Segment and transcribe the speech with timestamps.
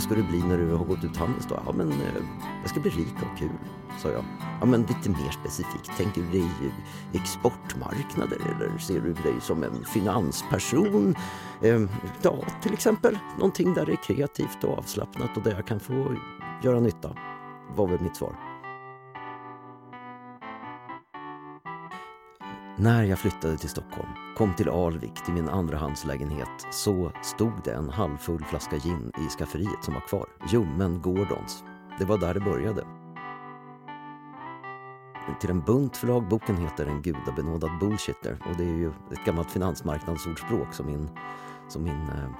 [0.00, 1.62] Vad ska du bli när du har gått ut Handelsdag?
[1.66, 2.22] Ja, men eh,
[2.60, 3.50] jag ska bli rik och kul,
[3.98, 4.24] sa jag.
[4.60, 5.96] Ja, men lite mer specifikt.
[5.96, 6.50] Tänker du dig
[7.12, 11.14] exportmarknader eller ser du dig som en finansperson?
[11.62, 11.80] Eh,
[12.22, 13.18] ja, till exempel.
[13.36, 16.16] Någonting där det är kreativt och avslappnat och där jag kan få
[16.62, 17.16] göra nytta.
[17.76, 18.34] Var väl mitt svar.
[22.76, 27.90] När jag flyttade till Stockholm, kom till Alvik till min andrahandslägenhet, så stod det en
[27.90, 30.26] halvfull flaska gin i skafferiet som var kvar.
[30.48, 31.64] Ljummen Gordons.
[31.98, 32.86] Det var där det började.
[35.40, 36.28] Till en bunt förlag.
[36.28, 41.08] Boken heter En gudabenådad bullshitter och det är ju ett gammalt finansmarknadsordspråk som min,
[41.68, 42.30] som min eh,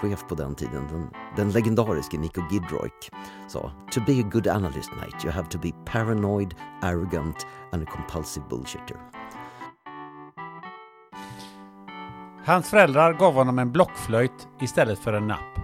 [0.00, 3.10] chef på den tiden, den, den legendariske Nico Gidroik,
[3.48, 7.86] sa To be a good analyst mate you have to be paranoid, arrogant and a
[7.92, 9.11] compulsive bullshitter.
[12.44, 15.58] Hans föräldrar gav honom en blockflöjt istället för en napp.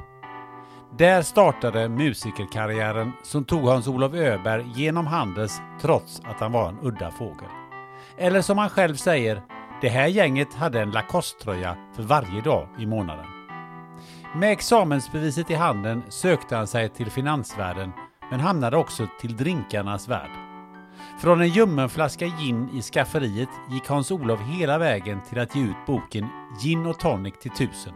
[0.98, 7.10] Där startade musikerkarriären som tog Hans-Olof Öberg genom Handels trots att han var en udda
[7.10, 7.48] fågel.
[8.18, 9.42] Eller som han själv säger,
[9.80, 13.26] det här gänget hade en Lacoste-tröja för varje dag i månaden.
[14.34, 17.92] Med examensbeviset i handen sökte han sig till finansvärlden
[18.30, 20.47] men hamnade också till drinkarnas värld.
[21.20, 25.86] Från en ljummen flaska gin i skafferiet gick Hans-Olof hela vägen till att ge ut
[25.86, 26.28] boken
[26.60, 27.94] Gin och tonic till tusen.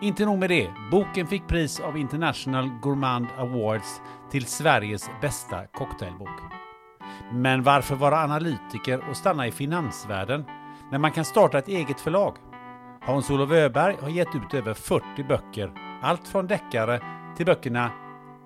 [0.00, 6.40] Inte nog med det, boken fick pris av International Gourmand Awards till Sveriges bästa cocktailbok.
[7.32, 10.44] Men varför vara analytiker och stanna i finansvärlden
[10.90, 12.34] när man kan starta ett eget förlag?
[13.00, 15.72] Hans-Olof Öberg har gett ut över 40 böcker,
[16.02, 17.00] allt från deckare
[17.36, 17.90] till böckerna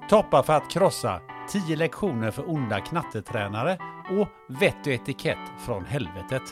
[0.09, 3.79] Toppa för att krossa, 10 lektioner för onda knattetränare
[4.21, 6.43] och Vett och etikett från helvetet.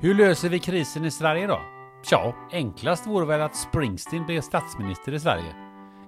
[0.00, 1.60] Hur löser vi krisen i Sverige då?
[2.02, 5.54] Tja, enklast vore väl att Springsteen blev statsminister i Sverige.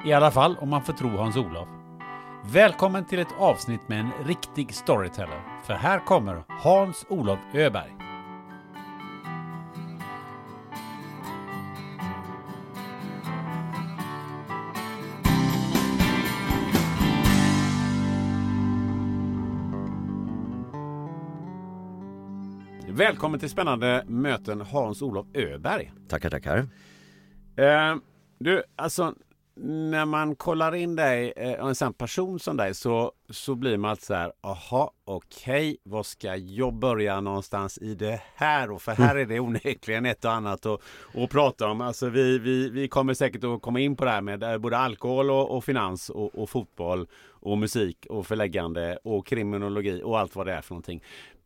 [0.06, 1.68] I alla fall om man får tro Hans-Olof.
[2.44, 5.62] Välkommen till ett avsnitt med en riktig storyteller.
[5.64, 8.03] För här kommer Hans-Olof Öberg.
[22.96, 25.92] Välkommen till spännande möten Hans-Olof Öberg.
[26.08, 26.58] Tackar, tackar.
[27.56, 27.96] Eh,
[28.38, 29.14] du, alltså
[29.56, 33.90] när man kollar in dig eh, en sån person som dig så, så blir man
[33.90, 38.70] alltid så här, aha, okej, okay, vad ska jag börja någonstans i det här?
[38.70, 40.80] Och för här är det onekligen ett och annat att,
[41.14, 41.80] att prata om.
[41.80, 44.78] Alltså vi, vi, vi kommer säkert att komma in på det här med eh, både
[44.78, 50.36] alkohol och, och finans och, och fotboll och musik och förläggande och kriminologi och allt
[50.36, 51.02] vad det är för någonting.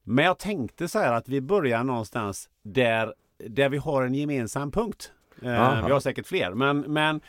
[0.09, 3.15] Men jag tänkte så här att vi börjar någonstans där,
[3.47, 5.13] där vi har en gemensam punkt.
[5.43, 7.21] Eh, vi har säkert fler, men, men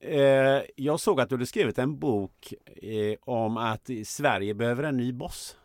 [0.00, 4.96] eh, jag såg att du hade skrivit en bok eh, om att Sverige behöver en
[4.96, 5.56] ny boss.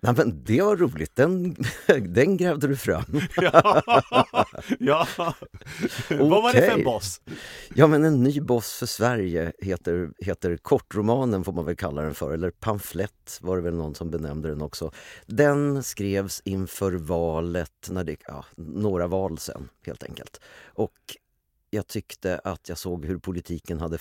[0.00, 1.56] Nej, men det var roligt, den,
[2.14, 3.04] den grävde du fram.
[3.36, 3.82] ja,
[4.78, 5.06] ja.
[5.18, 6.18] Okay.
[6.18, 7.20] vad var det för en boss?
[7.74, 12.14] Ja, men en ny boss för Sverige heter, heter kortromanen får man väl kalla den
[12.14, 14.92] för, eller pamflett var det väl någon som benämnde den också.
[15.26, 20.40] Den skrevs inför valet, när det, ja, några val sen helt enkelt.
[20.66, 21.16] Och
[21.70, 23.98] jag tyckte att jag såg hur politiken hade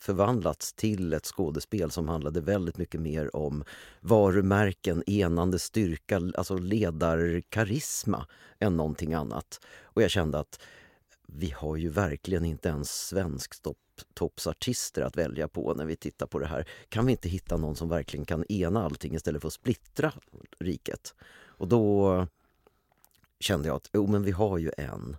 [0.00, 3.64] förvandlats till ett skådespel som handlade väldigt mycket mer om
[4.00, 8.26] varumärken, enande styrka, alltså ledarkarisma
[8.58, 9.60] än någonting annat.
[9.82, 10.60] Och jag kände att
[11.26, 16.46] vi har ju verkligen inte ens svensktoppsartister att välja på när vi tittar på det
[16.46, 16.68] här.
[16.88, 20.12] Kan vi inte hitta någon som verkligen kan ena allting istället för att splittra
[20.58, 21.14] riket?
[21.44, 22.26] Och då
[23.40, 25.16] kände jag att jo, men vi har ju en.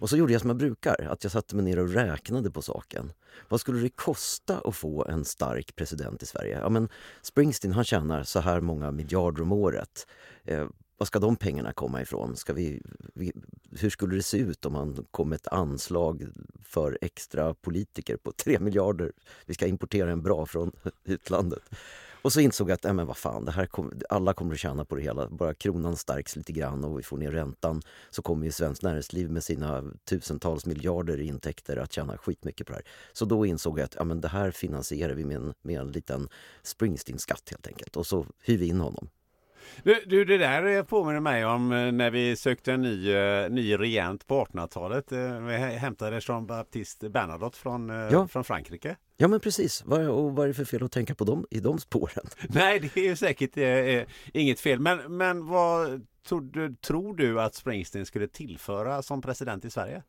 [0.00, 2.62] Och så gjorde jag som jag brukar, att jag satte mig ner och räknade på
[2.62, 3.12] saken.
[3.48, 6.58] Vad skulle det kosta att få en stark president i Sverige?
[6.58, 6.88] Ja, men
[7.22, 10.06] Springsteen han tjänar så här många miljarder om året.
[10.44, 10.66] Eh,
[10.96, 12.36] var ska de pengarna komma ifrån?
[12.36, 12.82] Ska vi,
[13.14, 13.32] vi,
[13.70, 16.26] hur skulle det se ut om man kom med ett anslag
[16.62, 19.12] för extra politiker på 3 miljarder?
[19.46, 20.72] Vi ska importera en bra från
[21.04, 21.62] utlandet.
[22.22, 24.60] Och så insåg jag att, äh, men vad fan, det här kom, alla kommer att
[24.60, 25.28] tjäna på det hela.
[25.28, 29.30] Bara kronan stärks lite grann och vi får ner räntan så kommer ju svenskt näringsliv
[29.30, 32.86] med sina tusentals miljarder i intäkter att tjäna skitmycket på det här.
[33.12, 35.92] Så då insåg jag att ja, men det här finansierar vi med en, med en
[35.92, 36.28] liten
[36.62, 37.96] Springsteen-skatt helt enkelt.
[37.96, 39.08] Och så hyr vi in honom.
[39.82, 43.76] Du, du, det där påminner mig om eh, när vi sökte en ny, eh, ny
[43.76, 45.12] regent på 1800-talet.
[45.12, 48.28] Eh, vi hämtade Jean-Baptiste Bernadotte från, ja.
[48.28, 48.96] från Frankrike.
[49.16, 51.78] Ja men precis, och vad är det för fel att tänka på dem i de
[51.78, 52.26] spåren?
[52.48, 57.40] Nej det är ju säkert eh, inget fel men, men vad tror du, tror du
[57.40, 60.02] att Springsteen skulle tillföra som president i Sverige?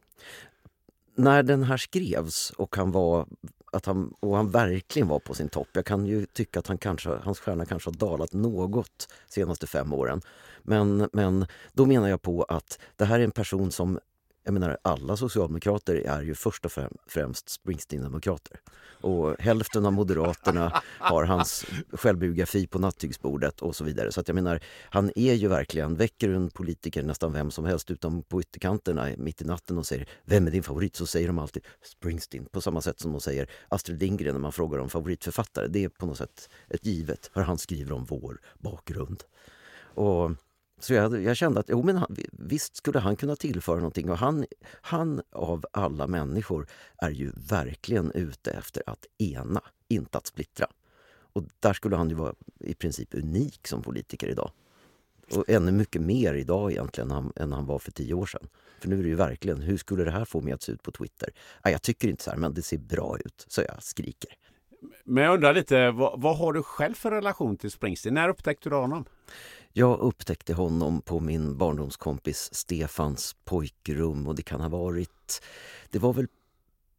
[1.16, 3.28] När den här skrevs och han var
[3.71, 5.68] att han, och han verkligen var på sin topp.
[5.73, 9.68] Jag kan ju tycka att han kanske, hans stjärna kanske har dalat något de senaste
[9.68, 10.21] fem åren.
[10.63, 14.00] Men, men då menar jag på att det här är en person som
[14.44, 16.72] jag menar, alla socialdemokrater är ju först och
[17.08, 18.60] främst Springsteen-demokrater.
[19.02, 24.12] Och hälften av Moderaterna har hans självbiografi på nattygsbordet och så vidare.
[24.12, 24.60] Så att jag menar,
[24.90, 29.42] han är ju verkligen, väcker en politiker nästan vem som helst utom på ytterkanterna mitt
[29.42, 30.96] i natten och säger Vem är din favorit?
[30.96, 32.46] Så säger de alltid Springsteen.
[32.46, 35.68] På samma sätt som de säger Astrid Lindgren när man frågar om favoritförfattare.
[35.68, 39.24] Det är på något sätt ett givet, för han skriver om vår bakgrund.
[39.94, 40.32] Och
[40.83, 44.10] så jag, jag, kände att jo, men han, visst skulle han kunna tillföra någonting.
[44.10, 44.45] Och han,
[44.81, 46.68] han av alla människor
[46.98, 50.68] är ju verkligen ute efter att ena, inte att splittra.
[51.33, 54.51] Och där skulle han ju vara i princip unik som politiker idag.
[55.36, 58.48] Och ännu mycket mer idag egentligen än, än han var för tio år sedan.
[58.80, 60.83] För nu är det ju verkligen, hur skulle det här få mig att se ut
[60.83, 61.30] på Twitter?
[61.63, 63.45] Nej, jag tycker inte så här, men det ser bra ut.
[63.48, 64.30] Så jag skriker.
[65.04, 68.13] Men jag undrar lite, vad, vad har du själv för relation till Springsteen?
[68.13, 69.06] När upptäckte du honom?
[69.73, 75.41] Jag upptäckte honom på min barndomskompis Stefans pojkrum och det kan ha varit...
[75.89, 76.27] Det var väl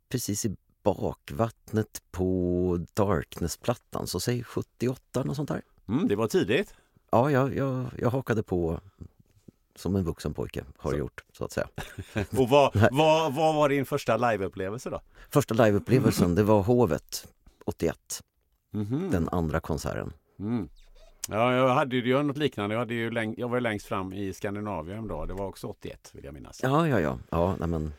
[0.08, 5.62] precis i bakvattnet på Darkness-plattan, så säg 78 något sånt där.
[5.88, 6.74] Mm, det var tidigt.
[7.10, 8.80] Ja, jag, jag, jag hakade på
[9.74, 10.96] som en vuxen pojke har så.
[10.96, 11.68] gjort, så att säga.
[12.38, 15.00] och vad, vad, vad var din första liveupplevelse då?
[15.30, 17.28] Första liveupplevelsen, det var Hovet
[17.64, 18.22] 81.
[18.74, 19.10] Mm -hmm.
[19.10, 20.12] Den andra konserten.
[20.38, 20.68] Mm.
[21.28, 22.74] Ja, jag hade ju något liknande.
[22.74, 25.24] Jag, hade ju läng- jag var längst fram i Skandinavien då.
[25.24, 26.60] Det var också 81 vill jag minnas.
[26.62, 27.18] Ja, ja, ja.
[27.30, 27.92] ja nej, men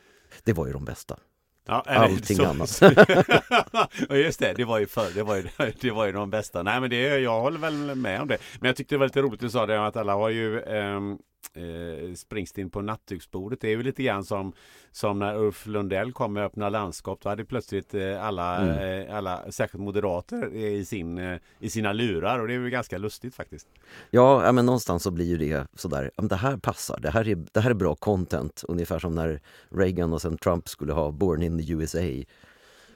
[0.44, 1.18] det var ju de bästa.
[1.66, 2.46] Ja, Allting så...
[2.46, 2.82] annat.
[4.10, 4.54] ja, just det.
[4.54, 5.44] Det var, ju för, det, var ju,
[5.82, 6.64] det var ju de bästa.
[6.64, 8.38] Nej, men det, jag håller väl med om det.
[8.60, 11.20] Men jag tyckte det var lite roligt du sa det att alla har ju um,
[11.54, 13.62] eh, Springsteen på nattduksbordet.
[13.62, 14.54] Det är ju lite grann som,
[14.92, 17.20] som när Ulf Lundell kom med Öppna landskap.
[17.22, 19.08] Då hade plötsligt eh, alla, mm.
[19.10, 22.40] eh, alla, särskilt moderater, i, sin, eh, i sina lurar.
[22.40, 23.68] Och det är ju ganska lustigt faktiskt.
[24.10, 27.60] Ja, men någonstans så blir ju det sådär, det här passar, det här, är, det
[27.60, 28.64] här är bra content.
[28.68, 32.00] Ungefär som när Reagan och sen Trump skulle ha Born in the USA.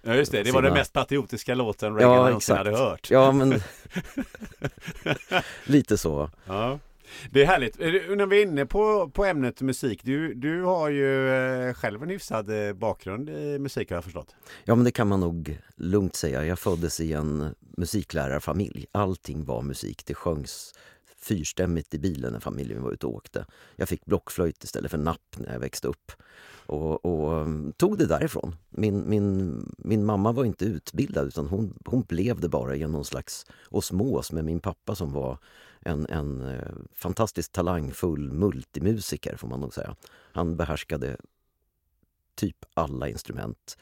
[0.01, 3.11] Ja just det, det var den mest patriotiska låten Reagan ja, någonsin hade hört.
[3.11, 3.61] Ja men
[5.65, 6.29] lite så.
[6.45, 6.79] Ja.
[7.31, 7.79] Det är härligt.
[7.79, 10.03] Eh, när vi är inne på, på ämnet musik.
[10.03, 14.35] Du, du har ju eh, själv en hyfsad eh, bakgrund i musik har jag förstått.
[14.65, 16.45] Ja men det kan man nog lugnt säga.
[16.45, 18.85] Jag föddes i en musiklärarfamilj.
[18.91, 20.05] Allting var musik.
[20.05, 20.73] Det sjöngs
[21.21, 23.45] fyrstämmigt i bilen när familjen var ute och åkte.
[23.75, 26.11] Jag fick blockflöjt istället för napp när jag växte upp.
[26.65, 28.55] Och, och, mm, tog det därifrån.
[28.69, 33.05] Min, min, min mamma var inte utbildad utan hon, hon blev det bara genom någon
[33.05, 35.37] slags osmos med min pappa som var
[35.87, 39.95] en, en eh, fantastiskt talangfull multimusiker får man nog säga.
[40.31, 41.17] Han behärskade
[42.35, 43.77] typ alla instrument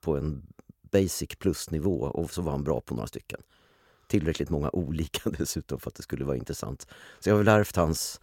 [0.00, 0.46] på en
[0.90, 3.40] basic plus-nivå och så var han bra på några stycken.
[4.06, 6.86] Tillräckligt många olika dessutom för att det skulle vara intressant.
[7.20, 8.20] Så jag har väl ärvt hans,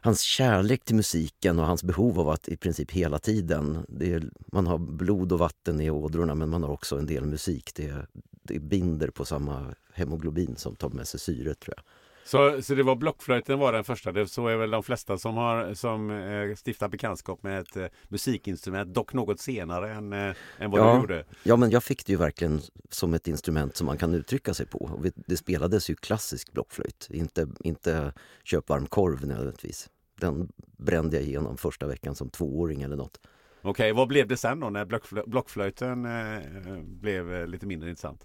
[0.00, 3.86] hans kärlek till musiken och hans behov av att i princip hela tiden...
[4.00, 7.70] Är, man har blod och vatten i ådrorna men man har också en del musik.
[7.74, 8.06] Det,
[8.42, 11.84] det binder på samma hemoglobin som tar med sig syre tror jag.
[12.28, 14.12] Så, så det var blockflöjten var den första.
[14.12, 17.86] Det, så är väl de flesta som har som eh, stiftar bekantskap med ett eh,
[18.08, 18.94] musikinstrument.
[18.94, 21.24] Dock något senare än, eh, än vad ja, du gjorde.
[21.42, 24.66] Ja, men jag fick det ju verkligen som ett instrument som man kan uttrycka sig
[24.66, 24.78] på.
[24.78, 28.12] Och Det spelades ju klassisk blockflöjt, inte, inte
[28.44, 29.90] köpvarm korv nödvändigtvis.
[30.20, 33.20] Den brände jag igenom första veckan som tvååring eller något.
[33.62, 38.24] Okej, vad blev det sen då när blockflö, blockflöjten eh, blev eh, lite mindre intressant?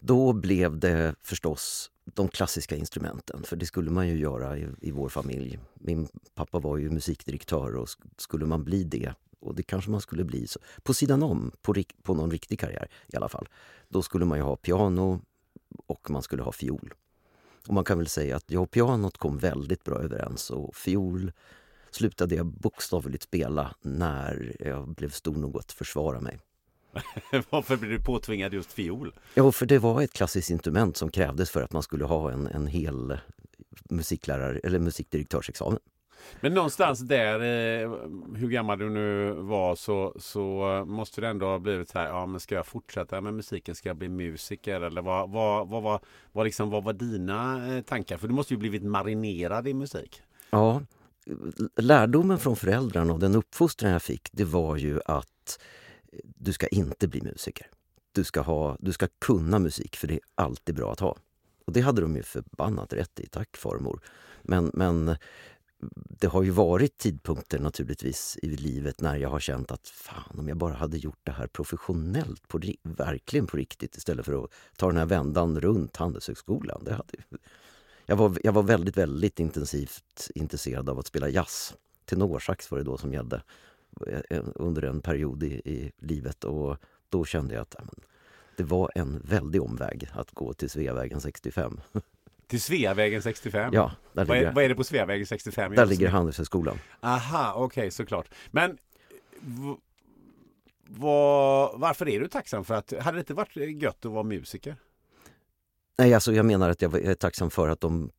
[0.00, 4.90] Då blev det förstås de klassiska instrumenten, för det skulle man ju göra i, i
[4.90, 5.58] vår familj.
[5.74, 10.00] Min pappa var ju musikdirektör och sk- skulle man bli det, och det kanske man
[10.00, 13.48] skulle bli så, på sidan om, på, på någon riktig karriär i alla fall,
[13.88, 15.20] då skulle man ju ha piano
[15.86, 16.94] och man skulle ha fiol.
[17.68, 21.32] Och man kan väl säga att jag och pianot kom väldigt bra överens och fiol
[21.90, 26.38] slutade jag bokstavligt spela när jag blev stor nog att försvara mig.
[27.50, 29.12] Varför blev du påtvingad just fiol?
[29.34, 32.46] Ja, för det var ett klassiskt instrument som krävdes för att man skulle ha en,
[32.46, 33.18] en hel
[33.90, 35.80] musiklärare eller musikdirektörsexamen.
[36.40, 37.90] Men någonstans där, eh,
[38.34, 42.06] hur gammal du nu var, så, så eh, måste det ändå ha blivit så här,
[42.06, 44.80] ja men ska jag fortsätta med musiken, ska jag bli musiker?
[44.80, 46.00] Eller vad, vad, vad, vad,
[46.32, 48.16] vad, liksom, vad var dina eh, tankar?
[48.16, 50.22] För du måste ju blivit marinerad i musik.
[50.50, 50.82] Ja,
[51.76, 55.58] lärdomen från föräldrarna och den uppfostran jag fick det var ju att
[56.22, 57.66] du ska inte bli musiker.
[58.12, 61.16] Du ska, ha, du ska kunna musik för det är alltid bra att ha.
[61.66, 64.00] Och det hade de ju förbannat rätt i, tack farmor.
[64.42, 65.16] Men, men
[65.92, 70.48] det har ju varit tidpunkter naturligtvis i livet när jag har känt att fan om
[70.48, 74.86] jag bara hade gjort det här professionellt, på, verkligen på riktigt istället för att ta
[74.86, 76.84] den här vändan runt Handelshögskolan.
[76.84, 77.12] Det hade,
[78.06, 81.74] jag, var, jag var väldigt, väldigt intensivt intresserad av att spela jazz.
[82.04, 83.42] Tenorsax var det då som gällde
[84.54, 86.76] under en period i, i livet och
[87.08, 87.94] då kände jag att men,
[88.56, 91.80] det var en väldig omväg att gå till Sveavägen 65.
[92.46, 93.70] Till Sveavägen 65?
[93.74, 95.74] Ja, där Vad är, ligger, vad är det på Sveavägen 65?
[95.74, 96.78] där ligger Handelshögskolan.
[97.00, 98.28] Aha, okej såklart.
[98.50, 98.78] Men
[99.40, 99.76] v-
[100.88, 104.76] vad- varför är du tacksam för att, hade det inte varit gött att vara musiker?
[105.98, 108.10] Nej, alltså jag menar att jag var- är tacksam för att de,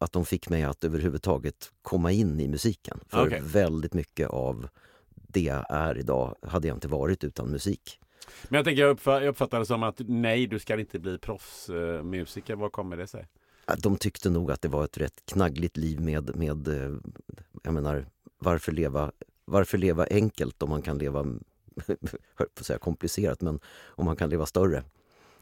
[0.00, 3.00] att de fick mig att överhuvudtaget komma in i musiken.
[3.08, 3.40] För Okej.
[3.44, 4.68] väldigt mycket av
[5.34, 8.00] det jag är idag hade jag inte varit utan musik.
[8.48, 11.18] Men jag tänker jag, uppfa- jag uppfattar det som att nej, du ska inte bli
[11.18, 12.56] proffsmusiker.
[12.56, 13.26] Vad kommer det sig?
[13.78, 16.96] De tyckte nog att det var ett rätt knaggligt liv med, med eh,
[17.62, 18.06] jag menar,
[18.38, 19.12] varför leva,
[19.44, 21.24] varför leva enkelt om man kan leva,
[22.54, 24.84] på säga komplicerat, men om man kan leva större.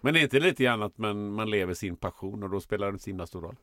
[0.01, 2.93] Men det är inte lite grann att man, man lever sin passion och då spelar
[2.93, 3.57] det så himla stor roll?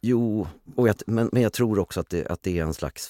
[0.00, 0.46] Jo,
[0.76, 3.08] och jag, men, men jag tror också att det, att det är en slags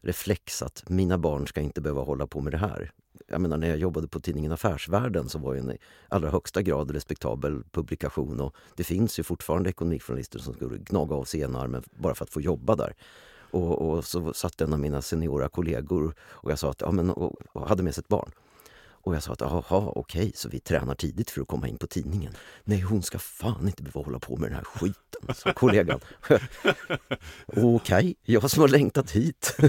[0.00, 2.92] reflex att mina barn ska inte behöva hålla på med det här.
[3.28, 5.78] Jag menar när jag jobbade på tidningen Affärsvärlden så var det en i
[6.08, 11.24] allra högsta grad respektabel publikation och det finns ju fortfarande ekonomijournalister som skulle gnaga av
[11.24, 12.94] sig ena armen bara för att få jobba där.
[13.50, 17.10] Och, och så satt en av mina seniora kollegor och jag sa att, ja, men,
[17.10, 18.30] och, och hade med sig ett barn.
[19.00, 21.86] Och jag sa att jaha, okej, så vi tränar tidigt för att komma in på
[21.86, 22.32] tidningen.
[22.64, 26.00] Nej, hon ska fan inte behöva hålla på med den här skiten, sa kollegan.
[27.46, 29.56] okej, jag som har längtat hit.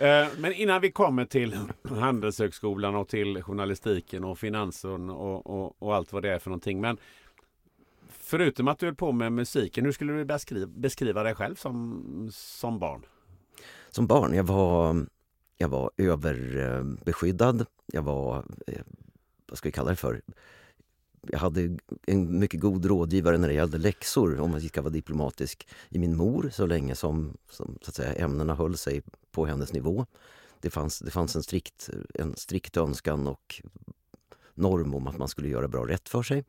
[0.00, 1.58] Eh, Men innan vi kommer till
[1.88, 6.80] Handelshögskolan och till journalistiken och finansen och, och, och allt vad det är för någonting.
[6.80, 6.98] Men
[8.08, 12.30] förutom att du höll på med musiken, hur skulle du beskriva, beskriva dig själv som,
[12.32, 13.02] som barn?
[13.90, 15.06] Som barn, jag var,
[15.58, 17.66] jag var överbeskyddad.
[17.86, 18.82] Jag var, eh,
[19.48, 20.22] vad ska vi kalla det för?
[21.20, 25.68] Jag hade en mycket god rådgivare när det gällde läxor, om man ska vara diplomatisk,
[25.88, 29.72] i min mor så länge som, som så att säga, ämnena höll sig på hennes
[29.72, 30.06] nivå.
[30.60, 33.62] Det fanns, det fanns en, strikt, en strikt önskan och
[34.54, 36.44] norm om att man skulle göra bra rätt för sig.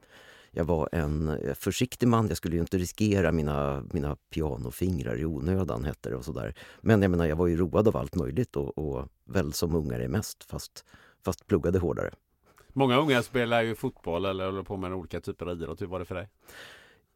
[0.52, 5.26] Jag var en eh, försiktig man, jag skulle ju inte riskera mina, mina pianofingrar i
[5.26, 6.56] onödan hette det och sådär.
[6.82, 10.00] Men jag menar, jag var ju road av allt möjligt och, och väl som ungar
[10.00, 10.86] är mest, fast,
[11.26, 12.12] fast pluggade hårdare.
[12.74, 15.82] Många unga spelar ju fotboll eller håller på med olika typer av idrott.
[15.82, 16.28] Hur var det för dig?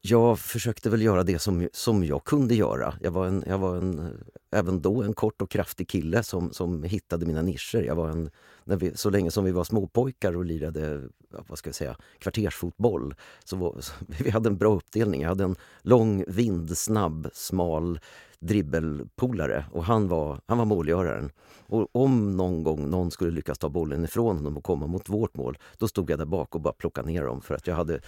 [0.05, 2.93] Jag försökte väl göra det som, som jag kunde göra.
[3.01, 6.83] Jag var, en, jag var en, även då en kort och kraftig kille som, som
[6.83, 7.83] hittade mina nischer.
[7.83, 8.29] Jag var en,
[8.63, 11.01] när vi, så länge som vi var småpojkar och lirade
[11.47, 13.93] vad ska jag säga, kvartersfotboll så, var, så
[14.23, 15.21] vi hade en bra uppdelning.
[15.21, 17.99] Jag hade en lång, vindsnabb, smal
[18.39, 21.31] dribbelpolare och han var, han var målgöraren.
[21.65, 25.35] Och om någon gång någon skulle lyckas ta bollen ifrån honom och komma mot vårt
[25.35, 27.99] mål, då stod jag där bak och bara plockade ner dem för att jag hade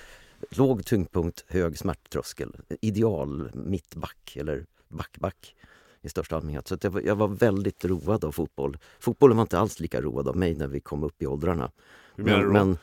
[0.49, 2.55] låg tyngdpunkt, hög smärttröskel.
[2.81, 5.55] Ideal mittback eller backback
[6.01, 6.67] i största allmänhet.
[6.67, 8.77] Så jag, var, jag var väldigt road av fotboll.
[8.99, 11.71] Fotbollen var inte alls lika road av mig när vi kom upp i åldrarna.
[12.15, 12.77] Men, men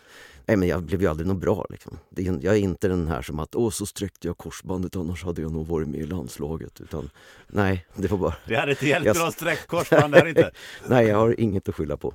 [0.46, 1.66] Nej, men jag blev ju aldrig något bra.
[1.70, 1.98] Liksom.
[2.10, 5.42] Det jag är inte den här som att åh, så sträckte jag korsbandet annars hade
[5.42, 6.80] jag nog varit med i landslaget.
[6.80, 7.10] Utan,
[7.46, 8.34] nej, det var bara...
[8.46, 9.16] Det hade inte hjälpt jag...
[9.16, 10.50] bra sträckt korsband där inte.
[10.88, 12.14] nej, jag har inget att skylla på.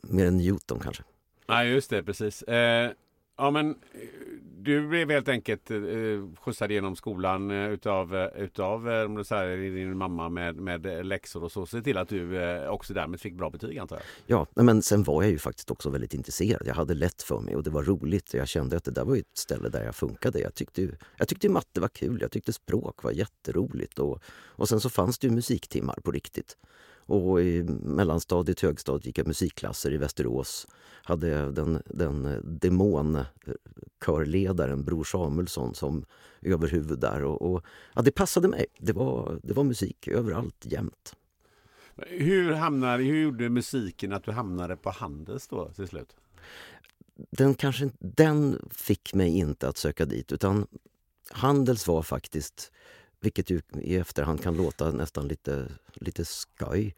[0.00, 1.02] Mer än Newton kanske.
[1.48, 2.42] Nej, just det, precis.
[2.42, 2.90] Eh,
[3.38, 4.00] ja, men eh,
[4.60, 5.78] du blev helt enkelt eh,
[6.40, 9.08] skjutsad genom skolan eh, utav, eh, utav eh,
[9.58, 11.66] din mamma med, med eh, läxor och så.
[11.66, 14.46] Se till att du eh, också därmed fick bra betyg antar jag?
[14.54, 16.62] Ja, men sen var jag ju faktiskt också väldigt intresserad.
[16.66, 18.34] Jag hade lätt för mig och det var roligt.
[18.34, 20.40] Jag kände att det där var ett ställe där jag funkade.
[20.40, 22.18] Jag tyckte, jag tyckte matte var kul.
[22.20, 23.98] Jag tyckte språk var jätteroligt.
[23.98, 26.56] Och, och sen så fanns det ju musiktimmar på riktigt.
[27.08, 30.66] Och i mellanstadiet, högstadiet gick jag musikklasser i Västerås.
[31.02, 36.04] Hade den, den demonkörledaren Bror Samuelsson som
[36.42, 37.24] överhuvud där.
[37.24, 38.66] Och, och, ja, det passade mig.
[38.78, 41.16] Det var, det var musik överallt, jämt.
[41.96, 46.16] Hur, hamnade, hur gjorde musiken att du hamnade på Handels då till slut?
[47.30, 50.66] Den, kanske, den fick mig inte att söka dit utan
[51.30, 52.72] Handels var faktiskt
[53.20, 56.94] vilket ju i efterhand kan låta nästan lite, lite skoj.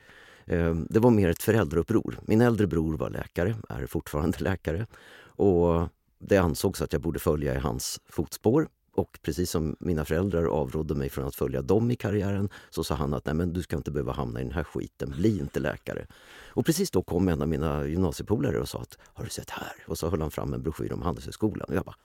[0.46, 2.18] Ehm, det var mer ett föräldrauppror.
[2.22, 4.86] Min äldre bror var läkare, är fortfarande läkare.
[5.22, 8.68] Och det ansågs att jag borde följa i hans fotspår.
[8.92, 12.94] Och precis som mina föräldrar avrådde mig från att följa dem i karriären så sa
[12.94, 15.60] han att Nej, men du ska inte behöva hamna i den här skiten, bli inte
[15.60, 16.06] läkare.
[16.48, 19.72] Och precis då kom en av mina gymnasiepolare och sa att Har du sett här?
[19.86, 21.68] Och så höll han fram en broschyr om Handelshögskolan.
[21.68, 21.96] Och jag bara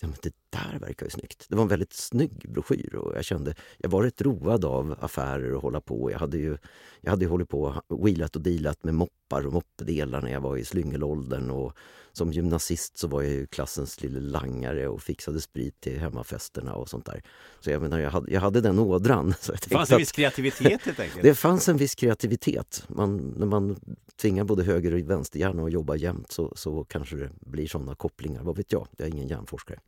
[0.00, 1.46] ja, men det där verkar ju snyggt.
[1.48, 5.52] Det var en väldigt snygg broschyr och jag kände, jag var rätt road av affärer
[5.54, 6.10] och hålla på.
[6.10, 6.58] Jag hade ju,
[7.00, 8.94] jag hade ju hållit på och wheelat och dealat med
[9.26, 11.76] moppar och moppedelar när jag var i slyngelåldern och
[12.12, 16.88] som gymnasist så var jag ju klassens lille langare och fixade sprit till hemmafesterna och
[16.88, 17.22] sånt där.
[17.60, 19.34] Så jag menar, jag hade, jag hade den ådran.
[19.40, 21.22] Så det fanns en viss kreativitet helt enkelt?
[21.22, 22.84] Det fanns en viss kreativitet.
[22.88, 23.76] Man, när man
[24.20, 28.42] tvingar både höger och vänsterhjärna att jobba jämt så, så kanske det blir sådana kopplingar.
[28.42, 28.86] Vad vet jag?
[28.96, 29.78] Jag är ingen hjärnforskare.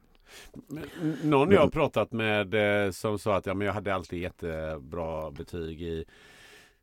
[1.22, 2.54] någon jag har pratat med
[2.86, 6.04] eh, som sa att ja, men jag hade alltid jättebra betyg i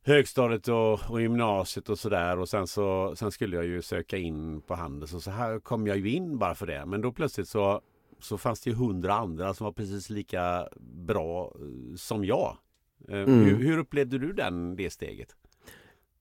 [0.05, 4.61] högstadiet och, och gymnasiet och sådär och sen så sen skulle jag ju söka in
[4.61, 6.85] på Handels och så här kom jag ju in bara för det.
[6.85, 7.81] Men då plötsligt så,
[8.19, 12.57] så fanns det ju hundra andra som var precis lika bra eh, som jag.
[13.09, 13.45] Eh, mm.
[13.45, 15.35] Hur, hur upplevde du den, det steget?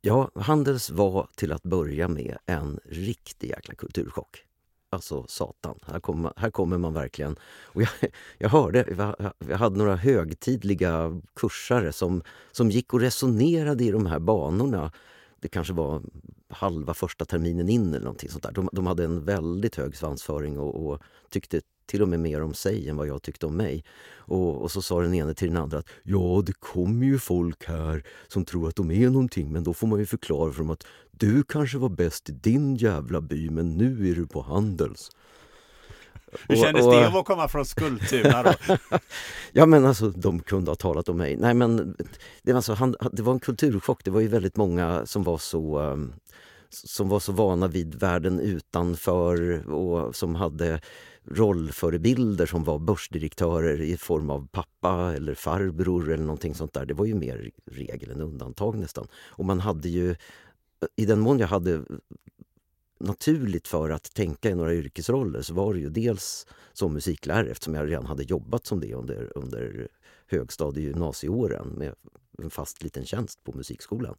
[0.00, 4.44] Ja, Handels var till att börja med en riktig jäkla kulturchock.
[4.94, 7.36] Alltså satan, här kommer, här kommer man verkligen.
[7.62, 7.88] Och jag,
[8.38, 9.14] jag hörde,
[9.48, 14.92] jag hade några högtidliga kursare som, som gick och resonerade i de här banorna.
[15.40, 16.02] Det kanske var
[16.48, 18.52] halva första terminen in eller någonting sånt där.
[18.52, 22.54] De, de hade en väldigt hög svansföring och, och tyckte till och med mer om
[22.54, 23.84] sig än vad jag tyckte om mig.
[24.16, 27.64] Och, och så sa den ene till den andra att ja, det kommer ju folk
[27.66, 30.70] här som tror att de är någonting men då får man ju förklara för dem
[30.70, 35.10] att du kanske var bäst i din jävla by men nu är du på Handels.
[36.48, 38.76] Hur kändes och, och, det att komma från Skultuna då?
[39.52, 41.36] ja men alltså de kunde ha talat om mig.
[41.36, 41.96] Nej men
[42.42, 44.04] det var, så, han, det var en kulturchock.
[44.04, 46.12] Det var ju väldigt många som var så um,
[46.70, 50.80] som var så vana vid världen utanför och som hade
[51.30, 56.86] rollförebilder som var börsdirektörer i form av pappa eller farbror eller någonting sånt där.
[56.86, 59.06] Det var ju mer regel än undantag nästan.
[59.26, 60.16] Och man hade ju,
[60.96, 61.84] i den mån jag hade
[63.00, 67.74] naturligt för att tänka i några yrkesroller så var det ju dels som musiklärare eftersom
[67.74, 69.88] jag redan hade jobbat som det under, under
[70.26, 71.94] högstadie gymnasieåren med
[72.42, 74.14] en fast liten tjänst på musikskolan.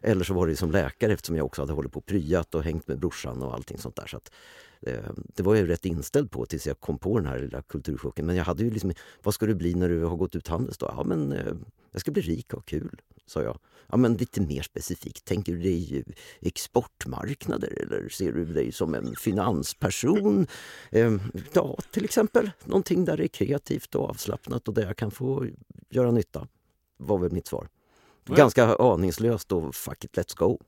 [0.00, 2.62] Eller så var det som läkare eftersom jag också hade hållit på och pryat och
[2.62, 4.06] hängt med brorsan och allting sånt där.
[4.06, 4.32] Så att,
[5.34, 8.26] det var jag rätt inställd på tills jag kom på den här lilla kulturchocken.
[8.26, 8.92] Men jag hade ju liksom,
[9.22, 10.94] vad ska du bli när du har gått ut Handels då?
[10.96, 11.54] Ja men eh,
[11.92, 13.58] jag ska bli rik och kul, sa jag.
[13.86, 16.04] Ja men lite mer specifikt, tänker du dig
[16.40, 20.46] exportmarknader eller ser du dig som en finansperson?
[20.90, 21.12] Eh,
[21.52, 25.46] ja, till exempel någonting där det är kreativt och avslappnat och där jag kan få
[25.90, 26.48] göra nytta.
[26.96, 27.68] Var väl mitt svar.
[28.26, 30.58] Ganska aningslöst och fuck it, let's go.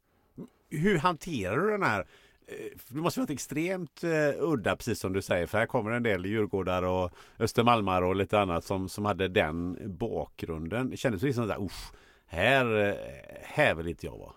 [0.70, 2.06] Hur hanterar du den här eh,
[2.46, 2.56] Eh,
[2.88, 6.26] det måste varit extremt uh, udda precis som du säger för här kommer en del
[6.26, 10.90] Djurgårdar och Östermalmar och lite annat som, som hade den bakgrunden.
[10.90, 11.92] Det kändes liksom sådär, usch,
[12.26, 12.94] här, eh,
[13.42, 14.32] här vill inte jag vara.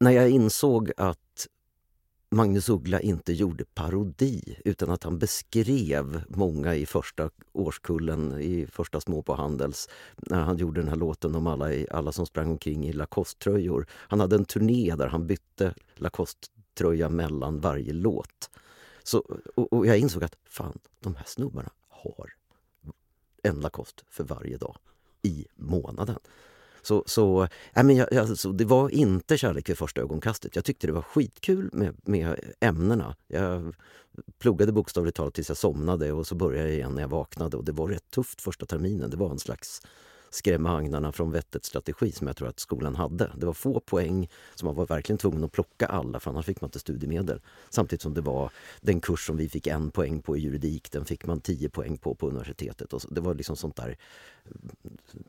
[0.00, 1.46] När jag insåg att
[2.30, 9.00] Magnus Uggla inte gjorde parodi utan att han beskrev många i första årskullen i första
[9.00, 12.86] små på Handels när han gjorde den här låten om alla, alla som sprang omkring
[12.86, 13.86] i Lacoste-tröjor.
[13.92, 18.50] Han hade en turné där han bytte Lacoste-tröja mellan varje låt.
[19.02, 22.32] Så, och, och jag insåg att fan, de här snubbarna har
[23.42, 24.76] en Lacoste för varje dag
[25.22, 26.18] i månaden.
[26.82, 30.56] Så, så, äh, men jag, alltså, det var inte kärlek vid första ögonkastet.
[30.56, 33.16] Jag tyckte det var skitkul med, med ämnena.
[33.28, 33.74] Jag
[34.38, 37.56] pluggade bokstavligt talat tills jag somnade och så började jag igen när jag vaknade.
[37.56, 39.10] Och det var rätt tufft första terminen.
[39.10, 39.82] Det var en slags
[40.30, 43.30] skrämma agnarna från vettet strategi som jag tror att skolan hade.
[43.36, 46.60] Det var få poäng så man var verkligen tvungen att plocka alla för annars fick
[46.60, 47.40] man inte studiemedel.
[47.70, 51.04] Samtidigt som det var den kurs som vi fick en poäng på i juridik, den
[51.04, 52.92] fick man tio poäng på på universitetet.
[52.92, 53.96] Och det var liksom sånt där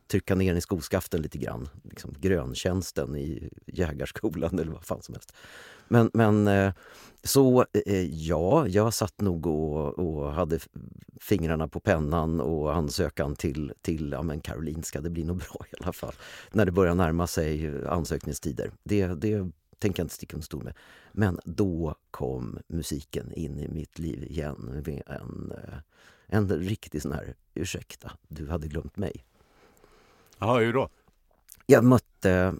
[0.06, 1.68] trycka ner i skoskaften lite grann.
[1.84, 5.32] Liksom gröntjänsten i jägarskolan eller vad fan som helst.
[5.88, 6.72] Men, men eh,
[7.22, 10.58] så eh, ja, jag satt nog och, och, hade
[11.20, 15.00] fingrarna på pennan och ansökan till, till ja, men Karolinska.
[15.00, 16.14] Det blir nog bra i alla fall.
[16.52, 18.70] När det börjar närma sig ansökningstider.
[18.84, 20.74] Det, det tänker jag inte sticka under stol med.
[21.12, 25.78] Men då kom musiken in i mitt liv igen med en, eh,
[26.26, 29.24] en riktig sån här ursäkta, du hade glömt mig.
[30.38, 30.88] Jaha, hur då?
[31.66, 32.54] Jag mötte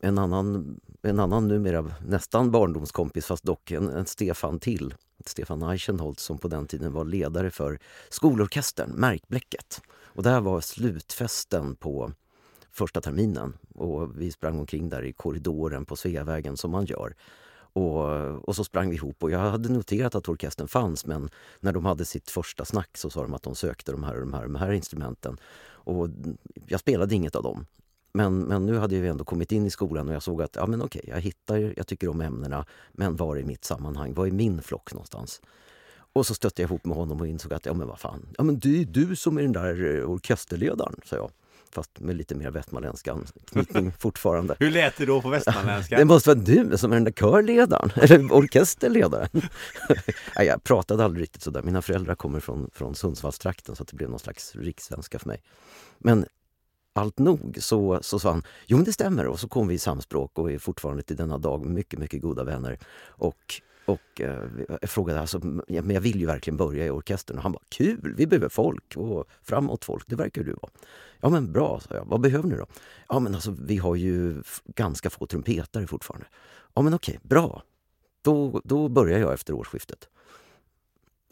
[0.00, 4.94] en annan, en annan numera nästan barndomskompis, fast dock en, en Stefan till.
[5.26, 9.82] Stefan Eichenholz som på den tiden var ledare för skolorkestern, Märkbläcket.
[10.14, 12.12] Och där var slutfesten på
[12.70, 17.14] första terminen och vi sprang omkring där i korridoren på Sveavägen som man gör.
[17.74, 18.04] Och,
[18.48, 21.84] och så sprang vi ihop och jag hade noterat att orkestern fanns men när de
[21.84, 24.42] hade sitt första snack så sa de att de sökte de här och de här,
[24.42, 25.38] de här instrumenten.
[25.64, 26.08] Och
[26.66, 27.66] jag spelade inget av dem.
[28.14, 30.66] Men, men nu hade vi ändå kommit in i skolan och jag såg att ja,
[30.66, 34.14] men okej, jag hittar, jag tycker om ämnena, men var är mitt sammanhang?
[34.14, 35.40] Var är min flock någonstans?
[36.12, 38.44] Och så stötte jag ihop med honom och insåg att ja men vad fan, ja
[38.44, 41.30] men det är du som är den där eh, orkesterledaren, sa jag.
[41.74, 44.56] Fast med lite mer västmanländska anknytning fortfarande.
[44.58, 45.96] Hur lät det då på västmanländska?
[45.98, 49.28] Det måste vara du som är den där körledaren, eller orkesterledaren.
[50.36, 51.62] Nej, jag pratade aldrig riktigt sådär.
[51.62, 55.42] Mina föräldrar kommer från, från Sundsvallstrakten så det blev någon slags rikssvenska för mig.
[55.98, 56.26] Men
[56.92, 59.26] allt nog så, så sa han, jo men det stämmer.
[59.26, 62.44] Och så kom vi i samspråk och är fortfarande till denna dag mycket, mycket goda
[62.44, 62.78] vänner.
[63.06, 64.44] Och, och eh,
[64.80, 67.36] jag frågade, alltså, men jag vill ju verkligen börja i orkestern.
[67.36, 70.72] Och han bara, kul, vi behöver folk och framåt folk, det verkar du vara.
[71.20, 72.04] Ja men bra, sa jag.
[72.04, 72.66] Vad behöver ni då?
[73.08, 76.26] Ja men alltså vi har ju ganska få trumpetare fortfarande.
[76.74, 77.62] Ja men okej, bra.
[78.22, 80.08] Då, då börjar jag efter årsskiftet.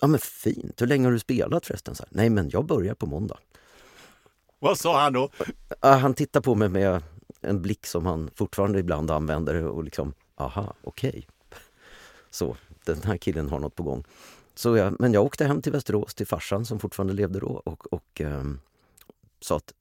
[0.01, 1.95] Ja men fint, hur länge har du spelat förresten?
[1.95, 3.39] Så här, Nej men jag börjar på måndag.
[4.63, 5.29] Vad sa han då?
[5.81, 7.03] Han tittar på mig med
[7.41, 11.09] en blick som han fortfarande ibland använder och liksom, aha, okej.
[11.09, 11.23] Okay.
[12.31, 14.05] Så, den här killen har något på gång.
[14.55, 17.93] Så jag, men jag åkte hem till Västerås till farsan som fortfarande levde då och,
[17.93, 18.61] och um,
[19.41, 19.75] sa att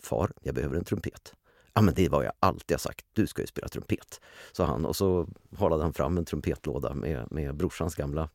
[0.00, 1.34] far, jag behöver en trumpet.
[1.74, 4.20] Ja men det var jag alltid har sagt, du ska ju spela trumpet,
[4.52, 4.86] sa han.
[4.86, 8.28] Och så halade han fram en trumpetlåda med, med brorsans gamla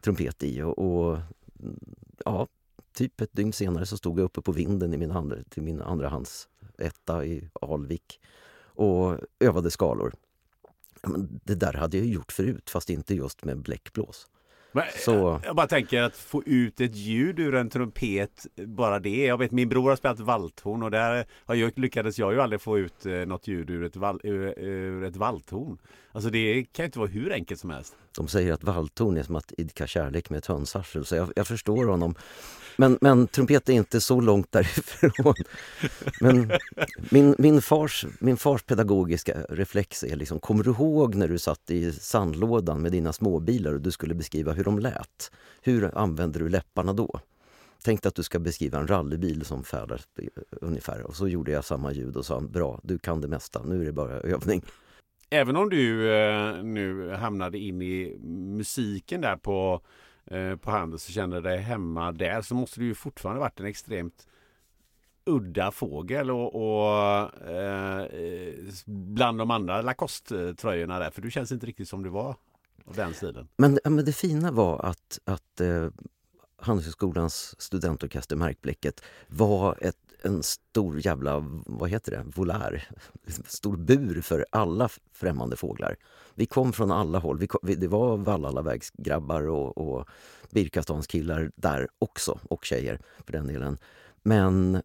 [0.00, 0.62] trumpet i.
[0.62, 1.18] Och, och
[2.24, 2.46] ja,
[2.92, 5.80] typ ett dygn senare så stod jag uppe på vinden i min andra, till min
[5.80, 6.48] andrahands
[6.78, 8.20] etta i Alvik
[8.62, 10.12] och övade skalor.
[11.02, 14.26] Men det där hade jag gjort förut, fast inte just med bläckblås.
[14.72, 15.40] Men, så...
[15.44, 19.26] Jag bara tänker att få ut ett ljud ur en trumpet, bara det.
[19.26, 22.60] Jag vet min bror har spelat valthorn och där har jag, lyckades jag ju aldrig
[22.60, 25.78] få ut eh, något ljud ur ett, val, ur, ur ett valthorn.
[26.12, 27.96] Alltså det kan ju inte vara hur enkelt som helst.
[28.16, 31.46] De säger att valthorn är som att idka kärlek med ett hönsarsel, så jag, jag
[31.46, 32.14] förstår honom.
[32.80, 35.34] Men, men trumpet är inte så långt därifrån.
[36.20, 36.52] Men
[37.10, 41.70] min, min, fars, min fars pedagogiska reflex är liksom, kommer du ihåg när du satt
[41.70, 45.30] i sandlådan med dina småbilar och du skulle beskriva hur de lät?
[45.62, 47.20] Hur använde du läpparna då?
[47.84, 50.00] Tänk att du ska beskriva en rallybil som färdas
[50.50, 51.02] ungefär.
[51.02, 53.84] Och så gjorde jag samma ljud och sa bra, du kan det mesta, nu är
[53.84, 54.62] det bara övning.
[55.30, 58.18] Även om du eh, nu hamnade in i
[58.56, 59.80] musiken där på
[60.30, 63.66] Eh, på Handels och kände dig hemma där så måste du ju fortfarande varit en
[63.66, 64.26] extremt
[65.24, 68.06] udda fågel och, och eh,
[68.86, 72.36] bland de andra Lacoste-tröjorna där för du känns inte riktigt som du var
[72.84, 73.48] av den stilen.
[73.56, 75.88] Men, men det fina var att, att eh,
[76.56, 82.88] Handelshögskolans studentorkester Märkbläcket var ett, en stor jävla, vad heter det, volär.
[83.46, 85.96] Stor bur för alla främmande fåglar.
[86.34, 87.38] Vi kom från alla håll.
[87.38, 90.08] Vi kom, vi, det var Vallallavägsgrabbar och, och
[90.50, 93.78] Birkastanskillar där också, och tjejer för den delen.
[94.22, 94.82] Men,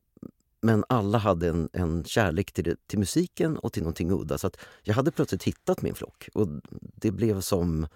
[0.61, 4.37] men alla hade en, en kärlek till, det, till musiken och till någonting udda.
[4.37, 6.47] Så att jag hade plötsligt hittat min flock och
[6.95, 7.87] det blev som...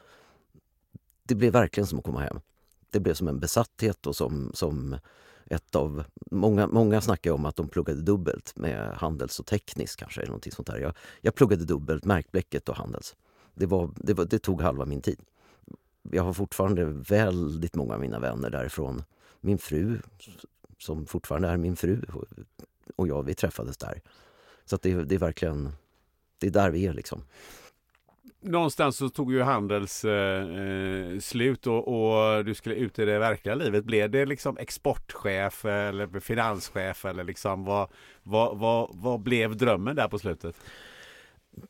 [1.24, 2.40] Det blev verkligen som att komma hem.
[2.92, 4.98] Det blev som en besatthet och som, som
[5.50, 6.04] ett av...
[6.32, 10.22] Många, många snackar om att de pluggade dubbelt med Handels och Teknisk kanske.
[10.22, 10.78] Eller någonting sånt där.
[10.80, 13.16] Jag, jag pluggade dubbelt, märkblecket och Handels.
[13.54, 15.20] Det, var, det, var, det tog halva min tid.
[16.12, 19.04] Jag har fortfarande väldigt många av mina vänner därifrån.
[19.42, 20.00] Min fru,
[20.78, 22.02] som fortfarande är min fru,
[22.96, 24.02] och jag, vi träffades där.
[24.66, 25.72] Så att det, det är verkligen,
[26.38, 27.22] det är där vi är liksom.
[28.42, 33.20] Någonstans så tog ju Handels eh, eh, slut och, och, du skulle ut i det
[33.20, 33.86] verkliga livet.
[33.86, 37.90] Blev det liksom exportchef eller finanschef eller liksom vad,
[38.24, 40.56] vad, vad, vad blev drömmen där på slutet?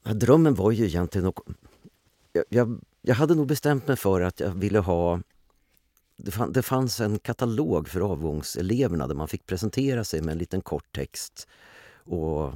[0.03, 1.31] Drömmen var ju egentligen
[2.33, 5.19] jag, jag, jag hade nog bestämt mig för att jag ville ha
[6.17, 10.37] det, fann, det fanns en katalog för avgångseleverna där man fick presentera sig med en
[10.37, 11.47] liten kort text.
[11.93, 12.53] Och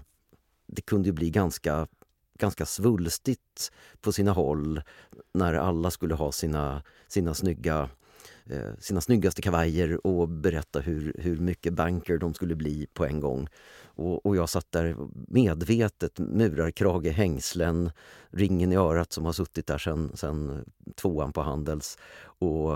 [0.68, 1.88] det kunde ju bli ganska,
[2.44, 4.82] ganska svulstigt på sina håll
[5.34, 7.90] när alla skulle ha sina, sina snygga
[8.46, 13.20] eh, sina snyggaste kavajer och berätta hur, hur mycket banker de skulle bli på en
[13.20, 13.48] gång.
[13.96, 14.96] Och, och jag satt där
[15.28, 17.92] medvetet, murarkrage, hängslen,
[18.30, 21.98] ringen i örat som har suttit där sen, sen tvåan på Handels
[22.40, 22.72] och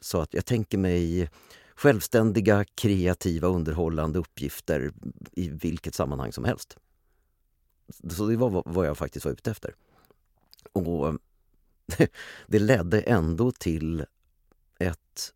[0.00, 1.30] sa att jag tänker mig
[1.76, 4.92] självständiga, kreativa, underhållande uppgifter
[5.32, 6.76] i vilket sammanhang som helst.
[8.10, 9.74] Så det var vad jag faktiskt var ute efter.
[10.72, 11.14] Och
[12.46, 14.04] det ledde ändå till
[14.78, 15.34] ett,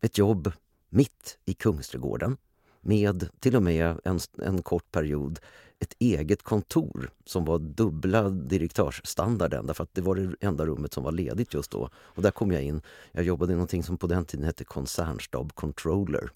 [0.00, 0.52] ett jobb
[0.88, 2.36] mitt i Kungsträdgården
[2.80, 5.40] med till och med en, en kort period
[5.78, 11.04] ett eget kontor som var dubbla direktörsstandarden därför att det var det enda rummet som
[11.04, 11.90] var ledigt just då.
[11.96, 12.82] Och där kom jag in.
[13.12, 16.30] Jag jobbade i någonting som på den tiden hette koncernstab controller.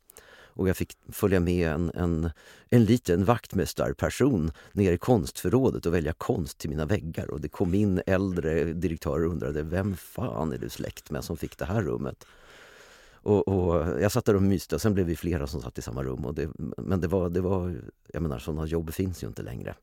[0.58, 2.30] Och jag fick följa med en, en,
[2.70, 7.30] en liten vaktmästarperson ner i konstförrådet och välja konst till mina väggar.
[7.30, 11.36] Och det kom in äldre direktörer och undrade vem fan är du släkt med som
[11.36, 12.24] fick det här rummet?
[13.12, 15.82] Och, och, jag satt där och myste och sen blev vi flera som satt i
[15.82, 16.24] samma rum.
[16.24, 17.80] Och det, men det var, det var,
[18.12, 19.74] jag menar sådana jobb finns ju inte längre.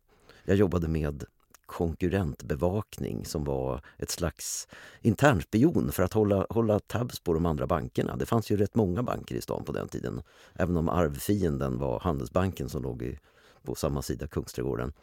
[0.44, 1.24] Jag jobbade med
[1.65, 4.67] konkurrentbevakning som var ett slags
[5.01, 8.15] internspion för att hålla, hålla tabs på de andra bankerna.
[8.15, 10.21] Det fanns ju rätt många banker i stan på den tiden.
[10.54, 13.19] Även om arvfienden var Handelsbanken som låg i,
[13.63, 14.93] på samma sida Kungsträdgården.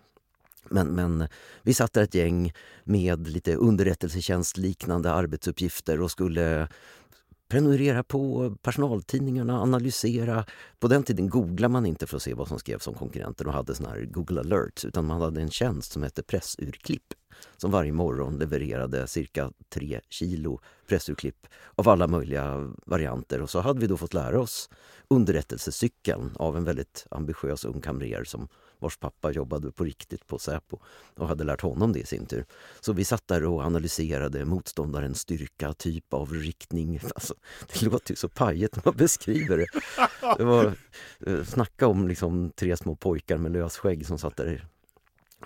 [0.69, 1.29] Men, men
[1.63, 2.53] vi satt där ett gäng
[2.85, 6.69] med lite underrättelsetjänstliknande arbetsuppgifter och skulle
[7.53, 10.45] prenumerera på personaltidningarna, analysera.
[10.81, 13.53] På den tiden googlade man inte för att se vad som skrevs om konkurrenter och
[13.53, 17.03] hade såna här Google alerts utan man hade en tjänst som hette Pressurklipp
[17.57, 23.43] som varje morgon levererade cirka tre kilo pressurklipp av alla möjliga varianter.
[23.43, 24.71] Och så hade vi då fått lära oss
[25.09, 28.49] underrättelsecykeln av en väldigt ambitiös ung kamrer som
[28.83, 30.79] vars pappa jobbade på riktigt på Säpo
[31.17, 32.47] och hade lärt honom det i sin tur.
[32.81, 37.01] Så vi satt där och analyserade motståndarens styrka, typ av riktning.
[37.15, 37.35] Alltså,
[37.73, 39.67] det låter ju så pajigt när man beskriver det.
[40.39, 40.75] det var,
[41.27, 44.67] eh, snacka om liksom tre små pojkar med lösskägg som satt där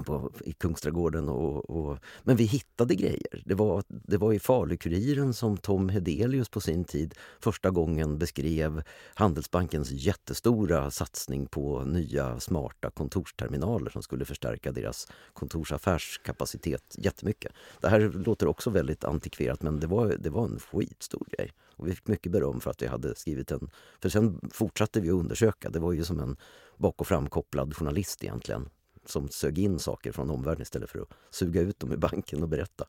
[0.03, 1.29] på, i Kungsträdgården.
[1.29, 3.43] Och, och, men vi hittade grejer.
[3.45, 8.83] Det var, det var i Falukuriren som Tom Hedelius på sin tid första gången beskrev
[9.15, 17.53] Handelsbankens jättestora satsning på nya smarta kontorsterminaler som skulle förstärka deras kontorsaffärskapacitet jättemycket.
[17.81, 21.53] Det här låter också väldigt antikverat men det var, det var en skitstor grej.
[21.77, 23.71] Och vi fick mycket beröm för att vi hade skrivit en...
[24.03, 25.71] För sen fortsatte vi att undersöka.
[25.71, 26.37] Det var ju som en
[26.77, 28.69] bak och framkopplad journalist egentligen
[29.07, 32.49] som sög in saker från omvärlden istället för att suga ut dem i banken och
[32.49, 32.85] berätta.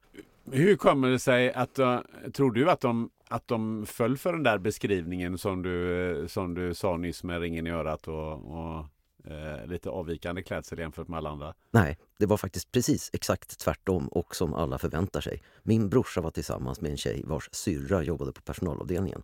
[0.51, 1.99] Hur kommer det sig att, uh,
[2.33, 6.73] tror du att de, att de föll för den där beskrivningen som du, som du
[6.73, 8.85] sa nyss med ringen i örat och, och
[9.27, 11.53] uh, lite avvikande klädsel jämfört med alla andra?
[11.71, 15.41] Nej, det var faktiskt precis exakt tvärtom och som alla förväntar sig.
[15.63, 19.23] Min brorsa var tillsammans med en tjej vars syrra jobbade på personalavdelningen.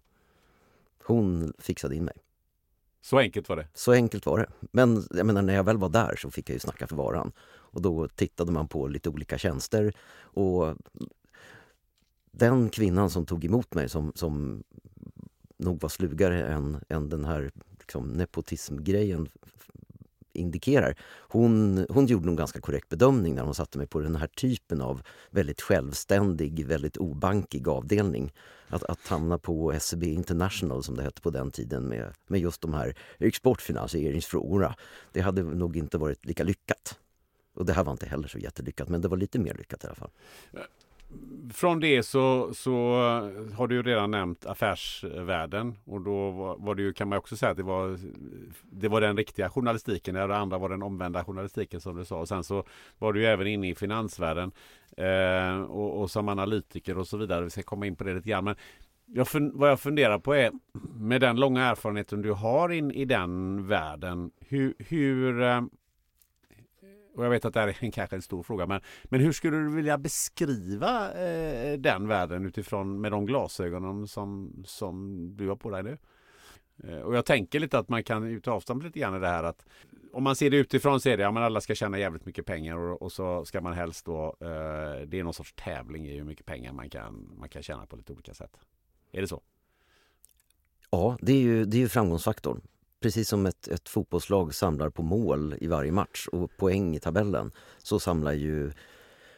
[1.03, 2.15] Hon fixade in mig.
[3.03, 3.67] Så enkelt var det?
[3.73, 4.47] Så enkelt var det.
[4.71, 7.31] Men jag menar, när jag väl var där så fick jag ju snacka för varan.
[7.45, 9.93] Och då tittade man på lite olika tjänster.
[10.19, 10.75] Och
[12.31, 14.63] den kvinnan som tog emot mig som, som
[15.57, 19.29] nog var slugare än, än den här liksom, nepotismgrejen
[20.34, 20.96] indikerar.
[21.19, 24.82] Hon, hon gjorde nog ganska korrekt bedömning när hon satte mig på den här typen
[24.82, 28.34] av väldigt självständig, väldigt obankig avdelning.
[28.67, 32.62] Att, att hamna på SEB International som det hette på den tiden med, med just
[32.62, 34.76] de här exportfinansieringsfrågorna.
[35.12, 37.00] Det hade nog inte varit lika lyckat.
[37.56, 39.88] Och det här var inte heller så jättelyckat, men det var lite mer lyckat i
[39.88, 40.12] alla fall
[41.54, 46.76] från det så, så eh, har du ju redan nämnt affärsvärlden och då var, var
[46.76, 47.99] det ju, kan man också säga att det var,
[48.71, 52.19] det var den riktiga journalistiken, det andra var den omvända journalistiken som du sa.
[52.19, 52.63] Och sen så
[52.99, 54.52] var du ju även inne i finansvärlden
[54.97, 57.43] eh, och, och, som analytiker och så vidare.
[57.43, 58.43] Vi ska komma in på det lite grann.
[58.43, 58.56] Men
[59.06, 60.52] jag vad jag funderar på är
[60.93, 64.32] med den långa erfarenheten du har in i den världen.
[64.39, 65.62] Hur, hur eh,
[67.15, 69.32] och jag vet att det här är en, kanske en stor fråga, men, men hur
[69.32, 75.56] skulle du vilja beskriva eh, den världen utifrån med de glasögonen som, som du har
[75.56, 75.97] på dig nu?
[76.84, 79.43] Eh, och jag tänker lite att man kan ta avstånd lite grann i det här
[79.43, 79.65] att
[80.13, 82.45] om man ser det utifrån så är det, ja men alla ska tjäna jävligt mycket
[82.45, 86.17] pengar och, och så ska man helst då, eh, det är någon sorts tävling i
[86.17, 88.60] hur mycket pengar man kan, man kan tjäna på lite olika sätt.
[89.12, 89.41] Är det så?
[90.91, 92.62] Ja, det är ju, det är ju framgångsfaktorn.
[93.03, 97.51] Precis som ett, ett fotbollslag samlar på mål i varje match och poäng i tabellen
[97.77, 98.71] så samlar ju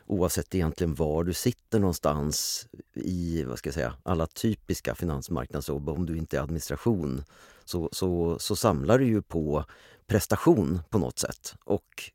[0.05, 6.05] oavsett egentligen var du sitter någonstans i vad ska jag säga, alla typiska finansmarknadsjobb, om
[6.05, 7.23] du inte är administration,
[7.63, 9.65] så, så, så samlar du ju på
[10.07, 11.55] prestation på något sätt.
[11.63, 12.11] Och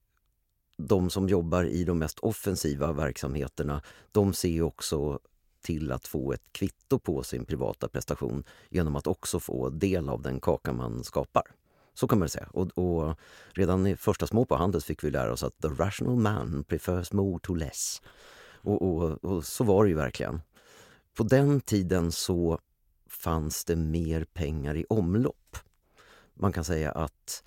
[0.77, 3.83] de som jobbar i de mest offensiva verksamheterna,
[4.13, 5.19] de ser också
[5.63, 10.23] till att få ett kvitto på sin privata prestation genom att också få del av
[10.23, 11.43] den kaka man skapar.
[11.95, 12.49] Så kan man säga.
[12.53, 13.19] Och, och,
[13.51, 17.13] redan i första små på Handels fick vi lära oss att the rational man prefers
[17.13, 18.03] more to less.
[18.63, 20.41] Och, och, och, så var det ju verkligen.
[21.15, 22.59] På den tiden så
[23.07, 25.57] fanns det mer pengar i omlopp.
[26.35, 27.43] Man kan säga att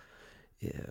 [0.60, 0.90] eh,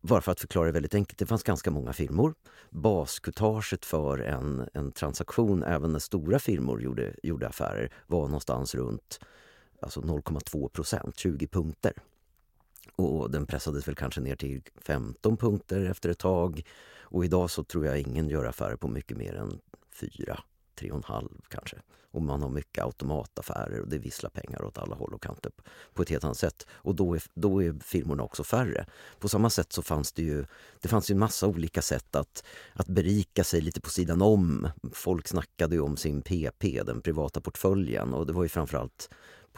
[0.00, 2.34] bara för att förklara det väldigt enkelt, det fanns ganska många firmor.
[2.70, 9.20] Baskutaget för en, en transaktion, även när stora firmor gjorde, gjorde affärer, var någonstans runt
[9.80, 11.92] alltså 0,2 procent, 20 punkter.
[12.96, 16.62] Och den pressades väl kanske ner till 15 punkter efter ett tag.
[17.00, 19.60] Och idag så tror jag ingen gör affärer på mycket mer än
[19.92, 20.40] 4,
[20.78, 21.76] 3,5 kanske.
[22.10, 25.52] Och man har mycket automataffärer och det visslar pengar åt alla håll och kanter
[25.94, 26.66] på ett helt annat sätt.
[26.70, 28.86] Och då är, då är firmorna också färre.
[29.18, 30.44] På samma sätt så fanns det ju,
[30.80, 34.68] det fanns ju en massa olika sätt att, att berika sig lite på sidan om.
[34.92, 39.10] Folk snackade ju om sin PP, den privata portföljen och det var ju framförallt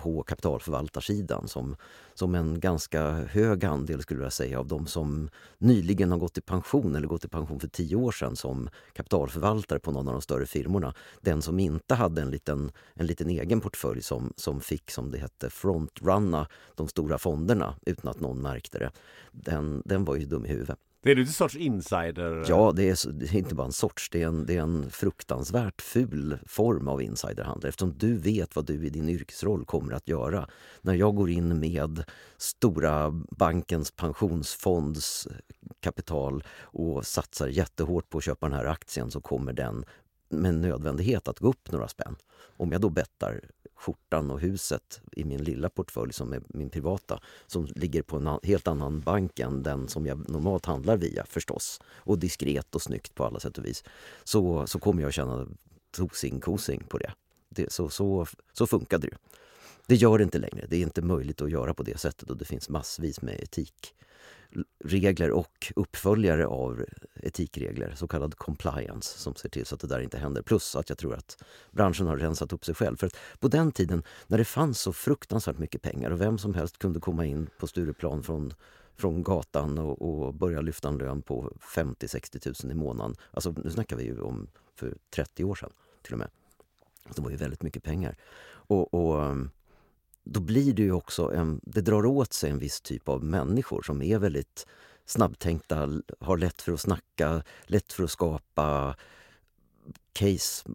[0.02, 1.76] på kapitalförvaltarsidan som,
[2.14, 6.40] som en ganska hög andel skulle jag säga av de som nyligen har gått i
[6.40, 10.22] pension eller gått i pension för tio år sedan som kapitalförvaltare på någon av de
[10.22, 10.94] större firmorna.
[11.20, 15.18] Den som inte hade en liten, en liten egen portfölj som, som fick, som det
[15.18, 18.90] hette, frontrunna de stora fonderna utan att någon märkte det.
[19.32, 20.78] Den, den var ju dum i huvudet.
[21.02, 22.44] Det är du en sorts insider?
[22.48, 24.10] Ja, det är, det är, inte bara en sorts.
[24.10, 28.66] Det är en, det är en fruktansvärt ful form av insiderhandel eftersom du vet vad
[28.66, 30.48] du i din yrkesroll kommer att göra.
[30.82, 32.04] När jag går in med
[32.36, 35.28] stora bankens pensionsfonds
[35.80, 39.84] kapital och satsar jättehårt på att köpa den här aktien så kommer den
[40.28, 42.16] med nödvändighet att gå upp några spänn.
[42.56, 43.40] Om jag då bettar
[43.80, 48.38] skjortan och huset i min lilla portfölj som är min privata som ligger på en
[48.42, 51.80] helt annan bank än den som jag normalt handlar via förstås.
[51.94, 53.84] Och diskret och snyggt på alla sätt och vis.
[54.24, 55.46] Så, så kommer jag känna
[55.90, 57.12] tosing kosing på det.
[57.48, 59.16] det så, så, så funkade det.
[59.86, 60.66] Det gör det inte längre.
[60.68, 63.94] Det är inte möjligt att göra på det sättet och det finns massvis med etik
[64.84, 66.84] regler och uppföljare av
[67.14, 70.42] etikregler, så kallad compliance, som ser till så att det där inte händer.
[70.42, 72.96] Plus att jag tror att branschen har rensat upp sig själv.
[72.96, 76.78] För på den tiden när det fanns så fruktansvärt mycket pengar och vem som helst
[76.78, 78.54] kunde komma in på Stureplan från
[78.96, 83.16] från gatan och, och börja lyfta en lön på 50-60 000 i månaden.
[83.30, 85.70] Alltså nu snackar vi ju om för 30 år sedan
[86.02, 86.30] till och med.
[87.14, 88.16] Det var ju väldigt mycket pengar.
[88.50, 89.50] Och, och ehm,
[90.24, 93.82] då blir det ju också en, det drar åt sig en viss typ av människor
[93.82, 94.66] som är väldigt
[95.04, 98.96] snabbtänkta, har lätt för att snacka, lätt för att skapa
[100.12, 100.68] case,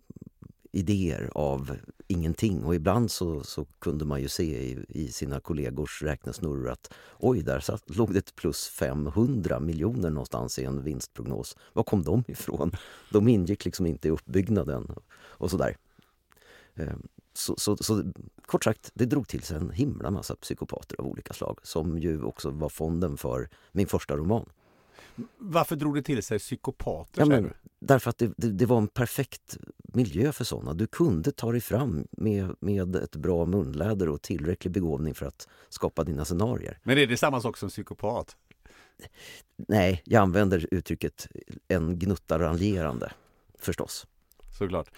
[0.71, 1.77] idéer av
[2.07, 2.63] ingenting.
[2.63, 7.41] Och ibland så, så kunde man ju se i, i sina kollegors räknesnurror att oj,
[7.41, 11.57] där satt, låg det plus 500 miljoner någonstans i en vinstprognos.
[11.73, 12.71] Var kom de ifrån?
[13.11, 15.77] De ingick liksom inte i uppbyggnaden och sådär.
[16.75, 18.03] Ehm, så, så, så,
[18.45, 22.23] kort sagt, det drog till sig en himla massa psykopater av olika slag som ju
[22.23, 24.49] också var fonden för min första roman.
[25.37, 27.21] Varför drog det till sig psykopater?
[27.21, 30.73] Ja, men, därför att det, det, det, var en perfekt miljö för såna.
[30.73, 35.47] Du kunde ta dig fram med, med ett bra munläder och tillräcklig begåvning för att
[35.69, 36.79] skapa dina scenarier.
[36.83, 38.35] Men är det samma sak som psykopat?
[39.55, 41.27] Nej, jag använder uttrycket
[41.67, 43.11] en gnutta raljerande,
[43.59, 44.07] förstås.
[44.57, 44.91] Såklart.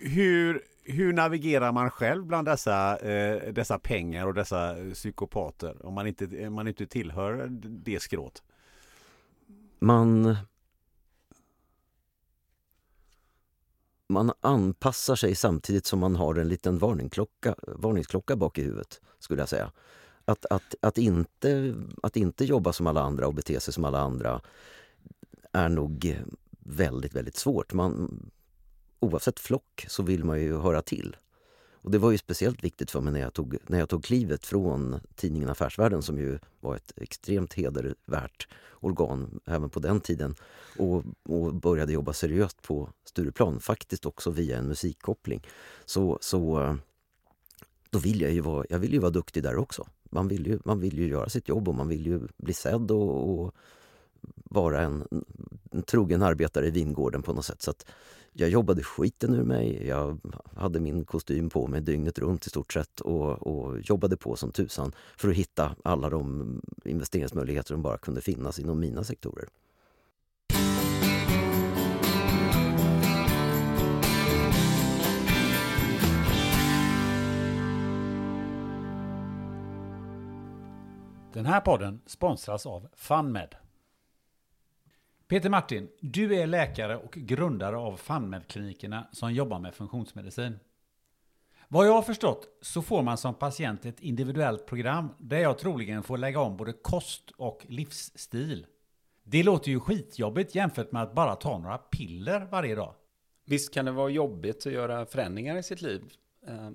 [0.00, 5.94] Hur hur navigerar man själv bland dessa, eh, dessa pengar och dessa eh, psykopater om
[5.94, 8.42] man inte, man inte tillhör det skrået?
[9.78, 10.36] Man
[14.08, 19.42] man anpassar sig samtidigt som man har en liten varningsklocka, varningsklocka bak i huvudet, skulle
[19.42, 19.72] jag säga.
[20.24, 24.00] Att, att, att, inte, att inte jobba som alla andra och bete sig som alla
[24.00, 24.40] andra
[25.52, 26.16] är nog
[26.58, 27.72] väldigt, väldigt svårt.
[27.72, 28.30] Man,
[29.00, 31.16] oavsett flock så vill man ju höra till.
[31.82, 34.46] Och det var ju speciellt viktigt för mig när jag tog, när jag tog klivet
[34.46, 40.34] från tidningen Affärsvärlden som ju var ett extremt hedervärt organ även på den tiden
[40.78, 45.46] och, och började jobba seriöst på Stureplan, faktiskt också via en musikkoppling.
[45.84, 46.76] Så, så
[47.90, 49.86] då vill jag ju vara, jag vill ju vara duktig där också.
[50.10, 52.90] Man vill ju, man vill ju göra sitt jobb och man vill ju bli sedd
[52.90, 53.54] och, och
[54.34, 55.24] vara en,
[55.70, 57.62] en trogen arbetare i vingården på något sätt.
[57.62, 57.72] Så
[58.32, 59.86] jag jobbade skiten ur mig.
[59.86, 60.18] Jag
[60.56, 64.52] hade min kostym på mig dygnet runt i stort sett och, och jobbade på som
[64.52, 69.48] tusan för att hitta alla de investeringsmöjligheter som bara kunde finnas inom mina sektorer.
[81.32, 83.59] Den här podden sponsras av FunMed.
[85.30, 90.58] Peter Martin, du är läkare och grundare av FANMED-klinikerna som jobbar med funktionsmedicin.
[91.68, 96.02] Vad jag har förstått så får man som patient ett individuellt program där jag troligen
[96.02, 98.66] får lägga om både kost och livsstil.
[99.22, 102.94] Det låter ju skitjobbigt jämfört med att bara ta några piller varje dag.
[103.44, 106.02] Visst kan det vara jobbigt att göra förändringar i sitt liv.
[106.46, 106.70] Eh,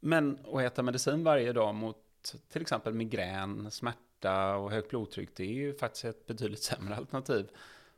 [0.00, 1.96] men att äta medicin varje dag mot
[2.52, 7.50] till exempel migrän, smärta och högt blodtryck, det är ju faktiskt ett betydligt sämre alternativ.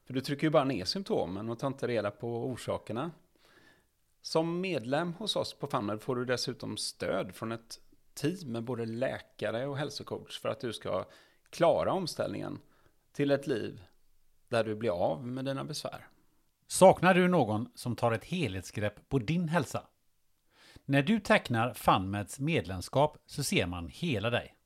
[0.05, 3.11] För du trycker ju bara ner symptomen och tar inte reda på orsakerna.
[4.23, 7.81] Som medlem hos oss på FunMed får du dessutom stöd från ett
[8.15, 11.05] team med både läkare och hälsocoach för att du ska
[11.51, 12.59] klara omställningen
[13.13, 13.83] till ett liv
[14.49, 16.09] där du blir av med dina besvär.
[16.67, 19.87] Saknar du någon som tar ett helhetsgrepp på din hälsa?
[20.85, 24.57] När du tecknar FunMeds medlemskap så ser man hela dig.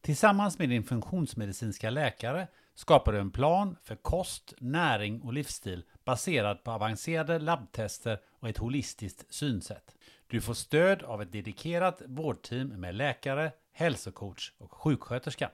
[0.00, 6.64] Tillsammans med din funktionsmedicinska läkare skapar du en plan för kost, näring och livsstil baserad
[6.64, 9.94] på avancerade labbtester och ett holistiskt synsätt.
[10.26, 15.50] Du får stöd av ett dedikerat vårdteam med läkare, hälsocoach och sjuksköterska.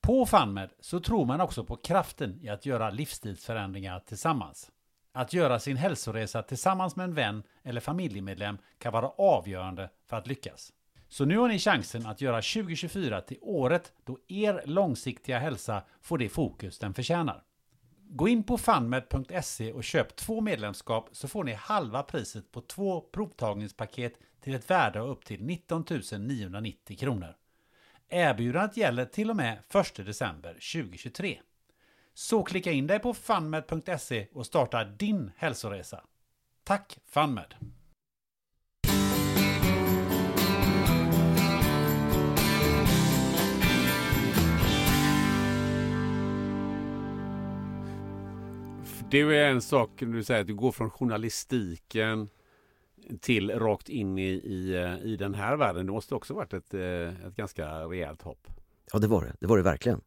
[0.00, 4.70] På FunMed så tror man också på kraften i att göra livsstilsförändringar tillsammans.
[5.12, 10.26] Att göra sin hälsoresa tillsammans med en vän eller familjemedlem kan vara avgörande för att
[10.26, 10.72] lyckas.
[11.12, 16.18] Så nu har ni chansen att göra 2024 till året då er långsiktiga hälsa får
[16.18, 17.42] det fokus den förtjänar.
[18.08, 23.00] Gå in på funmed.se och köp två medlemskap så får ni halva priset på två
[23.00, 25.84] provtagningspaket till ett värde av upp till 19
[26.18, 27.36] 990 kronor.
[28.08, 31.40] Erbjudandet gäller till och med 1 december 2023.
[32.14, 36.04] Så klicka in dig på funmed.se och starta din hälsoresa.
[36.64, 37.79] Tack FunMed!
[49.10, 52.28] Det är en sak, du säger att du går från journalistiken
[53.20, 55.86] till rakt in i, i, i den här världen.
[55.86, 58.48] Det måste också varit ett, eh, ett ganska rejält hopp.
[58.92, 59.36] Ja, det var det.
[59.40, 60.00] Det var det verkligen.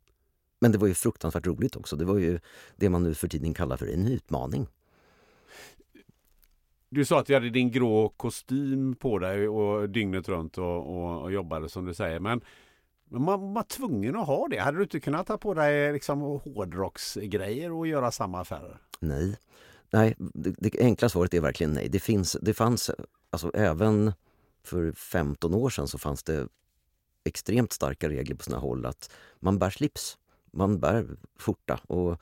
[0.62, 1.96] Men det var ju fruktansvärt roligt också.
[1.96, 2.40] Det var ju
[2.76, 4.68] det man nu för tiden kallar för en utmaning.
[6.90, 11.22] Du sa att du hade din grå kostym på dig och dygnet runt och, och,
[11.22, 12.20] och jobbade som du säger.
[12.20, 12.42] Men
[13.20, 14.58] man var tvungen att ha det.
[14.58, 18.78] Hade du inte kunnat ta på dig liksom hårdrocksgrejer och göra samma affärer?
[19.00, 19.38] Nej.
[19.90, 21.90] Nej, det, det enkla svaret är verkligen nej.
[21.90, 22.92] Det, finns, det fanns,
[23.30, 24.14] alltså även
[24.64, 26.48] för 15 år sedan så fanns det
[27.24, 30.18] extremt starka regler på sina håll att man bär slips
[30.54, 31.08] man bär
[31.40, 31.80] skjorta.
[31.88, 32.22] Och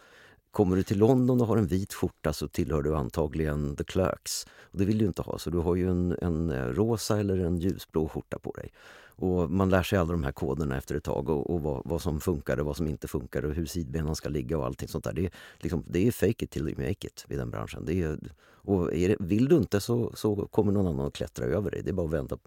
[0.52, 4.46] kommer du till London och har en vit skjorta så tillhör du antagligen the clerks.
[4.62, 7.38] Och det vill du inte ha, så du har ju en, en eh, rosa eller
[7.38, 8.72] en ljusblå skjorta på dig.
[9.16, 12.02] Och man lär sig alla de här koderna efter ett tag och, och vad, vad,
[12.02, 15.04] som funkar och vad som inte funkar och hur sidbenen ska ligga och allting sånt
[15.04, 15.14] där.
[15.14, 17.86] Det är, liksom, det är fake it till you make it vid den branschen.
[17.86, 21.72] Det är, och det, vill du inte så, så kommer någon annan att klättra över
[21.72, 21.82] dig.
[21.84, 22.38] Det är bara att vända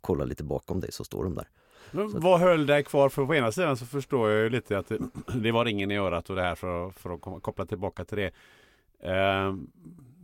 [0.00, 1.48] kolla lite bakom dig så står de där.
[1.90, 3.08] Men vad höll dig kvar?
[3.08, 4.98] För på ena sidan så förstår jag ju lite att det,
[5.34, 8.32] det var ringen i örat och det här för, för att koppla tillbaka till det.
[9.10, 9.54] Eh,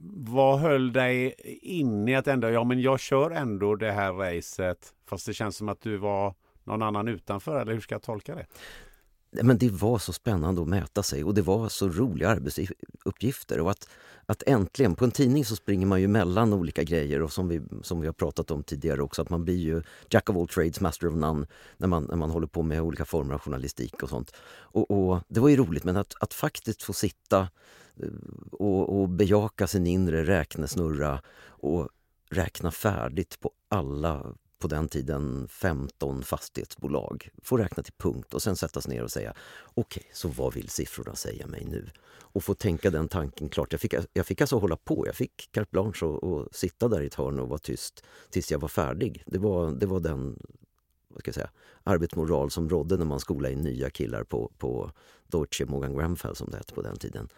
[0.01, 4.95] vad höll dig inne i att ändå, ja men jag kör ändå det här racet
[5.09, 6.35] fast det känns som att du var
[6.65, 8.47] någon annan utanför eller hur ska jag tolka det?
[9.31, 13.61] Men det var så spännande att mäta sig och det var så roliga arbetsuppgifter.
[13.61, 13.89] Och att,
[14.27, 17.61] att äntligen, på en tidning så springer man ju mellan olika grejer och som vi,
[17.83, 20.81] som vi har pratat om tidigare också, att man blir ju jack of all trades,
[20.81, 21.47] master of none
[21.77, 24.33] när man, när man håller på med olika former av journalistik och sånt.
[24.49, 27.49] Och, och det var ju roligt, men att, att faktiskt få sitta
[28.53, 31.89] och, och bejaka sin inre räknesnurra och
[32.31, 37.29] räkna färdigt på alla på den tiden 15 fastighetsbolag.
[37.43, 39.35] Få räkna till punkt och sen sätta sig ner och säga
[39.65, 41.87] okej, okay, så vad vill siffrorna säga mig nu?
[42.31, 43.73] Och få tänka den tanken klart.
[43.73, 45.07] Jag fick, jag fick alltså hålla på.
[45.07, 48.53] Jag fick carte blanche och, och sitta där i ett hörn och vara tyst tills
[48.53, 49.23] jag var färdig.
[49.27, 50.39] Det var, det var den
[51.09, 51.51] vad ska jag säga,
[51.85, 54.91] arbetsmoral som rådde när man skolade in nya killar på, på
[55.27, 57.29] Deutsche Morgan Grenfell som det hette på den tiden.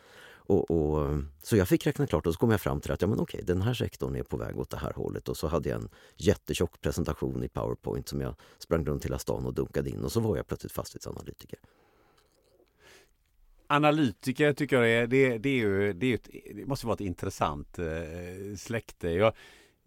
[0.51, 3.09] Och, och, så jag fick räkna klart och så kom jag fram till att ja,
[3.09, 5.29] men okej, den här sektorn är på väg åt det här hållet.
[5.29, 9.47] Och så hade jag en jättetjock presentation i Powerpoint som jag sprang runt hela stan
[9.47, 11.59] och dunkade in och så var jag plötsligt fastighetsanalytiker.
[13.67, 17.01] Analytiker tycker jag är, det, det, är ju, det, är ett, det måste vara ett
[17.01, 19.09] intressant eh, släkte.
[19.09, 19.33] Jag,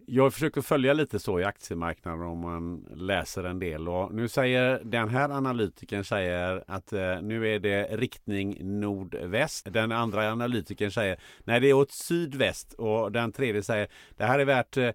[0.06, 3.88] jag försöker följa lite så i aktiemarknaden om man läser en del.
[3.88, 9.72] Och nu säger den här analytikern säger att eh, nu är det riktning nordväst.
[9.72, 12.72] Den andra analytikern säger nej det är åt sydväst.
[12.72, 14.90] Och den tredje säger det här är värt eh,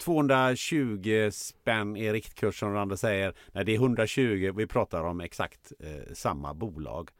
[0.00, 3.34] 220 spänn i riktkurs som den andra säger.
[3.52, 4.52] Nej det är 120.
[4.56, 7.10] Vi pratar om exakt eh, samma bolag.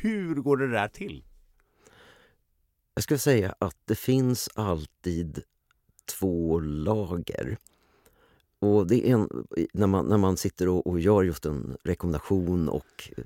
[0.00, 1.24] Hur går det där till?
[2.94, 5.42] Jag skulle säga att det finns alltid
[6.06, 7.58] två lager.
[8.58, 12.68] Och det är en, när, man, när man sitter och, och gör just en rekommendation
[12.68, 13.24] och eh,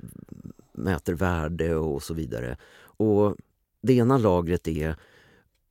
[0.73, 2.57] mäter värde och så vidare.
[2.81, 3.37] Och
[3.81, 4.97] det ena lagret är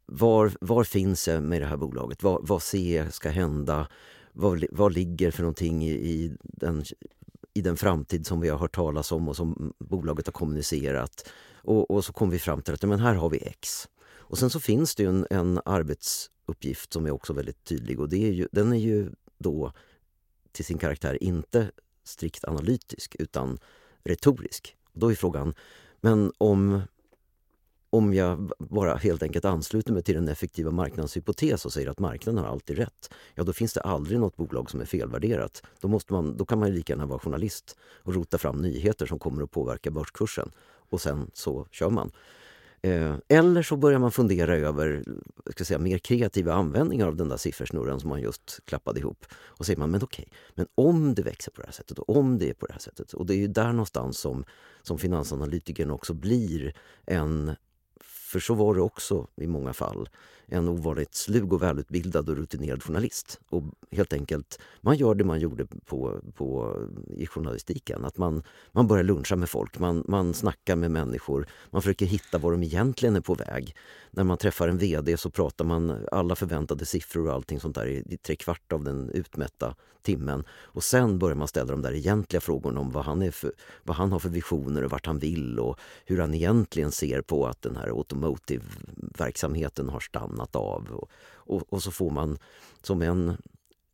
[0.06, 2.24] var, var finns jag med det här bolaget?
[2.24, 3.88] Vad, vad ser jag ska hända?
[4.34, 6.84] Vad, vad ligger för någonting i, i, den,
[7.54, 11.30] i den framtid som vi har hört talas om och som bolaget har kommunicerat?
[11.56, 13.88] Och, och så kom vi fram till att men här har vi X.
[14.30, 18.28] Och sen så finns det en, en arbetsuppgift som är också väldigt tydlig och det
[18.28, 19.74] är ju, den är ju då
[20.52, 21.72] till sin karaktär inte
[22.04, 23.60] strikt analytisk utan
[24.04, 24.76] retorisk.
[24.94, 25.54] Och då är frågan,
[26.02, 26.82] men om,
[27.90, 32.44] om jag bara helt enkelt ansluter mig till den effektiva marknadshypotes och säger att marknaden
[32.44, 35.64] har alltid rätt, ja då finns det aldrig något bolag som är felvärderat.
[35.82, 39.20] Då, måste man, då kan man lika gärna vara journalist och rota fram nyheter som
[39.20, 40.52] kommer att påverka börskursen
[40.90, 42.12] och sen så kör man.
[42.88, 45.04] Eh, eller så börjar man fundera över
[45.52, 49.26] ska säga, mer kreativa användningar av den där siffersnurran som man just klappade ihop.
[49.34, 52.38] Och säger man, men okej, men om det växer på det här sättet och om
[52.38, 53.14] det är på det här sättet.
[53.14, 54.46] Och det är ju där någonstans som,
[54.82, 56.74] som finansanalytikern också blir
[57.06, 57.56] en
[58.02, 60.10] för så var det också i många fall.
[60.52, 63.40] En ovanligt slug och välutbildad och rutinerad journalist.
[63.50, 66.76] Och helt enkelt, man gör det man gjorde på, på,
[67.18, 68.06] i journalistiken.
[68.06, 71.48] Att man, man börjar luncha med folk, man, man snackar med människor.
[71.70, 73.76] Man försöker hitta var de egentligen är på väg.
[74.12, 77.88] När man träffar en VD så pratar man alla förväntade siffror och allting sånt där
[77.88, 79.76] i tre kvart av den utmätta
[80.08, 80.44] timmen.
[80.50, 83.52] Och sen börjar man ställa de där egentliga frågorna om vad han, är för,
[83.84, 87.48] vad han har för visioner och vart han vill och hur han egentligen ser på
[87.48, 90.88] att den här automotive-verksamheten har stannat av.
[90.92, 92.38] Och, och, och, så får man
[92.82, 93.38] som en,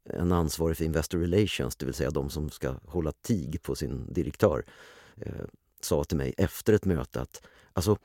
[0.10, 4.14] en ansvarig för Investor Relations, det vill säga de som ska hålla tig på sin
[4.14, 4.66] direktör,
[5.16, 5.46] eh,
[5.82, 7.42] sa till mig efter ett möte att
[7.74, 7.98] alltså,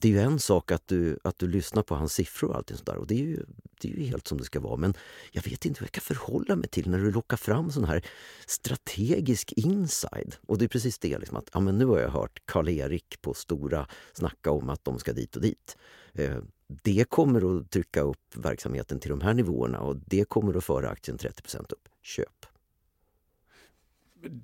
[0.00, 2.68] det är ju en sak att du, att du lyssnar på hans siffror och allt
[2.68, 2.96] sånt där.
[2.96, 3.44] Och det är, ju,
[3.80, 4.76] det är ju helt som det ska vara.
[4.76, 4.94] Men
[5.32, 8.04] jag vet inte hur jag ska förhålla mig till när du lockar fram sån här
[8.46, 10.36] strategisk inside.
[10.46, 13.34] Och det är precis det, liksom att ja, men nu har jag hört Karl-Erik på
[13.34, 15.76] Stora snacka om att de ska dit och dit.
[16.12, 16.38] Eh,
[16.68, 20.88] det kommer att trycka upp verksamheten till de här nivåerna och det kommer att föra
[20.88, 21.88] aktien 30 upp.
[22.02, 22.46] Köp!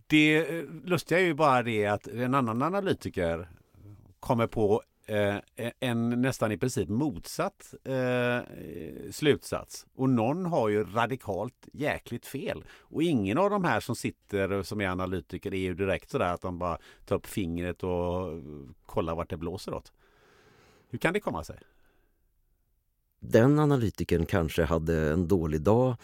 [0.07, 3.49] Det eh, lustiga är ju bara det att en annan analytiker
[4.21, 8.39] kommer på eh, e-, en nästan i princip motsatt eh,
[9.11, 9.87] slutsats.
[9.95, 12.65] Och någon har ju radikalt jäkligt fel.
[12.71, 16.41] Och ingen av de här som sitter som är analytiker är ju direkt sådär att
[16.41, 18.43] de bara tar upp fingret och
[18.87, 19.93] kollar vart det blåser åt.
[20.89, 21.59] Hur kan det komma sig?
[23.29, 25.97] Den analytikern kanske hade en dålig dag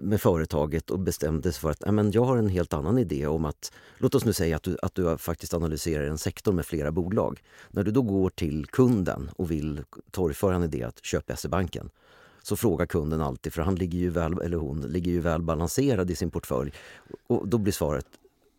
[0.00, 3.44] med företaget och bestämde sig för att men jag har en helt annan idé om
[3.44, 6.92] att låt oss nu säga att du, att du faktiskt analyserar en sektor med flera
[6.92, 7.42] bolag.
[7.70, 11.90] När du då går till kunden och vill torgföra en idé att köpa SE-banken
[12.42, 16.10] så frågar kunden alltid, för han ligger ju väl, eller hon ligger ju väl balanserad
[16.10, 16.72] i sin portfölj.
[17.26, 18.06] Och då blir svaret,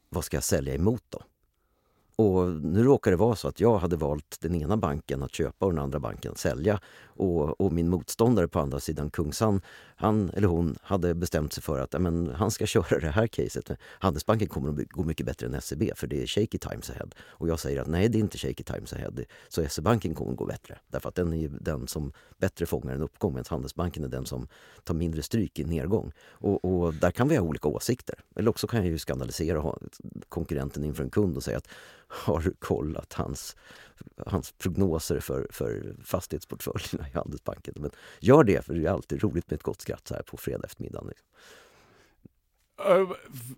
[0.10, 1.22] vad ska jag sälja emot då?
[2.16, 5.66] Och nu råkar det vara så att jag hade valt den ena banken att köpa
[5.66, 6.80] och den andra banken att sälja.
[7.05, 9.61] Och, och min motståndare på andra sidan Kungsan,
[9.96, 13.72] han eller hon hade bestämt sig för att amen, han ska köra det här caset.
[13.82, 17.10] Handelsbanken kommer att gå mycket bättre än SEB för det är shaky times ahead.
[17.22, 19.14] Och jag säger att nej, det är inte shaky times ahead.
[19.50, 20.80] Så SEB-banken kommer att gå bättre.
[20.88, 24.48] Därför att den är den som bättre fångar en uppgång medan Handelsbanken är den som
[24.84, 26.12] tar mindre stryk i nedgång.
[26.20, 28.16] Och, och där kan vi ha olika åsikter.
[28.36, 29.76] Eller också kan jag ju skandalisera
[30.30, 31.68] konkurrenten inför en kund och säga att
[32.08, 33.56] har du kollat hans,
[34.26, 37.74] hans prognoser för, för fastighetsportföljerna i Handelsbanken?
[37.78, 40.38] Men gör det, för det är alltid roligt med ett gott skratt så här på
[40.38, 41.04] fredag eftermiddag.
[41.08, 41.28] Liksom.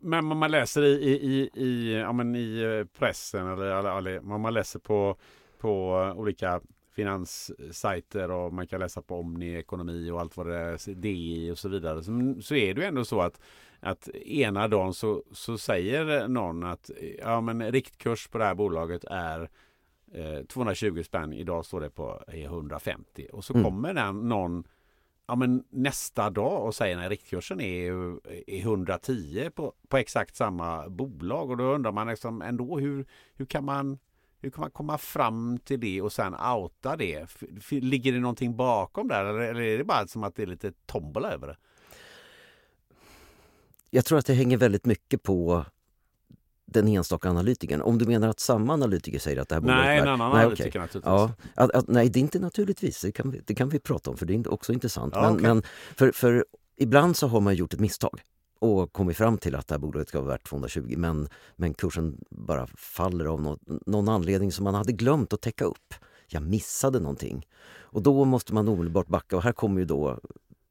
[0.01, 4.79] Men man läser i, i, i, ja, men i eh, pressen eller, eller man läser
[4.79, 5.17] på,
[5.59, 6.61] på eh, olika
[6.95, 11.57] finanssajter och man kan läsa på Omni ekonomi och allt vad det är, DI och
[11.57, 12.03] så vidare.
[12.03, 13.39] Så, så är det ju ändå så att
[13.85, 19.03] att ena dagen så, så säger någon att ja, men riktkurs på det här bolaget
[19.03, 19.49] är
[20.13, 21.33] eh, 220 spänn.
[21.33, 23.63] Idag står det på 150 och så Mm.
[23.63, 24.63] kommer den någon
[25.27, 27.91] ja, men nästa dag och säger att riktkursen är,
[28.51, 33.45] är 110 på, på exakt samma bolag och då undrar man liksom ändå hur, hur
[33.45, 33.99] kan man
[34.39, 37.27] hur kan man komma fram till det och sen outa det?
[37.71, 40.71] Ligger det någonting bakom där eller eller är det bara som att det är lite
[40.85, 41.57] tombola över det?
[43.89, 45.65] Jag tror att det hänger väldigt mycket på
[46.65, 47.81] den enstaka analytikern.
[47.81, 50.41] Om du menar att samma analytiker säger att det här bolaget Nej, en annan Nej,
[50.41, 50.81] analytiker okej.
[50.81, 51.11] naturligtvis.
[51.11, 53.01] Ja, att, att, nej, det är inte naturligtvis.
[53.01, 55.13] Det kan, vi, det kan vi prata om för det är också intressant.
[55.15, 55.43] Ja, men, okej.
[55.47, 55.63] men
[55.95, 56.45] för, för
[56.77, 58.21] ibland så har man gjort ett misstag
[58.59, 62.17] och kommit fram till att det här bolaget ska vara värt 220 men, men kursen
[62.29, 65.93] bara faller av något, någon anledning som man hade glömt att täcka upp.
[66.27, 67.47] Jag missade någonting.
[67.67, 70.19] Och då måste man omedelbart backa och här kommer ju då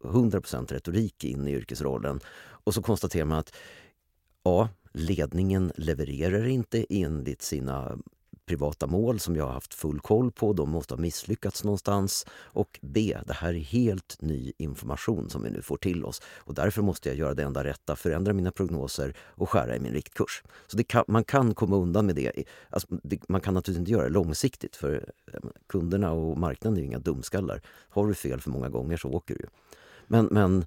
[0.05, 2.21] 100% retorik in i yrkesrollen.
[2.37, 3.55] Och så konstaterar man att
[4.43, 4.69] A.
[4.95, 7.99] Ledningen levererar inte enligt sina
[8.47, 10.53] privata mål som jag har haft full koll på.
[10.53, 12.27] De måste ha misslyckats någonstans.
[12.33, 13.19] Och B.
[13.27, 16.23] Det här är helt ny information som vi nu får till oss.
[16.37, 19.93] Och därför måste jag göra det enda rätta, förändra mina prognoser och skära i min
[19.93, 20.43] riktkurs.
[20.67, 22.45] Så det kan, man kan komma undan med det.
[22.71, 23.29] Alltså, det.
[23.29, 25.13] Man kan naturligtvis inte göra det långsiktigt för
[25.67, 27.63] kunderna och marknaden är ju inga dumskallar.
[27.89, 29.47] Har du fel för många gånger så åker du.
[30.07, 30.67] Men, men,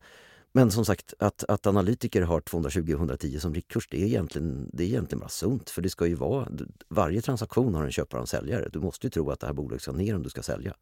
[0.57, 4.69] men som sagt, att, att analytiker har 220 och 110 som riktkurs, det är, egentligen,
[4.73, 5.69] det är egentligen bara sunt.
[5.69, 6.47] För det ska ju vara,
[6.87, 8.69] varje transaktion har en köpare och en säljare.
[8.73, 10.73] Du måste ju tro att det här bolaget ska ner om du ska sälja.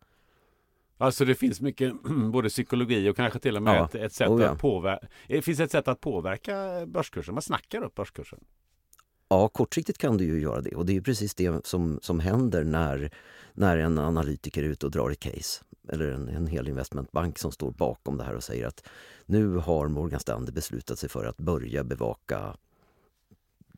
[0.97, 1.93] Alltså det finns mycket
[2.31, 3.85] både psykologi och kanske till och med Ja.
[3.85, 4.49] ett, ett sätt Oh, ja.
[4.49, 5.07] att påverka.
[5.27, 7.33] Det finns ett sätt att påverka börskursen.
[7.33, 8.39] Man snackar upp börskursen.
[9.35, 12.63] Ja, kortsiktigt kan du ju göra det och det är precis det som, som händer
[12.63, 13.11] när,
[13.53, 15.63] när en analytiker är ute och drar ett case.
[15.89, 18.83] Eller en, en hel investmentbank som står bakom det här och säger att
[19.25, 22.57] nu har Morgan Stanley beslutat sig för att börja bevaka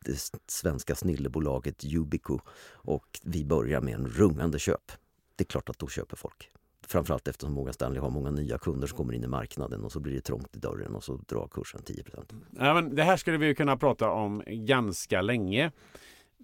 [0.04, 2.38] det svenska snillebolaget Yubico
[2.70, 4.92] och vi börjar med en rungande köp.
[5.36, 6.50] Det är klart att då köper folk.
[6.86, 10.00] Framförallt eftersom Morgan Stanley har många nya kunder som kommer in i marknaden och så
[10.00, 13.36] blir det trångt i dörren och så drar kursen 10% Ja, men det här skulle
[13.36, 15.72] vi kunna prata om ganska länge.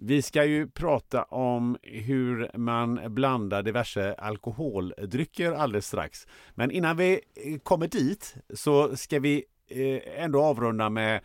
[0.01, 6.27] Vi ska ju prata om hur man blandar diverse alkoholdrycker alldeles strax.
[6.55, 11.21] Men innan vi eh, kommer dit så ska vi eh, ändå avrunda med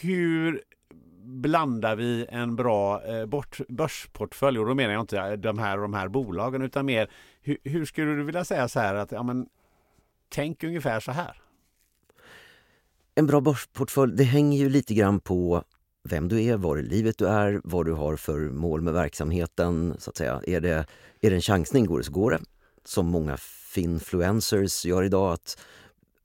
[0.00, 0.62] hur
[1.24, 3.26] blandar vi en bra eh,
[3.68, 4.58] börsportfölj?
[4.58, 7.10] Och då menar jag inte de här, de här bolagen utan mer
[7.44, 9.48] hur, hur skulle du vilja säga så här att ja, men,
[10.28, 11.40] tänk ungefär så här.
[13.14, 15.64] En bra börsportfölj, det hänger ju lite grann på
[16.08, 19.96] vem du är, var i livet du är, vad du har för mål med verksamheten.
[19.98, 20.42] så att säga.
[20.46, 20.86] Är det,
[21.20, 22.40] är det en chansning, går det så går det.
[22.84, 23.36] Som många
[23.72, 25.58] finfluencers gör idag, att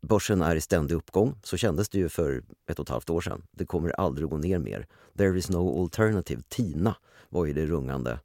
[0.01, 1.35] börsen är i ständig uppgång.
[1.43, 3.43] Så kändes det ju för ett och ett halvt år sedan.
[3.51, 4.87] Det kommer aldrig gå ner mer.
[5.17, 6.41] There is no alternative.
[6.49, 6.95] TINA
[7.29, 8.19] var ju det rungande.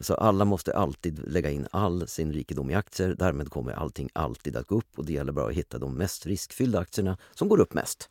[0.00, 3.14] Så alla måste alltid lägga in all sin rikedom i aktier.
[3.18, 6.26] Därmed kommer allting alltid att gå upp och det gäller bara att hitta de mest
[6.26, 8.08] riskfyllda aktierna som går upp mest.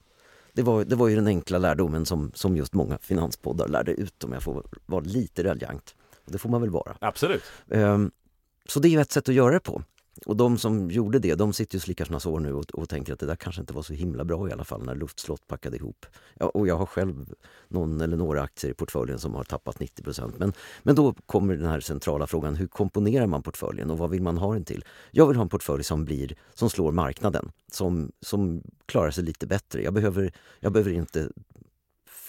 [0.54, 4.24] Det var, det var ju den enkla lärdomen som, som just många finanspoddar lärde ut
[4.24, 5.96] om jag får vara lite raljant.
[6.26, 6.98] Och Det får man väl vara.
[7.02, 7.44] Absolut.
[7.70, 8.12] Ehm,
[8.66, 9.84] Så det är ju ett sätt att göra det på.
[10.26, 12.90] Och de som gjorde det, de sitter ju och slickar sina sår nu och, och
[12.90, 15.48] tänker att det där kanske inte var så himla bra i alla fall när luftslott
[15.48, 16.06] packade ihop.
[16.34, 17.34] Ja, och jag har själv
[17.68, 20.54] någon eller några aktier i portföljen som har tappat 90 men,
[20.84, 24.38] men då kommer den här centrala frågan, hur komponerar man portföljen och vad vill man
[24.38, 24.86] ha den till?
[25.12, 29.48] Jag vill ha en portfölj som, blir, som slår marknaden, som, som klarar sig lite
[29.48, 29.84] bättre.
[29.84, 31.30] Jag behöver, jag behöver inte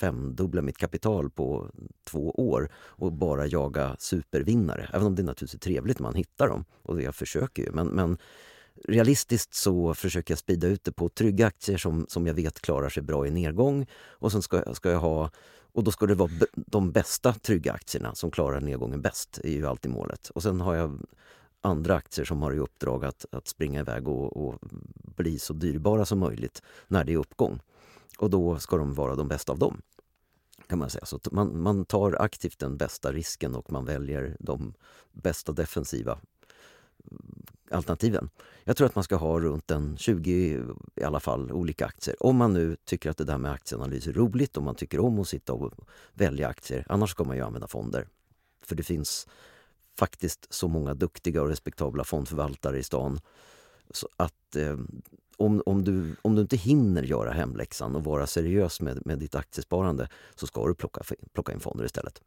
[0.01, 1.71] femdubbla mitt kapital på
[2.05, 4.91] två år och bara jaga supervinnare.
[4.93, 7.73] Även om det naturligtvis är trevligt när man hittar dem och jag försöker ju.
[7.73, 8.19] Men, men
[8.85, 12.89] realistiskt så försöker jag sprida ut det på trygga aktier som, som jag vet klarar
[12.89, 13.87] sig bra i nedgång.
[14.09, 15.31] Och sen ska, ska jag ha
[15.73, 19.67] och då ska det vara de bästa trygga aktierna som klarar nedgången bäst, är ju
[19.67, 20.31] alltid målet.
[20.31, 20.99] Och sen har jag
[21.61, 24.59] andra aktier som har i uppdrag att, att springa iväg och, och
[25.17, 27.61] bli så dyrbara som möjligt när det är uppgång.
[28.21, 29.83] Och då ska de vara de bästa av dem.
[30.67, 31.05] kan man säga.
[31.05, 34.75] Så man, man tar aktivt den bästa risken och man väljer de
[35.13, 36.13] bästa defensiva
[37.11, 38.31] mm, alternativen.
[38.65, 40.65] Jag tror att man ska ha runt en 20
[40.97, 42.23] i alla fall olika aktier.
[42.23, 45.19] Om man nu tycker att det där med aktieanalys är roligt, om man tycker om
[45.19, 45.73] att sitta och
[46.15, 46.87] välja aktier.
[46.89, 48.09] Annars ska man ju använda fonder.
[48.63, 49.29] För det finns
[49.97, 53.21] faktiskt så många duktiga och respektabla fondförvaltare i stan.
[53.91, 54.77] Så att eh,
[55.41, 59.35] om, om, du, om du inte hinner göra hemläxan och vara seriös med, med ditt
[59.35, 61.01] aktiesparande så ska du plocka,
[61.33, 62.23] plocka in fonder istället.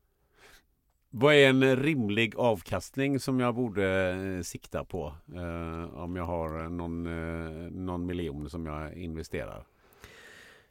[1.09, 6.69] Vad är en rimlig avkastning som jag borde eh, sikta på eh, om jag har
[6.69, 9.65] någon, eh, någon miljon som jag investerar?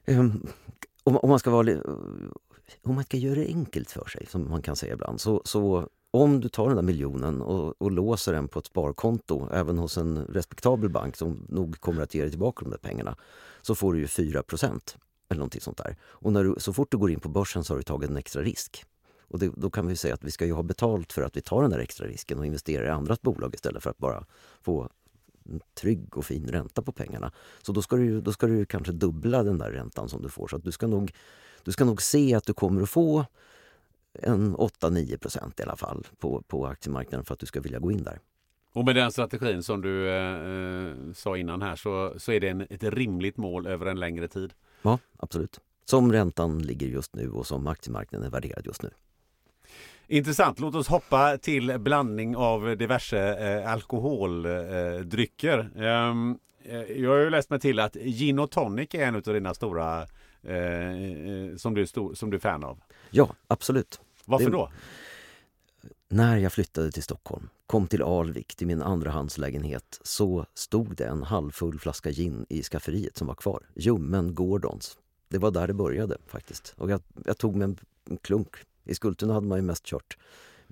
[0.07, 0.47] Um,
[1.05, 1.83] om, om, man ska vara,
[2.83, 5.89] om man ska göra det enkelt för sig, som man kan säga ibland, så, så
[6.15, 9.97] om du tar den där miljonen och, och låser den på ett sparkonto, även hos
[9.97, 13.17] en respektabel bank som nog kommer att ge dig tillbaka de där pengarna,
[13.63, 14.97] så får du ju 4%
[15.29, 15.97] eller någonting sånt där.
[16.03, 18.17] Och när du, så fort du går in på börsen så har du tagit en
[18.17, 18.85] extra risk.
[19.21, 21.41] Och det, då kan vi säga att vi ska ju ha betalt för att vi
[21.41, 24.25] tar den där extra risken och investerar i andras bolag istället för att bara
[24.63, 24.89] få
[25.45, 27.33] en trygg och fin ränta på pengarna.
[27.63, 30.49] Så då ska du, då ska du kanske dubbla den där räntan som du får.
[30.49, 31.13] Så att du ska nog,
[31.63, 33.25] du ska nog se att du kommer att få
[34.15, 37.93] en 8-9 procent i alla fall på, på aktiemarknaden för att du ska vilja gå
[37.93, 38.19] in där.
[38.73, 42.61] Och med den strategin som du eh, sa innan här så, så är det en,
[42.61, 44.53] ett rimligt mål över en längre tid?
[44.83, 45.61] Ja, absolut.
[45.85, 48.91] Som räntan ligger just nu och som aktiemarknaden är värderad just nu.
[50.07, 50.61] Intressant.
[50.61, 55.71] Låt oss hoppa till blandning av diverse eh, alkoholdrycker.
[55.77, 59.23] Ehm, eh, jag har ju läst mig till att gin och tonic är en av
[59.23, 60.07] dina stora
[60.43, 62.79] eh, eh, som, du som du är fan av.
[63.13, 64.01] Ja, absolut.
[64.25, 64.71] Varför Det- då?
[66.09, 71.23] När jag flyttade till Stockholm, kom till Alvik, till min andrahandslägenhet, så stod det en
[71.23, 73.67] halvfull flaska gin i skafferiet som var kvar.
[73.75, 74.99] Ljummen Gordons.
[75.29, 76.75] Det var där det började faktiskt.
[76.77, 77.79] Och jag, jag tog mig en,
[78.11, 78.57] en klunk.
[78.85, 80.17] I Skultuna hade man ju mest kört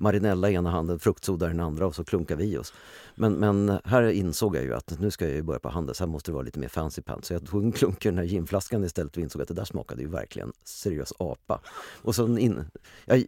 [0.01, 2.73] marinella i ena handen, fruktsoda i den andra och så klunkar vi i oss.
[3.15, 6.07] Men, men här insåg jag ju att nu ska jag ju börja på Handels, här
[6.07, 7.29] måste det vara lite mer fancy pants.
[7.29, 9.65] Så jag tog en klunk i den här ginflaskan istället och insåg att det där
[9.65, 11.61] smakade ju verkligen seriös apa.
[12.03, 12.65] Och sen in,
[13.05, 13.25] jag,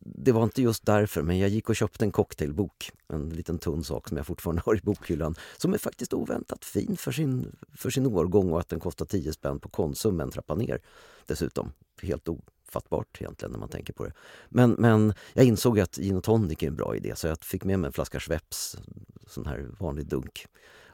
[0.00, 2.92] det var inte just därför, men jag gick och köpte en cocktailbok.
[3.08, 5.34] En liten tunn sak som jag fortfarande har i bokhyllan.
[5.56, 9.32] Som är faktiskt oväntat fin för sin, för sin årgång och att den kostar 10
[9.32, 10.80] spänn på Konsum en trappa ner.
[11.26, 11.72] Dessutom.
[12.02, 12.28] Helt
[12.76, 14.12] ofattbart egentligen när man tänker på det.
[14.48, 17.64] Men, men jag insåg att gin och tonic är en bra idé så jag fick
[17.64, 18.76] med mig en flaska Schweppes,
[19.26, 20.46] sån här vanlig dunk.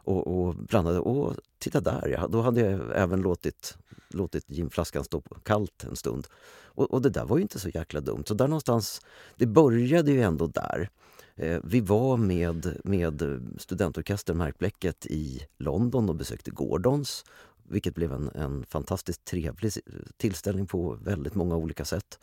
[0.05, 0.99] Och, och blandade.
[0.99, 3.76] Och titta där, ja, då hade jag även låtit,
[4.09, 6.26] låtit ginflaskan stå kallt en stund.
[6.74, 8.24] Och, och det där var ju inte så jäkla dumt.
[8.26, 9.01] Så där någonstans,
[9.37, 10.91] det började ju ändå där.
[11.37, 13.22] Eh, vi var med, med
[13.59, 17.24] studentorkestern Märkbläcket i London och besökte Gordons
[17.63, 19.73] vilket blev en, en fantastiskt trevlig
[20.17, 22.19] tillställning på väldigt många olika sätt.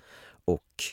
[0.46, 0.84] Och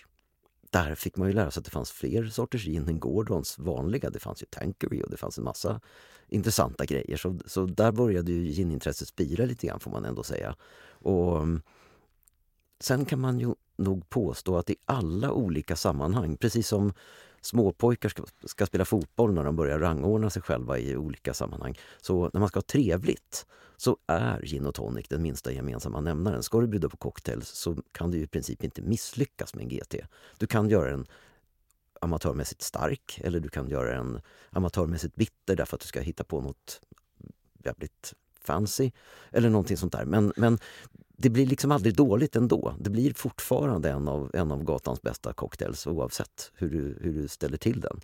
[0.70, 4.10] där fick man ju lära sig att det fanns fler sorters gin än Gordons vanliga.
[4.10, 5.80] Det fanns ju Tankery och det fanns en massa
[6.28, 7.16] intressanta grejer.
[7.16, 10.56] Så, så där började ju ginintresset spira lite grann får man ändå säga.
[10.88, 11.62] Och mm,
[12.80, 16.92] Sen kan man ju nog påstå att i alla olika sammanhang, precis som
[17.40, 21.78] småpojkar ska, ska spela fotboll när de börjar rangordna sig själva i olika sammanhang.
[22.00, 26.42] Så när man ska ha trevligt så är gin och tonic den minsta gemensamma nämnaren.
[26.42, 29.94] Ska du bjuda på cocktails så kan du i princip inte misslyckas med en GT.
[30.38, 31.06] Du kan göra en
[32.00, 34.20] amatörmässigt stark eller du kan göra en
[34.50, 36.80] amatörmässigt bitter därför att du ska hitta på något
[37.64, 38.90] jävligt fancy
[39.30, 40.04] eller någonting sånt där.
[40.04, 40.58] Men, men
[41.16, 42.74] det blir liksom aldrig dåligt ändå.
[42.80, 47.28] Det blir fortfarande en av, en av gatans bästa cocktails oavsett hur du, hur du
[47.28, 48.00] ställer till den.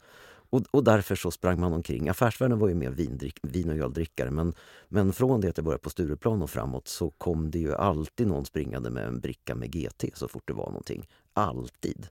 [0.50, 2.08] Och, och därför så sprang man omkring.
[2.08, 4.54] Affärsvärlden var ju mer vindrick, vin och öldrickare men,
[4.88, 8.26] men från det att jag började på Stureplan och framåt så kom det ju alltid
[8.26, 11.08] någon springande med en bricka med GT så fort det var någonting.
[11.32, 12.06] Alltid.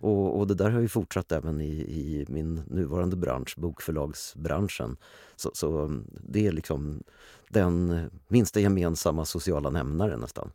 [0.00, 4.96] Och, och det där har ju fortsatt även i, i min nuvarande bransch, bokförlagsbranschen.
[5.36, 7.02] Så, så um, det är liksom
[7.48, 10.50] den minsta gemensamma sociala nämnaren nästan.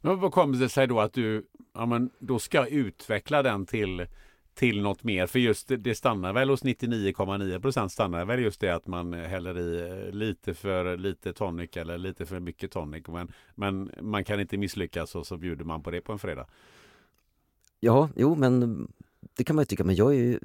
[0.00, 4.06] Men vad kommer det sig då att du ja, men då ska utveckla den till,
[4.54, 5.26] till något mer?
[5.26, 9.12] För just det, det stannar väl hos 99,9 procent stannar väl just det att man
[9.12, 13.04] häller i eh, lite för lite tonic eller lite för mycket tonic.
[13.08, 16.46] Men, men man kan inte misslyckas och så bjuder man på det på en fredag.
[17.80, 18.86] Ja, jo men
[19.36, 19.84] det kan man ju tycka.
[19.84, 20.40] Men jag är ju,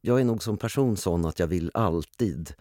[0.00, 2.54] jag är nog som person sån att jag vill alltid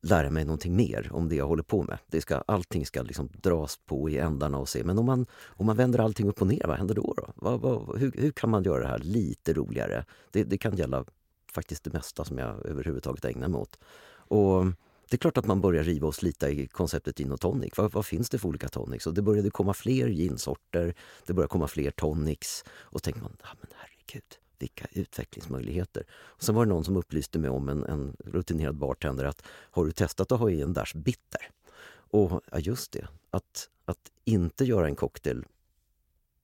[0.00, 1.98] lära mig någonting mer om det jag håller på med.
[2.06, 4.84] Det ska, allting ska liksom dras på i ändarna och se.
[4.84, 7.14] Men om man, om man vänder allting upp och ner, vad händer då?
[7.16, 7.32] då?
[7.34, 10.04] Vad, vad, hur, hur kan man göra det här lite roligare?
[10.30, 11.04] Det, det kan gälla
[11.52, 13.78] faktiskt det mesta som jag överhuvudtaget ägnar mig åt.
[14.12, 14.64] Och
[15.12, 17.72] det är klart att man börjar riva och slita i konceptet gin och tonic.
[17.76, 19.06] Vad, vad finns det för olika tonics?
[19.06, 20.94] Och det började komma fler ginsorter,
[21.26, 22.64] det började komma fler tonics.
[22.68, 24.24] Och så tänkte man, ah, men herregud,
[24.58, 26.04] vilka utvecklingsmöjligheter.
[26.12, 29.84] Och sen var det någon som upplyste mig om, en, en rutinerad bartender, att har
[29.84, 31.50] du testat att ha i en dash bitter?
[31.92, 35.44] Och ja, just det, att, att inte göra en cocktail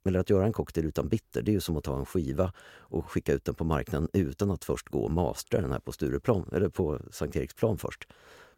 [0.05, 2.53] eller att göra en cocktail utan bitter, det är ju som att ta en skiva
[2.71, 5.93] och skicka ut den på marknaden utan att först gå och mastra den här på
[5.93, 8.09] Stureplan, eller på Sankt Eriksplan först.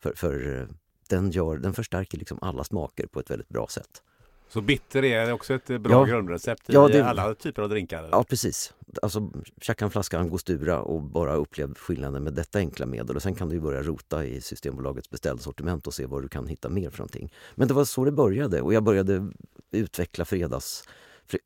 [0.01, 0.69] För, för
[1.09, 4.03] den, gör, den förstärker liksom alla smaker på ett väldigt bra sätt.
[4.49, 6.05] Så bitter är också ett bra Ja.
[6.05, 8.09] grundrecept i Ja, det- alla typer av drinkar?
[8.13, 8.75] Ja, precis.
[9.03, 9.31] Alltså,
[9.61, 13.17] tjacka en flaska angostura och bara upplev skillnaden med detta enkla medel.
[13.17, 16.69] Och sen kan du börja rota i Systembolagets beställsortiment och se vad du kan hitta
[16.69, 17.33] mer för någonting.
[17.55, 19.31] Men det var så det började och jag började
[19.71, 20.89] utveckla fredags, fre-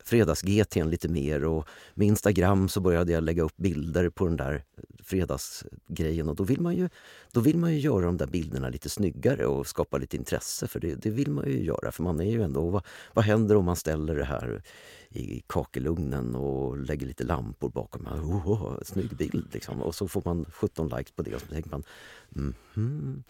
[0.05, 4.63] fredags-GT'n lite mer och med Instagram så började jag lägga upp bilder på den där
[5.03, 6.89] fredagsgrejen och då vill man ju,
[7.31, 10.79] då vill man ju göra de där bilderna lite snyggare och skapa lite intresse för
[10.79, 13.65] det, det vill man ju göra för man är ju ändå, vad, vad händer om
[13.65, 14.61] man ställer det här
[15.09, 18.07] i kakelugnen och lägger lite lampor bakom.
[18.07, 19.81] Oh, oh, snygg bild liksom.
[19.81, 21.83] Och så får man 17 likes på det och så tänker man
[22.29, 23.23] mhm.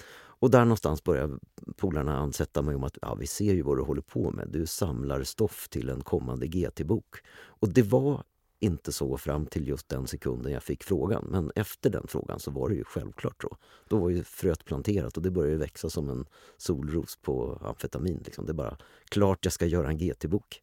[0.46, 1.40] Och där någonstans börjar
[1.76, 4.48] polarna ansätta mig om att ja, vi ser ju vad du håller på med.
[4.50, 7.16] Du samlar stoff till en kommande GT-bok.
[7.34, 8.24] Och det var
[8.60, 11.28] inte så fram till just den sekunden jag fick frågan.
[11.30, 13.58] Men efter den frågan så var det ju självklart så.
[13.88, 16.26] Då var ju fröet planterat och det började växa som en
[16.58, 18.22] solros på amfetamin.
[18.26, 18.46] Liksom.
[18.46, 18.78] Det är bara
[19.10, 20.62] klart jag ska göra en GT-bok.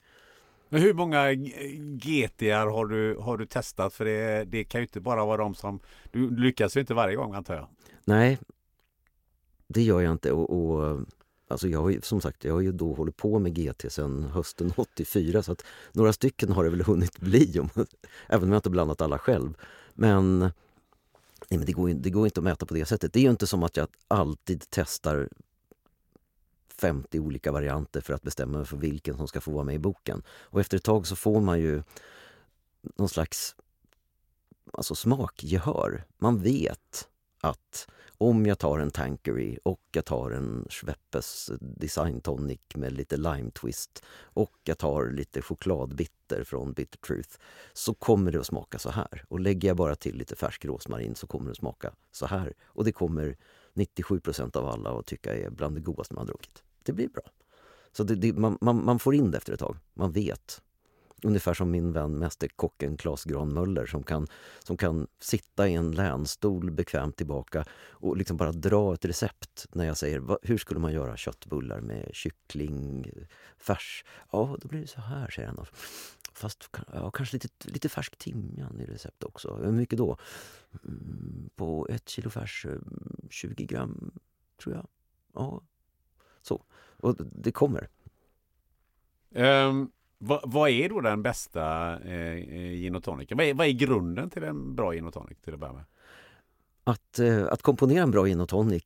[0.68, 3.94] Men hur många GTR har du, har du testat?
[3.94, 5.80] För det, det kan ju inte bara vara de som...
[6.10, 7.68] Du lyckas ju inte varje gång antar jag?
[8.04, 8.38] Nej,
[9.72, 10.32] det gör jag inte.
[10.32, 11.00] Och, och,
[11.48, 14.22] alltså jag har ju, som sagt, jag har ju då hållit på med GT sedan
[14.24, 17.68] hösten 84 så att några stycken har det väl hunnit bli, om,
[18.28, 19.54] även om jag inte blandat alla själv.
[19.94, 23.12] Men, nej, men det, går, det går inte att mäta på det sättet.
[23.12, 25.28] Det är ju inte som att jag alltid testar
[26.82, 29.78] 50 olika varianter för att bestämma mig för vilken som ska få vara med i
[29.78, 30.22] boken.
[30.28, 31.82] Och efter ett tag så får man ju
[32.96, 33.54] någon slags
[34.72, 36.04] alltså smakgehör.
[36.18, 37.08] Man vet
[37.40, 37.88] att
[38.22, 43.50] om jag tar en Tankery och jag tar en Schweppes Design Tonic med lite lime
[43.50, 47.38] twist och jag tar lite chokladbitter från Bitter Truth
[47.72, 49.24] så kommer det att smaka så här.
[49.28, 52.52] Och lägger jag bara till lite färsk rosmarin så kommer det att smaka så här.
[52.64, 53.36] Och det kommer
[53.74, 56.62] 97% av alla att tycka är bland det godaste man har druckit.
[56.82, 57.22] Det blir bra.
[57.92, 59.76] Så det, det, man, man, man får in det efter ett tag.
[59.94, 60.62] Man vet
[61.24, 64.26] Ungefär som min vän mästerkocken Claes Granmöller som kan,
[64.64, 69.84] som kan sitta i en länstol bekvämt tillbaka och liksom bara dra ett recept när
[69.84, 74.04] jag säger hur skulle man göra köttbullar med kycklingfärs?
[74.32, 75.66] Ja, då blir det så här, säger han.
[76.32, 79.60] Fast ja, kanske lite, lite färsk timjan i receptet också.
[79.62, 80.16] Hur mycket då?
[80.84, 82.78] Mm, på ett kilo färs, eh,
[83.30, 84.12] 20 gram,
[84.62, 84.86] tror jag.
[85.34, 85.62] Ja,
[86.42, 86.64] så.
[86.96, 87.88] Och det kommer.
[89.30, 89.92] Um,
[90.24, 93.36] vad, vad, är då den bästa eh, eh gin och tonicen?
[93.36, 95.84] Vad är, vad är grunden till en bra gin och tonic till att börja med?
[96.84, 98.84] Att, eh, att komponera en bra gin och tonic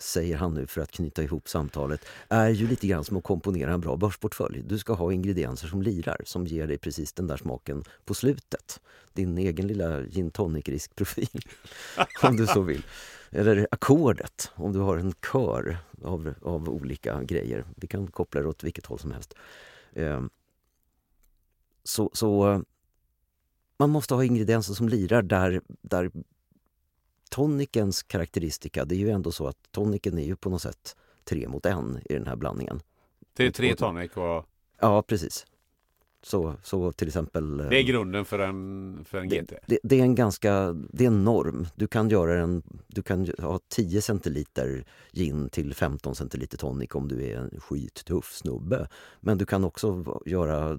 [0.00, 3.72] säger han nu för att knyta ihop samtalet, är ju lite grann som att komponera
[3.72, 4.62] en bra börsportfölj.
[4.62, 8.80] Du ska ha ingredienser som lirar, som ger dig precis den där smaken på slutet.
[9.12, 11.40] Din egen lilla gin tonic-riskprofil,
[12.22, 12.84] om du så vill.
[13.30, 17.64] Eller ackordet, om du har en kör av, av olika grejer.
[17.76, 19.34] Vi kan koppla det åt vilket håll som helst.
[19.92, 20.22] Eh,
[21.88, 22.62] så, så
[23.78, 26.10] man måste ha ingredienser som lirar där, där
[27.30, 31.48] tonicens karaktäristika, det är ju ändå så att toniken är ju på något sätt tre
[31.48, 32.80] mot en i den här blandningen.
[33.32, 34.46] Det är tre tonic och...
[34.80, 35.46] Ja, precis.
[36.22, 37.56] Så, så till exempel...
[37.56, 39.48] Det är grunden för en, för en GT?
[39.48, 41.66] Det, det, det, är en ganska, det är en norm.
[41.74, 47.08] Du kan göra en, du kan ha 10 centiliter gin till 15 centiliter tonic om
[47.08, 48.88] du är en skittuff snubbe.
[49.20, 50.78] Men du kan också göra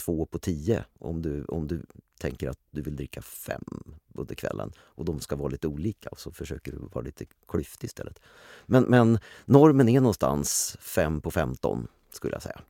[0.00, 1.82] två på tio om du, om du
[2.18, 3.64] tänker att du vill dricka fem
[4.14, 7.86] under kvällen och de ska vara lite olika och så försöker du vara lite klyftig
[7.86, 8.20] istället.
[8.66, 12.60] Men, men normen är någonstans fem på 15 skulle jag säga.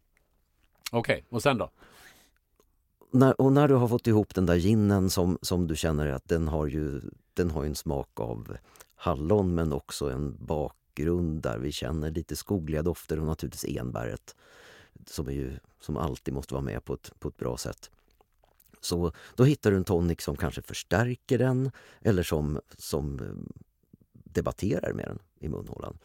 [0.92, 1.24] Okej, okay.
[1.30, 1.70] och sen då?
[3.10, 6.28] När, och när du har fått ihop den där ginen som, som du känner att
[6.28, 7.00] den har ju
[7.34, 8.56] den har en smak av
[8.94, 14.36] hallon men också en bakgrund där vi känner lite skogliga dofter och naturligtvis enbäret
[15.06, 17.90] som, är ju, som alltid måste vara med på ett, på ett bra sätt.
[18.80, 21.70] Så då hittar du en tonic som kanske förstärker den
[22.00, 23.60] eller som, som eh,
[24.12, 25.98] debatterar med den i munhålan.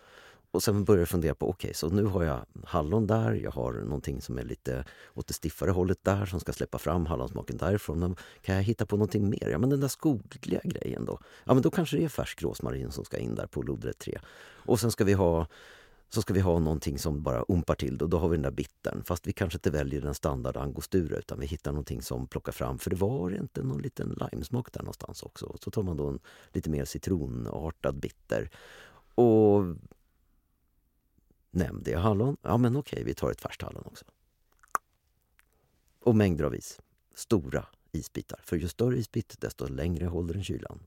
[0.56, 3.52] Och sen börjar jag fundera på, okej, okay, så nu har jag hallon där, jag
[3.52, 7.58] har någonting som är lite åt det stiffare hållet där som ska släppa fram hallonsmaken
[7.58, 8.00] därifrån.
[8.00, 9.50] Men kan jag hitta på någonting mer?
[9.52, 11.20] Ja, men den där skogliga grejen då?
[11.44, 14.20] Ja, men då kanske det är färsk rosmarin som ska in där på lodrätt 3.
[14.66, 15.48] Och sen ska vi ha
[16.10, 18.52] så ska vi ha någonting som bara umpar till och då har vi den där
[18.52, 19.04] bittern.
[19.04, 22.80] Fast vi kanske inte väljer den standard angostura utan vi hittar någonting som plockar fram,
[22.80, 25.58] för det var inte någon liten limesmak där någonstans också.
[25.62, 26.20] Så tar man då en
[26.54, 28.50] lite mer citronartad bitter.
[29.16, 29.64] Och
[31.52, 32.38] nämnde jag hallon?
[32.42, 34.06] Ja men okej, vi tar ett färskt hallon också.
[36.00, 36.80] Och mängder av is.
[37.16, 38.40] Stora isbitar.
[38.44, 40.80] För ju större isbit, desto längre håller den kylan.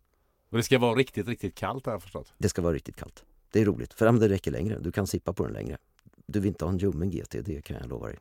[0.50, 2.32] Och det ska vara riktigt, riktigt kallt har jag förstått?
[2.38, 3.24] Det ska vara riktigt kallt.
[3.50, 4.78] Det är roligt, för det räcker längre.
[4.80, 5.76] Du kan sippa på den längre.
[6.26, 8.18] Du vill inte ha en ljummen GT, det kan jag lova dig.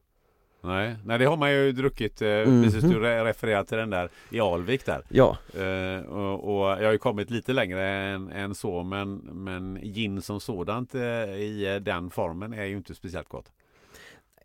[0.62, 2.22] Nej, nej det har man ju druckit.
[2.22, 2.64] Eh, mm.
[2.64, 5.04] Precis, du refererar till den där i Alvik där.
[5.10, 5.38] Ja.
[5.54, 10.22] Eh, och, och, jag har ju kommit lite längre än, än så men, men gin
[10.22, 13.52] som sådant eh, i den formen är ju inte speciellt gott.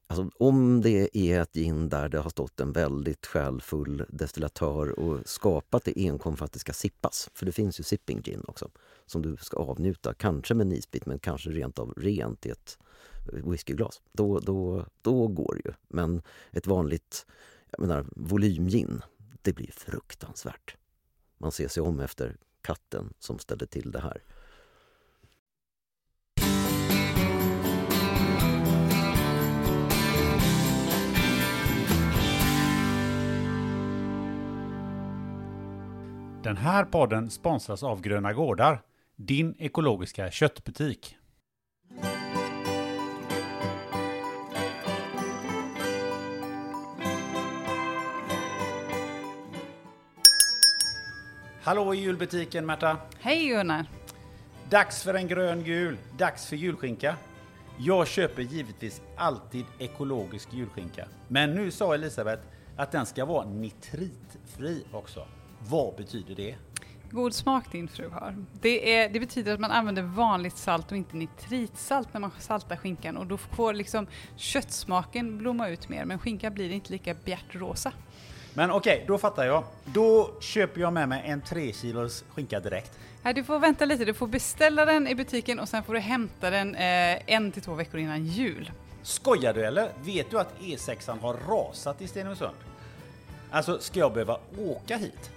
[0.07, 5.18] Alltså, om det är ett gin där det har stått en väldigt själfull destillatör och
[5.24, 8.70] skapat det enkom för att det ska sippas, för det finns ju sipping gin också,
[9.12, 12.78] som du ska avnjuta, kanske med en isbit men kanske rent av rent i ett
[13.32, 14.02] whiskyglas.
[14.12, 15.74] Då, då, då går det ju.
[15.88, 17.26] Men ett vanligt
[17.70, 19.02] jag menar, volymgin,
[19.42, 20.76] det blir fruktansvärt.
[21.38, 24.22] Man ser sig om efter katten som ställde till det här.
[36.42, 38.82] Den här podden sponsras av Gröna Gårdar,
[39.27, 41.16] din ekologiska köttbutik.
[51.62, 52.97] Hallå i julbutiken Märta!
[53.20, 53.87] Hej Gunnar!
[54.70, 57.16] Dags för en grön jul, dags för julskinka.
[57.79, 61.09] Jag köper givetvis alltid ekologisk julskinka.
[61.29, 62.43] Men nu sa Elisabeth
[62.77, 65.27] att den ska vara nitritfri också.
[65.59, 66.57] Vad betyder det?
[67.12, 68.36] God smak din fru har.
[68.60, 72.76] Det, är, det betyder att man använder vanligt salt och inte nitritsalt när man saltar
[72.76, 74.06] skinkan och då får liksom
[74.36, 77.92] köttsmaken blomma ut mer men skinkan blir inte lika bjärtrosa.
[78.54, 79.64] Men okej, okay, då fattar jag.
[79.84, 82.98] Då köper jag med mig en 3 kilos skinka direkt.
[83.22, 84.04] Nej, du får vänta lite.
[84.04, 87.62] Du får beställa den i butiken och sen får du hämta den eh, en till
[87.62, 88.70] två veckor innan jul.
[89.02, 89.90] Skojar du eller?
[90.04, 92.56] Vet du att E6an har rasat i Stenungsund?
[93.50, 95.30] Alltså, ska jag behöva åka hit?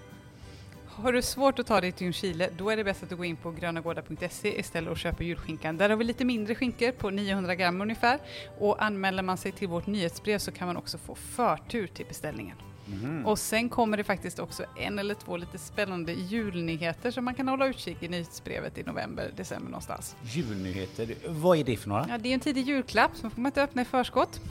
[0.97, 3.25] Har du svårt att ta dig till Ljungskile, då är det bäst att du går
[3.25, 5.77] in på grönagårdar.se istället och köper julskinkan.
[5.77, 8.19] Där har vi lite mindre skinkor på 900 gram ungefär.
[8.59, 12.57] Och anmäler man sig till vårt nyhetsbrev så kan man också få förtur till beställningen.
[12.87, 13.25] Mm.
[13.25, 17.47] Och sen kommer det faktiskt också en eller två lite spännande julnyheter som man kan
[17.47, 20.15] hålla utkik i nyhetsbrevet i november, december någonstans.
[20.23, 22.05] Julnyheter, vad är det för några?
[22.09, 24.41] Ja, det är en tidig julklapp som får man inte öppna i förskott.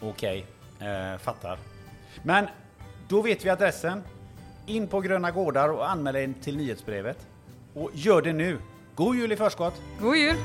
[0.00, 0.46] Okej,
[0.78, 0.88] okay.
[0.88, 1.58] eh, fattar.
[2.22, 2.48] Men
[3.08, 4.02] då vet vi adressen.
[4.68, 7.26] In på Gröna Gårdar och anmäl dig till nyhetsbrevet.
[7.74, 8.58] Och gör det nu.
[8.94, 9.82] God jul i förskott!
[10.00, 10.36] God jul!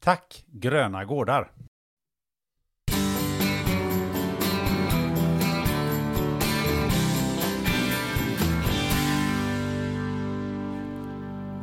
[0.00, 1.52] Tack Gröna Gårdar!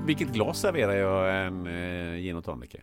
[0.05, 2.75] Vilket glas serverar jag en eh, gin och tonic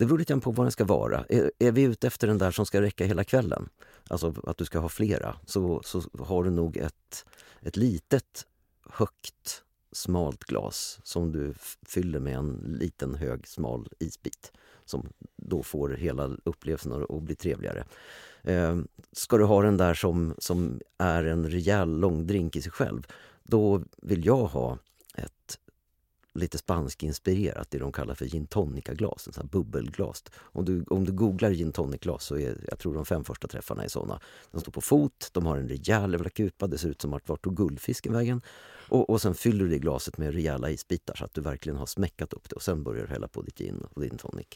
[0.00, 1.24] det beror lite på vad den ska vara.
[1.28, 3.68] Är, är, vi ute efter den där som ska räcka hela kvällen,
[4.08, 7.26] alltså att du ska ha flera, så, så har du nog ett,
[7.60, 8.46] ett litet,
[8.90, 11.54] högt, smalt glas som du
[11.86, 14.52] fyller med en liten, hög, smal isbit
[14.84, 17.84] som då får hela upplevelsen att bli trevligare.
[18.42, 18.78] Eh,
[19.12, 23.06] ska du ha den där som, som är en rejäl långdrink i sig själv,
[23.42, 24.78] då vill jag ha
[25.14, 25.58] ett
[26.34, 30.24] lite spansk-inspirerat, det de kallar för gin tonica-glas, bubbelglas.
[30.40, 33.84] Om du, om du googlar gin tonic-glas så är jag tror de fem första träffarna
[33.84, 34.20] är såna.
[34.50, 37.28] De står på fot, de har en rejäl jävla kupa, det ser ut som att
[37.28, 38.42] vart tog guldfisken vägen?
[38.88, 41.86] Och, och sen fyller du det glaset med rejäla isbitar så att du verkligen har
[41.86, 44.46] smäckat upp det och sen börjar du hälla på ditt gin och din tonic.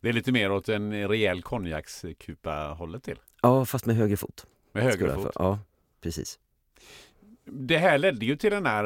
[0.00, 3.18] Det är lite mer åt en rejäl konjakskupa hållet till?
[3.42, 4.46] Ja, fast med höger fot.
[4.72, 5.32] Med höger fot?
[5.34, 5.58] Ja,
[6.00, 6.38] precis.
[7.54, 8.84] Det här ledde ju till den här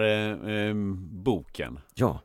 [0.49, 0.75] eh,
[1.11, 1.79] boken.
[1.95, 2.21] Ja.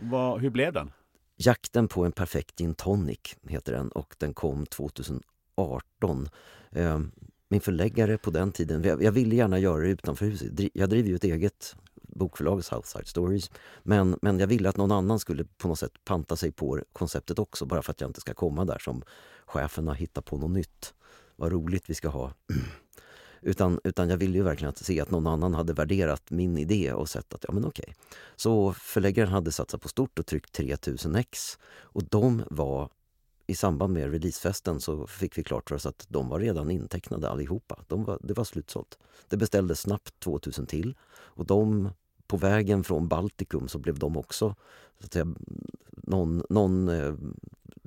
[0.00, 0.92] Va, hur blev den?
[1.36, 6.28] Jakten på en perfekt gin tonic heter den och den kom 2018.
[6.70, 7.00] Eh,
[7.48, 10.70] min förläggare på den tiden, jag ville gärna göra det utanför huset.
[10.74, 13.50] Jag driver ju ett eget bokförlag, Southside Stories.
[13.82, 17.38] Men, men jag ville att någon annan skulle på något sätt panta sig på konceptet
[17.38, 19.02] också bara för att jag inte ska komma där som
[19.46, 20.94] chefen har hittat på något nytt.
[21.36, 22.32] Vad roligt vi ska ha.
[23.40, 26.92] Utan, utan jag ville ju verkligen att se att någon annan hade värderat min idé
[26.92, 27.94] och sett att ja men okej.
[28.36, 32.90] Så förläggaren hade satsat på stort och tryckt 3000 ex och de var
[33.46, 37.28] i samband med releasefesten så fick vi klart för oss att de var redan intecknade
[37.28, 37.84] allihopa.
[37.86, 38.98] De var, det var slutsålt.
[39.28, 41.90] Det beställdes snabbt 2000 till och de
[42.28, 44.54] på vägen från Baltikum så blev de också,
[44.98, 45.26] så att säga,
[45.90, 47.14] någon, någon eh,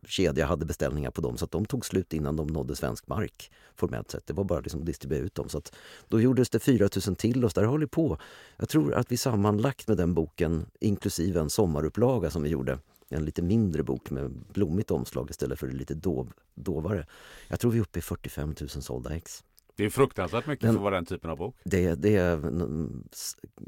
[0.06, 3.52] kedja hade beställningar på dem så att de tog slut innan de nådde svensk mark
[3.76, 4.28] formellt sett.
[4.28, 5.50] Det var bara liksom att distribuera ut dem.
[5.50, 5.74] Så att
[6.08, 8.18] då gjordes det 4000 till och där håller på.
[8.58, 12.80] Jag tror att vi sammanlagt med den boken, inklusive en sommarupplaga som vi gjorde,
[13.10, 17.06] en lite mindre bok med blommigt omslag istället för lite dov, dovare.
[17.48, 19.44] Jag tror vi är uppe i 45 000 sålda ex.
[19.82, 21.55] Det är fruktansvärt mycket Den- för vara den typen av bok.
[21.63, 23.03] Det, det är en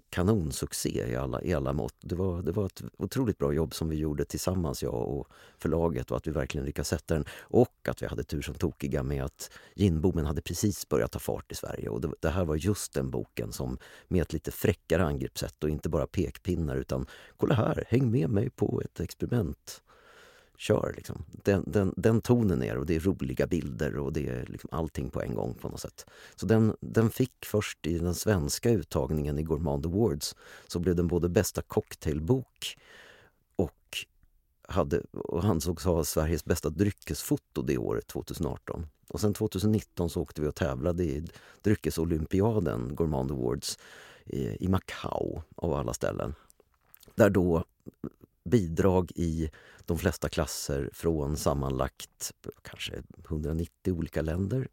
[0.09, 1.95] kanonsuccé i alla, i alla mått.
[2.01, 6.11] Det var, det var ett otroligt bra jobb som vi gjorde tillsammans, jag och förlaget
[6.11, 7.25] och att vi verkligen lyckades sätta den.
[7.39, 11.51] Och att vi hade tur som tokiga med att ginboomen hade precis börjat ta fart
[11.51, 11.89] i Sverige.
[11.89, 15.69] Och det, det här var just den boken som med ett lite fräckare angreppssätt och
[15.69, 17.05] inte bara pekpinnar utan
[17.37, 19.81] kolla här, häng med mig på ett experiment.
[20.63, 21.23] Kör liksom.
[21.31, 25.09] Den, den, den tonen är och det är roliga bilder och det är liksom allting
[25.09, 26.05] på en gång på något sätt.
[26.35, 30.35] Så den, den fick först i den svenska uttagningen i Gourmand Awards
[30.67, 32.77] så blev den både bästa cocktailbok
[33.55, 33.97] och,
[34.67, 38.87] hade, och ansågs ha Sveriges bästa dryckesfoto det året, 2018.
[39.07, 41.23] Och sen 2019 så åkte vi och tävlade i
[41.61, 43.79] dryckesolympiaden, Gourmand Awards,
[44.25, 46.35] i, i Macau av alla ställen.
[47.15, 47.63] Där då
[48.53, 49.49] bidrag i
[49.85, 54.67] de flesta klasser från sammanlagt kanske 190 olika länder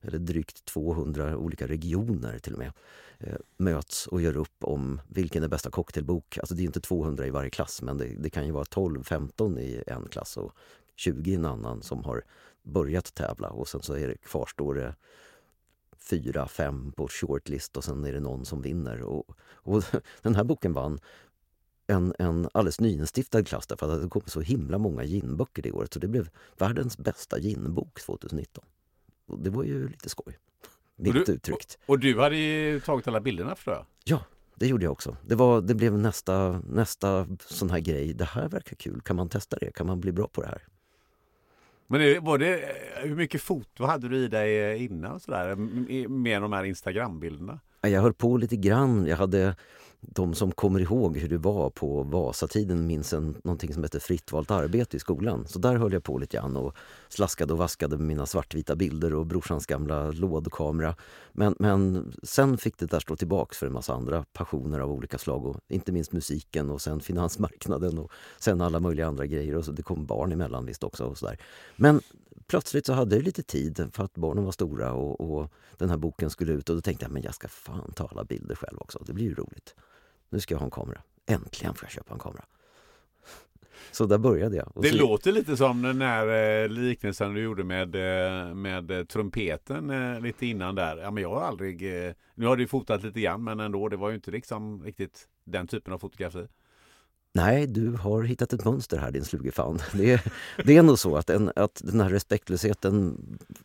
[0.00, 2.72] eller drygt 200 olika regioner till och med
[3.18, 6.38] eh, möts och gör upp om vilken är bästa cocktailbok.
[6.38, 9.58] Alltså det är inte 200 i varje klass men det, det kan ju vara 12-15
[9.60, 10.52] i en klass och
[10.96, 12.24] 20 i en annan som har
[12.62, 14.94] börjat tävla och sen så är det, kvarstår det
[15.98, 19.02] fyra, fem på shortlist och sen är det någon som vinner.
[19.02, 19.84] Och, och
[20.22, 21.00] den här boken vann
[21.90, 25.92] en, en alldeles nyinstiftad klass därför att det kom så himla många ginböcker det året
[25.92, 26.28] så det blev
[26.58, 28.64] världens bästa ginbok 2019.
[29.26, 30.38] Och det var ju lite skoj.
[30.96, 31.78] Milt uttryckt.
[31.86, 33.84] Och du hade ju tagit alla bilderna förstår jag.
[34.04, 34.24] Ja,
[34.54, 35.16] det gjorde jag också.
[35.26, 38.14] Det, var, det blev nästa, nästa sån här grej.
[38.14, 39.00] Det här verkar kul.
[39.00, 39.72] Kan man testa det?
[39.72, 40.62] Kan man bli bra på det här?
[41.86, 45.12] Men det, var det, hur mycket foto hade du i dig innan?
[45.12, 45.56] och Sådär,
[46.08, 47.60] med de här Instagram-bilderna?
[47.80, 49.06] Ja, Jag höll på lite grann.
[49.06, 49.56] Jag hade
[50.00, 54.32] de som kommer ihåg hur det var på Vasatiden minns en, någonting som heter fritt
[54.32, 55.46] valt arbete i skolan.
[55.46, 56.76] Så där höll jag på lite grann och
[57.08, 60.94] slaskade och vaskade med mina svartvita bilder och brorsans gamla lådkamera.
[61.32, 65.18] Men, men sen fick det där stå tillbaks för en massa andra passioner av olika
[65.18, 69.64] slag och inte minst musiken och sen finansmarknaden och sen alla möjliga andra grejer och
[69.64, 71.38] så det kom barn emellan visst också och sådär.
[71.76, 72.00] Men
[72.46, 75.96] plötsligt så hade jag lite tid för att barnen var stora och, och den här
[75.96, 78.78] boken skulle ut och då tänkte jag men jag ska fan ta alla bilder själv
[78.78, 79.02] också.
[79.06, 79.74] Det blir ju roligt.
[80.30, 81.02] Nu ska jag ha en kamera.
[81.26, 82.44] Äntligen får jag köpa en kamera.
[83.92, 84.76] Så där började jag.
[84.76, 88.90] Och Det så, låter lite som den här eh, liknelsen du gjorde med, eh, med
[88.90, 90.96] eh, trumpeten lite innan där.
[90.96, 91.82] Ja, men jag har aldrig...
[92.34, 95.66] Nu har du fotat lite grann men ändå, det var ju inte liksom riktigt den
[95.66, 96.46] typen av fotografi.
[97.32, 99.78] Nej, du har hittat ett mönster här din sluge fan.
[99.92, 100.32] Det är,
[100.64, 103.16] det är nog så att, en, att den här respektlösheten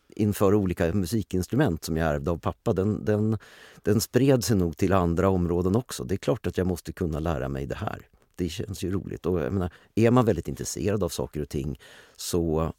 [0.08, 3.38] inför olika musikinstrument som jag ärvde av pappa, den, den,
[3.82, 6.04] den spred sig nog till andra områden också.
[6.04, 8.06] Det är klart att jag måste kunna lära mig det här.
[8.36, 9.26] Det känns ju roligt.
[9.26, 11.80] Och jag menar, är man väldigt intresserad av saker och ting
[12.16, 12.72] så,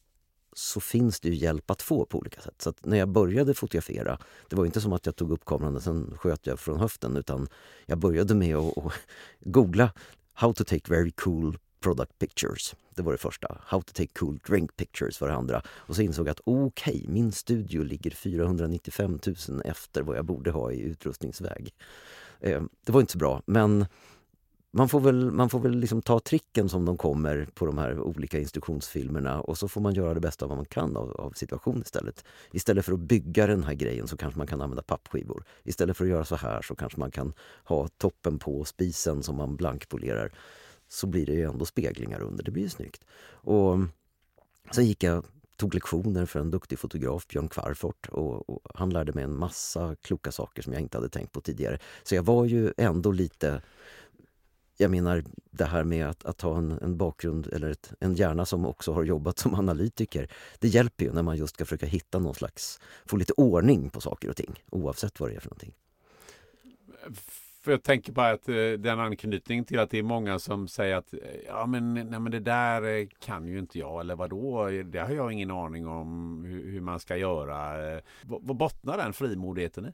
[0.54, 2.62] så finns det ju hjälp att få på olika sätt.
[2.62, 4.20] Så att när jag började fotografera,
[4.50, 7.18] det var inte som att jag tog upp kameran och sen sköt jag från höften
[7.18, 7.48] utan
[7.86, 8.94] jag började med att, att
[9.40, 9.92] googla
[10.40, 12.76] How to take very cool product pictures.
[12.96, 13.62] Det var det första.
[13.66, 15.62] How to take cool drink pictures var det andra.
[15.68, 19.20] Och så insåg jag att okej, min studio ligger 495
[19.50, 21.74] 000 efter vad jag borde ha i utrustningsväg.
[22.40, 23.86] Eh, det var inte så bra, men
[24.78, 28.00] man får väl, man får väl liksom ta tricken som de kommer på de här
[28.00, 31.32] olika instruktionsfilmerna och så får man göra det bästa av vad man kan av, av
[31.32, 32.26] situationen istället.
[32.52, 35.44] Istället för att bygga den här grejen så kanske man kan använda pappskivor.
[35.64, 39.36] Istället för att göra så här så kanske man kan ha toppen på spisen som
[39.36, 40.32] man blankpolerar.
[40.88, 43.04] Så blir det ju ändå speglingar under, det blir ju snyggt.
[43.30, 43.78] Och
[44.72, 45.26] sen gick jag
[45.58, 48.10] tog lektioner för en duktig fotograf, Björn Kvarfort.
[48.10, 51.42] Och, och han lärde mig en massa kloka saker som jag inte hade tänkt på
[51.42, 51.80] tidigare.
[52.04, 53.62] Så jag var ju ändå lite
[54.78, 58.46] jag menar det här med att, att ha en, en bakgrund eller ett, en hjärna
[58.46, 60.28] som också har jobbat som analytiker.
[60.60, 64.02] Det hjälper ju när man just ska försöka hitta någon slags, få lite ordning på
[64.02, 65.74] saker och ting oavsett vad det är för någonting.
[67.62, 70.95] För jag tänker på att eh, den anknytning till att det är många som säger
[70.95, 74.70] att eh, ja men, nej, men det där eh, kan ju inte jag eller vadå,
[74.86, 78.02] det har jag ingen aning om hur, hur man ska göra.
[78.24, 79.94] Vad bottnar den frimodigheten i?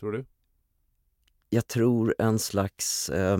[0.00, 0.24] Tror du?
[1.54, 3.38] Jag tror en slags eh,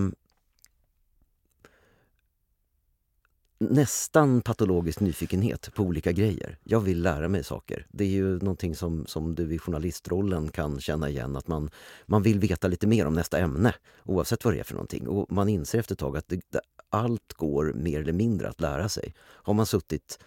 [3.58, 6.58] nästan patologisk nyfikenhet på olika grejer.
[6.62, 7.86] Jag vill lära mig saker.
[7.90, 11.36] Det är ju någonting som, som du i journalistrollen kan känna igen.
[11.36, 11.70] Att man,
[12.06, 13.74] man vill veta lite mer om nästa ämne
[14.04, 15.08] oavsett vad det är för någonting.
[15.08, 16.60] Och man inser efter ett tag att det, det,
[16.90, 19.14] allt går mer eller mindre att lära sig.
[19.20, 20.18] Har man suttit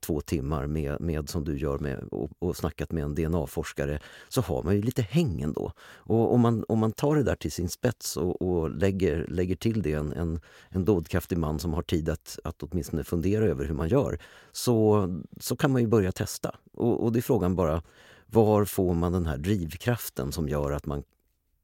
[0.00, 4.40] två timmar med, med som du gör med, och, och snackat med en DNA-forskare så
[4.40, 5.72] har man ju lite häng ändå.
[5.80, 9.56] Och om man, om man tar det där till sin spets och, och lägger, lägger
[9.56, 13.64] till det en, en, en dådkraftig man som har tid att, att åtminstone fundera över
[13.64, 14.18] hur man gör
[14.52, 15.08] så,
[15.40, 16.56] så kan man ju börja testa.
[16.72, 17.82] Och, och det är frågan bara
[18.26, 21.02] Var får man den här drivkraften som gör att man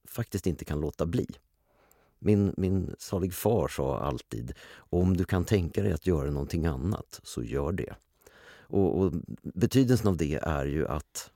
[0.08, 1.26] faktiskt inte kan låta bli?
[2.18, 7.20] Min, min salig far sa alltid om du kan tänka dig att göra någonting annat,
[7.22, 7.94] så gör det.
[8.66, 9.12] Och, och
[9.42, 11.30] Betydelsen av det är ju att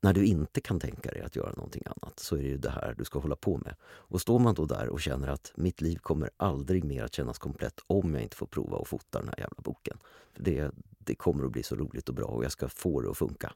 [0.00, 2.70] när du inte kan tänka dig att göra någonting annat så är det ju det
[2.70, 3.74] här du ska hålla på med.
[3.84, 7.38] Och står man då där och känner att mitt liv kommer aldrig mer att kännas
[7.38, 9.98] komplett om jag inte får prova att fota den här jävla boken.
[10.32, 13.10] För det, det kommer att bli så roligt och bra och jag ska få det
[13.10, 13.52] att funka.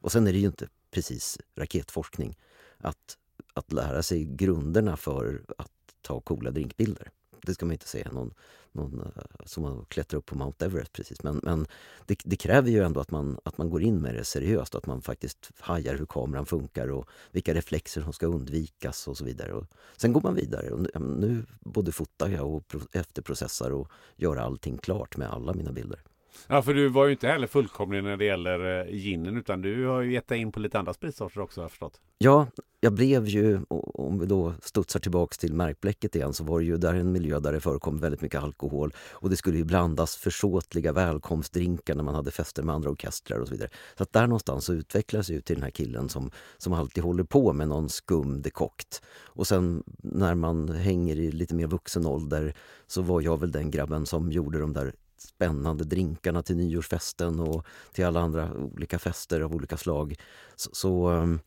[0.00, 2.38] Och sen är det ju inte precis raketforskning
[2.78, 3.18] att,
[3.54, 7.10] att lära sig grunderna för att ta coola drinkbilder.
[7.42, 8.34] Det ska man inte säga någon,
[8.72, 11.22] någon eh, som att klättra upp på Mount Everest precis.
[11.22, 11.66] Men, men
[12.06, 14.74] det, det, kräver ju ändå att man, att man går in med det seriöst.
[14.74, 19.24] Att man faktiskt hajar hur kameran funkar och vilka reflexer som ska undvikas och så
[19.24, 19.52] vidare.
[19.52, 20.70] Och sen går man vidare.
[20.70, 25.72] Och nu, nu både fotar jag och efterprocessar och gör allting klart med alla mina
[25.72, 26.00] bilder.
[26.48, 29.86] Ja, för du var ju inte heller fullkomlig när det gäller eh, ginen utan du
[29.86, 32.00] har ju gett dig in på lite andra spritsorter också har jag förstått.
[32.18, 32.46] Ja,
[32.80, 36.76] jag blev ju, om vi då studsar tillbaks till märkbläcket igen, så var det ju
[36.76, 40.92] där en miljö där det förekom väldigt mycket alkohol och det skulle ju blandas försåtliga
[40.92, 43.70] välkomstdrinkar när man hade fester med andra orkestrar och så vidare.
[43.96, 47.24] Så att där någonstans så utvecklades ju till den här killen som, som alltid håller
[47.24, 49.02] på med någon skum dekokt.
[49.24, 52.54] Och sen när man hänger i lite mer vuxen ålder
[52.86, 57.66] så var jag väl den grabben som gjorde de där spännande drinkarna till nyårsfesten och
[57.92, 60.14] till alla andra olika fester av olika slag.
[60.56, 61.40] Så, så, ehm,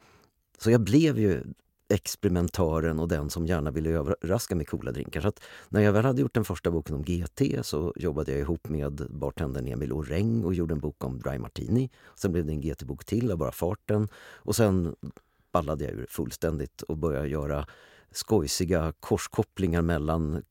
[0.57, 1.43] så jag blev ju
[1.89, 5.21] experimentören och den som gärna ville överraska med coola drinkar.
[5.21, 5.31] Så
[5.69, 9.07] när jag väl hade gjort den första boken om GT så jobbade jag ihop med
[9.09, 11.89] bartendern Emil Oreng och gjorde en bok om Dry Martini.
[12.15, 14.07] Sen blev det en GT-bok till av bara farten.
[14.15, 14.95] Och sen
[15.51, 17.67] ballade jag ur fullständigt och började göra
[18.11, 20.43] skojsiga korskopplingar mellan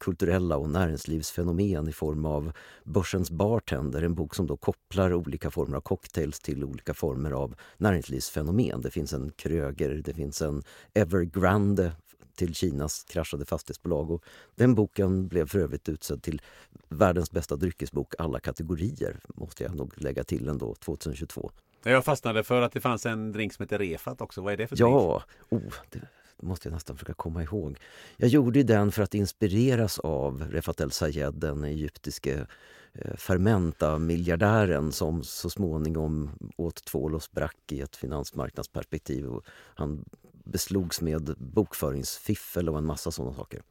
[0.00, 2.52] kulturella och näringslivsfenomen i form av
[2.84, 7.54] Börsens bartender, en bok som då kopplar olika former av cocktails till olika former av
[7.76, 8.80] näringslivsfenomen.
[8.80, 10.62] Det finns en Kröger, det finns en
[10.94, 11.92] Evergrande
[12.34, 14.10] till Kinas kraschade fastighetsbolag.
[14.10, 14.24] Och
[14.54, 16.42] den boken blev för övrigt utsedd till
[16.88, 21.50] världens bästa dryckesbok alla kategorier, måste jag nog lägga till ändå, 2022.
[21.82, 24.40] Jag fastnade för att det fanns en drink som heter Refat också.
[24.40, 25.64] Vad är det för ja, drink?
[25.64, 26.08] Oh, det det
[26.42, 27.78] måste jag nästan försöka komma ihåg.
[28.16, 32.46] Jag gjorde den för att inspireras av Refat El Sayed, den egyptiske
[32.92, 39.26] eh, Fermenta-miljardären som så småningom åt tvål och sprack i ett finansmarknadsperspektiv.
[39.26, 39.44] Och
[39.74, 40.04] han
[40.44, 43.62] beslogs med bokföringsfiffel och en massa sådana saker.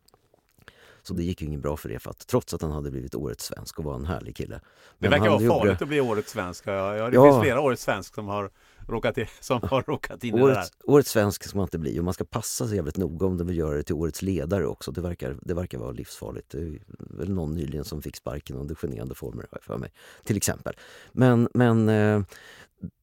[1.02, 3.80] Så det gick ju inget bra för Refat, trots att han hade blivit årets svensk
[3.80, 4.62] och var en härlig kille.
[4.98, 5.84] Men det verkar vara farligt gjorde...
[5.84, 6.68] att bli årets svensk.
[6.68, 7.26] Ja, det ja.
[7.26, 8.50] finns flera årets svensk som har
[8.90, 10.94] råkat, i, som har råkat in i årets, det där.
[10.94, 13.48] Årets svensk ska man inte bli och man ska passa sig jävligt noga om de
[13.48, 14.92] vill göra det till årets ledare också.
[14.92, 16.50] Det verkar, det verkar vara livsfarligt.
[16.50, 19.92] Det är väl någon nyligen som fick sparken under generande former för mig.
[20.24, 20.74] Till exempel.
[21.12, 22.22] Men, men eh,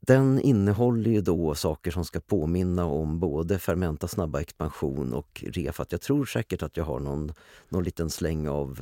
[0.00, 5.92] den innehåller ju då saker som ska påminna om både Fermentas snabba expansion och Refat.
[5.92, 7.32] Jag tror säkert att jag har någon,
[7.68, 8.80] någon liten släng av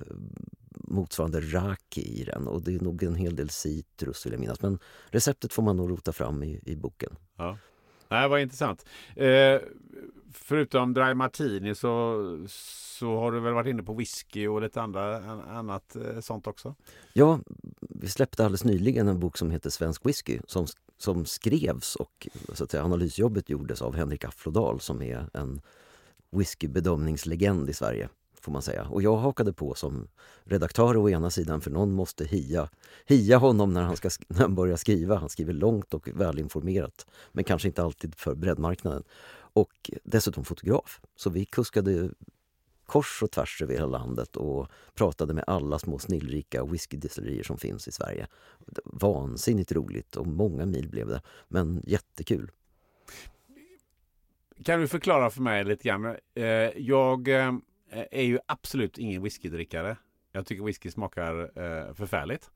[0.74, 4.62] motsvarande raki i den och det är nog en hel del citrus vill jag minnas.
[4.62, 7.16] Men receptet får man nog rota fram i, i boken.
[7.36, 7.58] Ja.
[8.08, 8.86] Det var intressant.
[9.16, 9.60] Eh,
[10.32, 15.16] förutom Dry Martini så, så har du väl varit inne på whisky och lite andra,
[15.42, 16.74] annat eh, sånt också?
[17.12, 17.40] Ja,
[17.80, 20.66] vi släppte alldeles nyligen en bok som heter Svensk whisky som,
[20.98, 25.60] som skrevs och så att säga, analysjobbet gjordes av Henrik Afflodal som är en
[26.30, 28.08] whiskybedömningslegend i Sverige
[28.44, 28.86] får man säga.
[28.90, 30.08] Och jag hakade på som
[30.44, 32.68] redaktör å ena sidan för någon måste hia,
[33.06, 35.16] hia honom när han, ska, när han börjar skriva.
[35.16, 39.02] Han skriver långt och välinformerat men kanske inte alltid för breddmarknaden.
[39.36, 41.00] Och dessutom fotograf.
[41.16, 42.10] Så vi kuskade
[42.86, 47.88] kors och tvärs över hela landet och pratade med alla små snillrika whiskydestillerier som finns
[47.88, 48.26] i Sverige.
[48.84, 52.50] Vansinnigt roligt och många mil blev det, men jättekul.
[54.64, 56.16] Kan du förklara för mig lite grann?
[56.34, 56.44] Eh,
[56.76, 57.52] jag eh,
[57.90, 59.96] Eh, är ju absolut ingen whiskydrickare.
[60.32, 62.50] Jag tycker whisky smakar eh, förfärligt.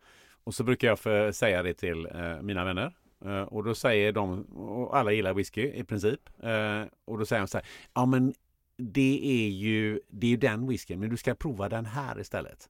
[0.45, 2.97] Och så brukar jag för, säga det till eh, mina vänner.
[3.25, 6.21] Eh, och då säger de, och alla gillar whisky i princip.
[6.43, 8.35] Eh, och då säger de så här, ja men
[8.77, 12.69] det är ju, det är ju den whiskyn, men du ska prova den här istället.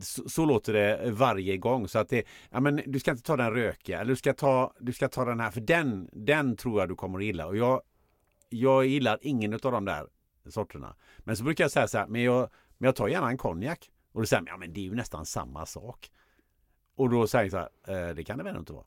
[0.00, 1.88] Så, så, låter det varje gång.
[1.88, 4.72] Så att det, ja, men du ska inte ta den rökiga, eller du ska ta,
[4.78, 7.46] du ska ta den här, för den, den tror jag du kommer att gilla.
[7.46, 7.82] Och jag,
[8.48, 10.06] jag gillar ingen av de där
[10.52, 10.94] sorterna.
[11.18, 13.90] Men så brukar jag säga så här, men jag, men jag tar gärna en konjak.
[14.12, 16.10] Och då säger man, ja men det är ju nästan samma sak.
[16.96, 18.84] Och då säger jag så här, eh, det kan det väl inte vara?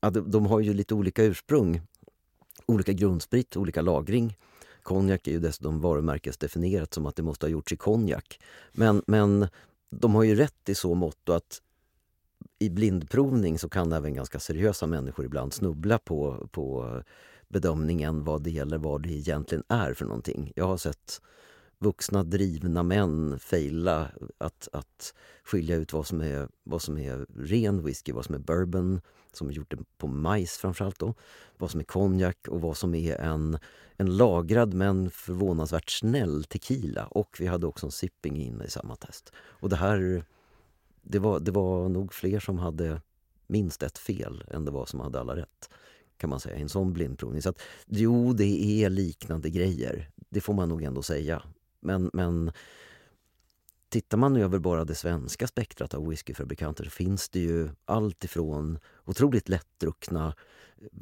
[0.00, 1.80] Ja, de, de har ju lite olika ursprung.
[2.66, 4.36] Olika grundsprit, olika lagring.
[4.82, 8.40] Konjak är ju dessutom varumärkesdefinierat som att det måste ha gjorts i konjak.
[8.72, 9.48] Men, men
[9.90, 11.62] de har ju rätt i så mått att
[12.58, 17.02] i blindprovning så kan även ganska seriösa människor ibland snubbla på, på
[17.52, 20.52] bedömningen vad det gäller vad det egentligen är för någonting.
[20.56, 21.20] Jag har sett
[21.78, 24.08] vuxna drivna män fejla
[24.38, 25.14] att, att
[25.44, 29.00] skilja ut vad som, är, vad som är ren whisky, vad som är bourbon,
[29.32, 31.14] som är gjort på majs framförallt då,
[31.56, 33.58] vad som är konjak och vad som är en,
[33.96, 37.06] en lagrad men förvånansvärt snäll tequila.
[37.06, 39.32] Och vi hade också en sipping inne i samma test.
[39.36, 40.24] Och det här,
[41.02, 43.00] det var, det var nog fler som hade
[43.46, 45.68] minst ett fel än det var som hade alla rätt
[46.22, 47.42] kan man säga, i en sån blindprovning.
[47.42, 50.10] Så att, jo, det är liknande grejer.
[50.28, 51.42] Det får man nog ändå säga.
[51.80, 52.52] Men, men
[53.88, 58.78] tittar man över bara det svenska spektrat av whiskyfabrikanter så finns det ju allt ifrån
[59.04, 60.34] otroligt lättdruckna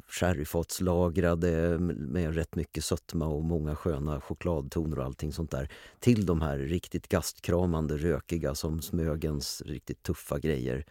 [0.07, 6.41] sherryfatslagrade med rätt mycket sötma och många sköna chokladtoner och allting sånt där till de
[6.41, 10.85] här riktigt gastkramande, rökiga som Smögens riktigt tuffa grejer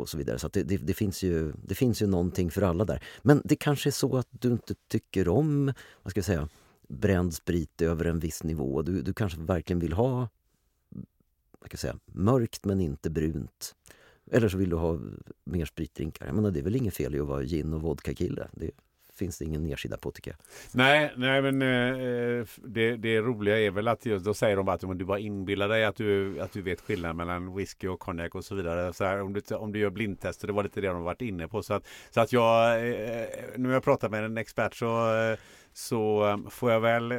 [0.00, 0.38] och så vidare.
[0.38, 3.04] Så det, det, det, finns ju, det finns ju någonting för alla där.
[3.22, 5.72] Men det kanske är så att du inte tycker om,
[6.02, 6.48] vad ska jag säga,
[6.88, 8.82] bränd sprit över en viss nivå.
[8.82, 10.28] Du, du kanske verkligen vill ha
[11.60, 13.74] vad ska jag säga, mörkt men inte brunt.
[14.30, 14.98] Eller så vill du ha
[15.44, 16.26] mer spritdrinkar.
[16.26, 18.48] Jag menar, det är väl inget fel i att vara gin och vodka-kille.
[18.52, 18.70] Det
[19.18, 20.38] finns det ingen nedsida på tycker jag.
[20.72, 24.66] Nej, nej men eh, eh det, det roliga är väl att just, då säger de
[24.66, 27.88] bara att om du bara inbillar dig att du, att du vet skillnaden mellan whisky
[27.88, 28.92] och konjak och så vidare.
[28.92, 31.48] Så här, om, du, om du gör blindtester, det var lite det de varit inne
[31.48, 31.62] på.
[31.62, 35.16] Så att, så att jag, eh, eh, nu har jag pratat med en expert så
[35.16, 35.38] eh,
[35.76, 37.18] så eh, får jag väl eh,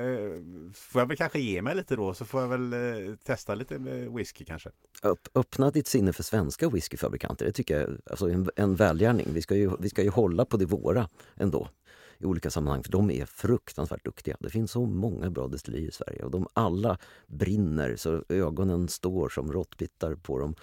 [0.73, 3.77] får jag väl kanske ge mig lite då så får jag väl eh, testa lite
[4.15, 4.69] whisky kanske.
[5.03, 9.27] Öpp, öppna ditt sinne för svenska whiskyfabrikanter, det tycker jag alltså en, en välgärning.
[9.29, 11.69] Vi ska, ju, vi ska ju hålla på det våra ändå
[12.17, 14.37] i olika sammanhang för de är fruktansvärt duktiga.
[14.39, 19.29] Det finns så många bra destillerier i Sverige och de alla brinner så ögonen står
[19.29, 20.55] som råttbittar på dem.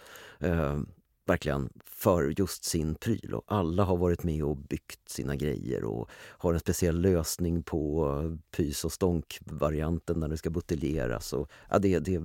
[1.26, 3.34] Eh, verkligen för just sin pryl.
[3.34, 8.38] Och alla har varit med och byggt sina grejer och har en speciell lösning på
[8.50, 11.32] pys och stånk-varianten när det ska buteljeras.
[11.32, 12.22] Och, ja, det, det,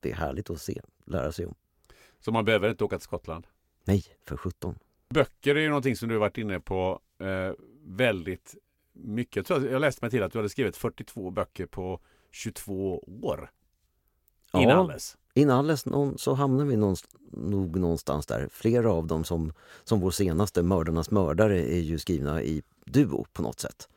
[0.00, 1.54] det är härligt att se, lära sig om.
[2.20, 3.46] Så man behöver inte åka till Skottland?
[3.84, 4.78] Nej, för 17.
[5.08, 7.52] Böcker är ju någonting som du har varit inne på eh,
[7.84, 8.56] väldigt
[8.92, 9.36] mycket.
[9.36, 13.50] Jag, tror, jag läste mig till att du hade skrivit 42 böcker på 22 år.
[14.52, 15.16] Inalles.
[15.34, 15.84] Inalles
[16.16, 18.48] så hamnar vi någonstans, nog någonstans där.
[18.52, 19.52] Flera av dem som,
[19.84, 23.88] som vår senaste Mördarnas mördare är ju skrivna i duo på något sätt.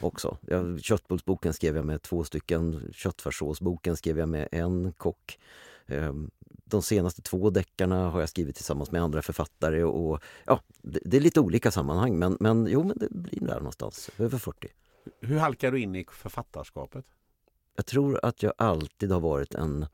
[0.00, 0.38] Också.
[0.40, 5.38] Jag, köttbullsboken skrev jag med två stycken, köttfärssåsboken skrev jag med en kock.
[5.86, 6.30] Ehm,
[6.64, 9.84] de senaste två deckarna har jag skrivit tillsammans med andra författare.
[9.84, 13.56] och ja, det, det är lite olika sammanhang men, men jo, men det blir där
[13.56, 14.68] någonstans, över 40.
[15.20, 17.04] Hur halkar du in i författarskapet?
[17.76, 19.86] Jag tror att jag alltid har varit en,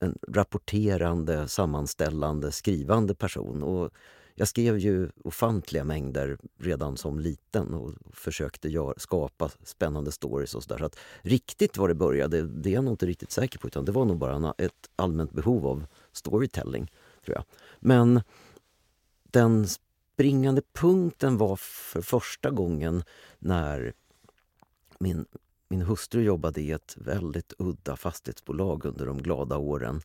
[0.00, 3.62] en rapporterande, sammanställande, skrivande person.
[3.62, 3.90] Och
[4.34, 10.62] jag skrev ju ofantliga mängder redan som liten och försökte gör, skapa spännande stories och
[10.62, 10.78] sådär.
[10.78, 13.66] Så att riktigt var det började, det är jag nog inte riktigt säker på.
[13.66, 16.90] Utan det var nog bara ett allmänt behov av storytelling,
[17.24, 17.44] tror jag.
[17.80, 18.22] Men
[19.22, 19.66] den
[20.14, 23.04] springande punkten var för första gången
[23.38, 23.92] när
[24.98, 25.26] min
[25.74, 30.02] min hustru jobbade i ett väldigt udda fastighetsbolag under de glada åren.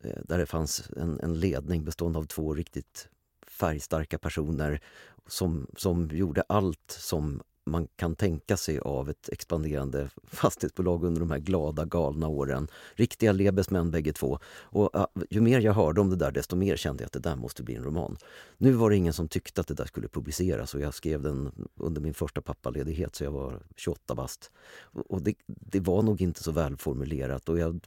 [0.00, 3.08] Eh, där det fanns en, en ledning bestående av två riktigt
[3.46, 4.80] färgstarka personer
[5.26, 11.30] som, som gjorde allt som man kan tänka sig av ett expanderande fastighetsbolag under de
[11.30, 12.68] här glada, galna åren.
[12.94, 14.38] Riktiga lebesmän bägge två.
[14.46, 17.28] Och uh, ju mer jag hörde om det där desto mer kände jag att det
[17.30, 18.16] där måste bli en roman.
[18.58, 21.52] Nu var det ingen som tyckte att det där skulle publiceras och jag skrev den
[21.76, 24.50] under min första pappaledighet så jag var 28 bast.
[24.92, 27.80] Och det, det var nog inte så välformulerat och jag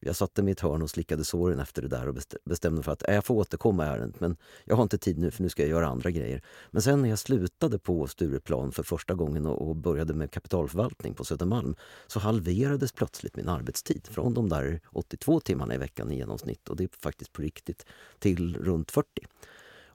[0.00, 2.92] jag satte mig i ett hörn och slickade såren efter det där och bestämde för
[2.92, 5.48] att äh, jag får återkomma i ärendet men jag har inte tid nu för nu
[5.48, 6.42] ska jag göra andra grejer.
[6.70, 11.24] Men sen när jag slutade på Stureplan för första gången och började med kapitalförvaltning på
[11.24, 11.76] Södermalm
[12.06, 16.76] så halverades plötsligt min arbetstid från de där 82 timmarna i veckan i genomsnitt och
[16.76, 17.86] det är faktiskt på riktigt
[18.18, 19.08] till runt 40.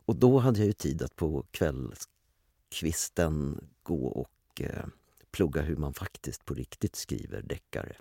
[0.05, 4.85] Och då hade jag ju tid att på kvällskvisten gå och eh,
[5.31, 7.95] plugga hur man faktiskt på riktigt skriver deckare.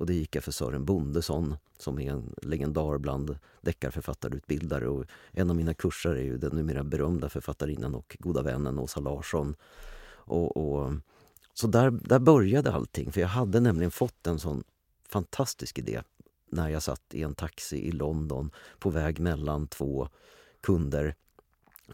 [0.00, 4.88] Och det gick jag för Sören Bondesson som är en legendar bland deckarförfattarutbildare.
[4.88, 9.00] Och en av mina kurser är ju den numera berömda författarinnan och goda vännen Åsa
[9.00, 9.54] Larsson.
[10.10, 10.92] Och, och,
[11.54, 14.64] så där, där började allting, för jag hade nämligen fått en sån
[15.08, 16.02] fantastisk idé
[16.50, 20.08] när jag satt i en taxi i London på väg mellan två
[20.60, 21.14] kunder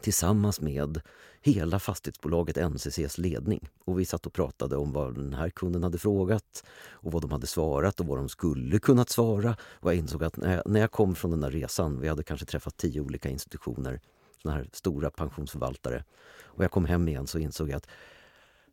[0.00, 1.00] tillsammans med
[1.40, 3.68] hela fastighetsbolaget NCCs ledning.
[3.84, 7.30] Och vi satt och pratade om vad den här kunden hade frågat och vad de
[7.30, 9.56] hade svarat och vad de skulle kunnat svara.
[9.60, 12.22] Och jag insåg att när jag, när jag kom från den där resan, vi hade
[12.22, 14.00] kanske träffat tio olika institutioner
[14.42, 16.04] såna här stora pensionsförvaltare.
[16.44, 17.88] Och jag kom hem igen så insåg jag att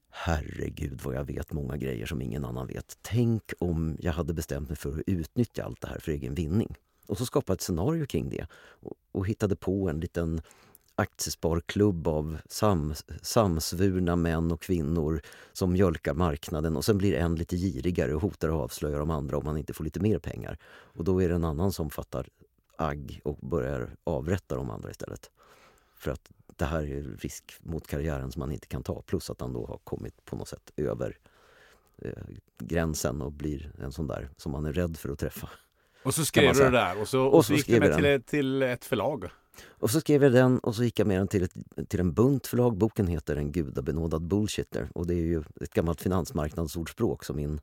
[0.09, 2.97] herregud vad jag vet många grejer som ingen annan vet.
[3.01, 6.75] Tänk om jag hade bestämt mig för att utnyttja allt det här för egen vinning.
[7.07, 10.41] Och så skapade jag ett scenario kring det och, och hittade på en liten
[10.95, 15.21] aktiesparklubb av sam, samsvurna män och kvinnor
[15.53, 19.37] som mjölkar marknaden och sen blir en lite girigare och hotar att avslöja de andra
[19.37, 20.57] om man inte får lite mer pengar.
[20.65, 22.27] Och då är det en annan som fattar
[22.75, 25.31] agg och börjar avrätta de andra istället.
[25.97, 29.01] För att det här är risk mot karriären som man inte kan ta.
[29.01, 31.17] Plus att han då har kommit på något sätt över
[31.97, 32.11] eh,
[32.59, 35.49] gränsen och blir en sån där som man är rädd för att träffa.
[36.03, 38.23] Och så skrev du det där och så, och, och så, så gick med till,
[38.23, 39.29] till ett förlag.
[39.61, 41.53] Och så skrev jag den och så gick jag med den till, ett,
[41.89, 42.77] till en bunt förlag.
[42.77, 47.61] Boken heter En gudabenådad bullshitter och det är ju ett gammalt finansmarknadsordspråk som min,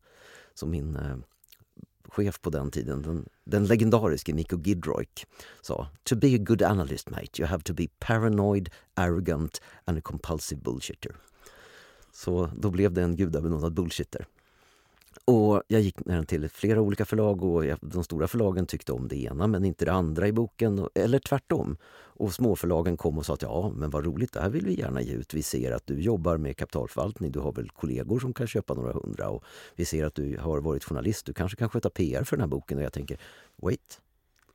[0.54, 1.16] som min eh,
[2.08, 5.26] chef på den tiden, den, den legendariske Nico Gidroik,
[5.60, 10.00] sa To be a good analyst mate you have to be paranoid, arrogant and a
[10.04, 11.12] compulsive bullshitter.
[12.12, 14.26] Så då blev det en gudabenådad bullshitter.
[15.24, 19.08] Och jag gick med den till flera olika förlag och de stora förlagen tyckte om
[19.08, 21.76] det ena men inte det andra i boken, eller tvärtom.
[21.92, 25.02] Och småförlagen kom och sa att ja, men vad roligt, det här vill vi gärna
[25.02, 25.34] ge ut.
[25.34, 28.92] Vi ser att du jobbar med kapitalförvaltning, du har väl kollegor som kan köpa några
[28.92, 29.44] hundra och
[29.74, 32.48] vi ser att du har varit journalist, du kanske kan sköta PR för den här
[32.48, 32.78] boken.
[32.78, 33.20] Och jag tänker,
[33.56, 34.00] wait,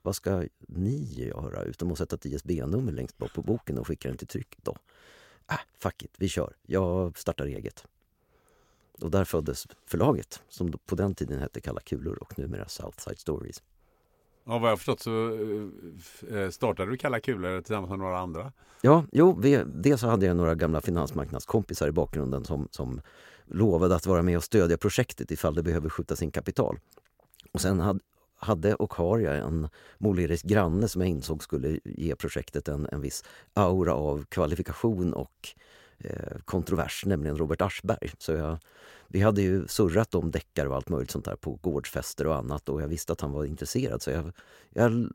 [0.01, 4.07] vad ska ni göra utom att sätta ett ISB-nummer längst bak på boken och skicka
[4.07, 4.77] den till tryck då?
[5.51, 6.55] Äh, fuck it, vi kör.
[6.61, 7.85] Jag startar eget.
[9.01, 13.63] Och där föddes förlaget som på den tiden hette Kalla kulor och numera Southside Stories.
[14.45, 15.33] Ja, vad jag förstått så
[16.29, 18.51] eh, eh, startade du Kalla kulor tillsammans med några andra.
[18.81, 23.01] Ja, jo, vi, dels så hade jag några gamla finansmarknadskompisar i bakgrunden som, som
[23.45, 26.79] lovade att vara med och stödja projektet ifall det behöver skjutas in kapital.
[27.51, 27.99] Och sen hade,
[28.35, 33.01] hade och har jag en målerisk granne som jag insåg skulle ge projektet en, en
[33.01, 33.23] viss
[33.53, 35.49] aura av kvalifikation och
[35.97, 38.11] Eh, kontrovers, nämligen Robert Aschberg.
[38.17, 38.57] Så jag,
[39.07, 42.69] vi hade ju surrat om deckare och allt möjligt sånt där på gårdsfester och annat
[42.69, 44.31] och jag visste att han var intresserad så jag,
[44.69, 45.09] jag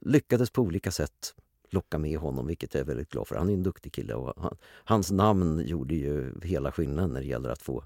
[0.00, 1.34] lyckades på olika sätt
[1.70, 3.36] locka med honom, vilket jag är väldigt glad för.
[3.36, 7.26] Han är en duktig kille och han, hans namn gjorde ju hela skillnaden när det
[7.26, 7.84] gäller att få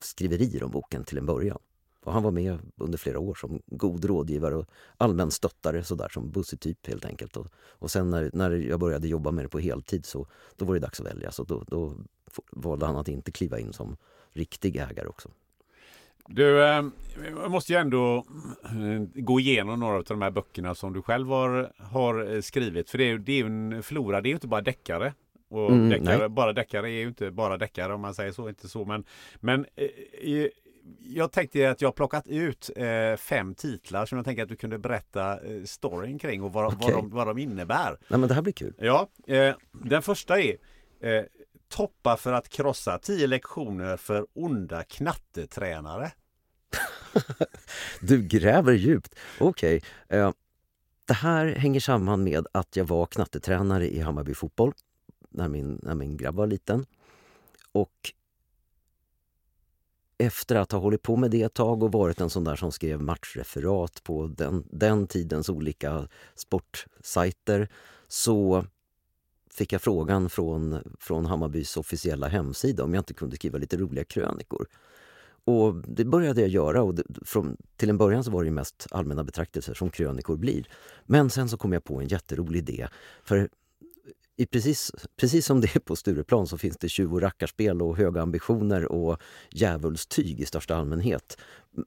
[0.00, 1.58] skriverier om boken till en början.
[2.04, 4.66] Och han var med under flera år som god rådgivare och
[4.96, 7.36] allmän stöttare sådär som bussetyp helt enkelt.
[7.36, 10.26] Och, och sen när, när jag började jobba med det på heltid så
[10.56, 11.30] då var det dags att välja.
[11.30, 11.94] Så då, då
[12.50, 13.96] valde han att inte kliva in som
[14.32, 15.30] riktig ägare också.
[16.28, 16.84] Du, eh,
[17.42, 18.26] jag måste ju ändå
[18.64, 22.90] eh, gå igenom några av de här böckerna som du själv har, har eh, skrivit.
[22.90, 25.12] För det är, det är en flora, det är ju inte bara deckare.
[25.48, 28.68] Och mm, deckare, bara deckare är ju inte bara deckare om man säger så, inte
[28.68, 28.84] så.
[28.84, 29.04] Men,
[29.40, 29.66] men
[31.00, 34.78] jag tänkte att jag plockat ut eh, fem titlar som jag tänker att du kunde
[34.78, 36.78] berätta eh, storyn kring och vad, okay.
[36.80, 37.98] vad, de, vad de innebär.
[38.08, 38.74] Nej, men det här blir kul.
[38.78, 40.56] Ja, eh, den första är
[41.00, 41.24] eh,
[41.68, 46.12] Toppa för att krossa, tio lektioner för onda knattetränare.
[48.00, 49.14] du gräver djupt.
[49.40, 49.82] Okej.
[50.06, 50.18] Okay.
[50.18, 50.32] Eh,
[51.04, 54.72] det här hänger samman med att jag var knattetränare i Hammarby fotboll
[55.30, 56.86] när min, när min grabb var liten.
[57.72, 58.12] Och
[60.18, 62.72] efter att ha hållit på med det ett tag och varit en sån där som
[62.72, 67.68] skrev matchreferat på den, den tidens olika sportsajter
[68.08, 68.64] så
[69.50, 74.04] fick jag frågan från, från Hammarbys officiella hemsida om jag inte kunde skriva lite roliga
[74.04, 74.66] krönikor.
[75.44, 78.86] Och det började jag göra och det, från, till en början så var det mest
[78.90, 80.68] allmänna betraktelser som krönikor blir.
[81.06, 82.88] Men sen så kom jag på en jätterolig idé.
[83.24, 83.48] För
[84.36, 87.96] i precis, precis som det är på Stureplan så finns det tjuv och rackarspel och
[87.96, 91.38] höga ambitioner och djävulstyg i största allmänhet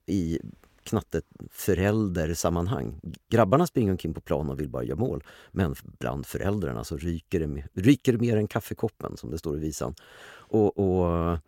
[0.06, 0.40] i
[0.84, 3.00] knatteföräldersammanhang.
[3.30, 5.24] Grabbarna springer omkring på plan och vill bara göra mål.
[5.52, 9.60] Men bland föräldrarna så ryker det, ryker det mer än kaffekoppen, som det står i
[9.60, 9.96] visan.
[10.28, 11.40] Och, och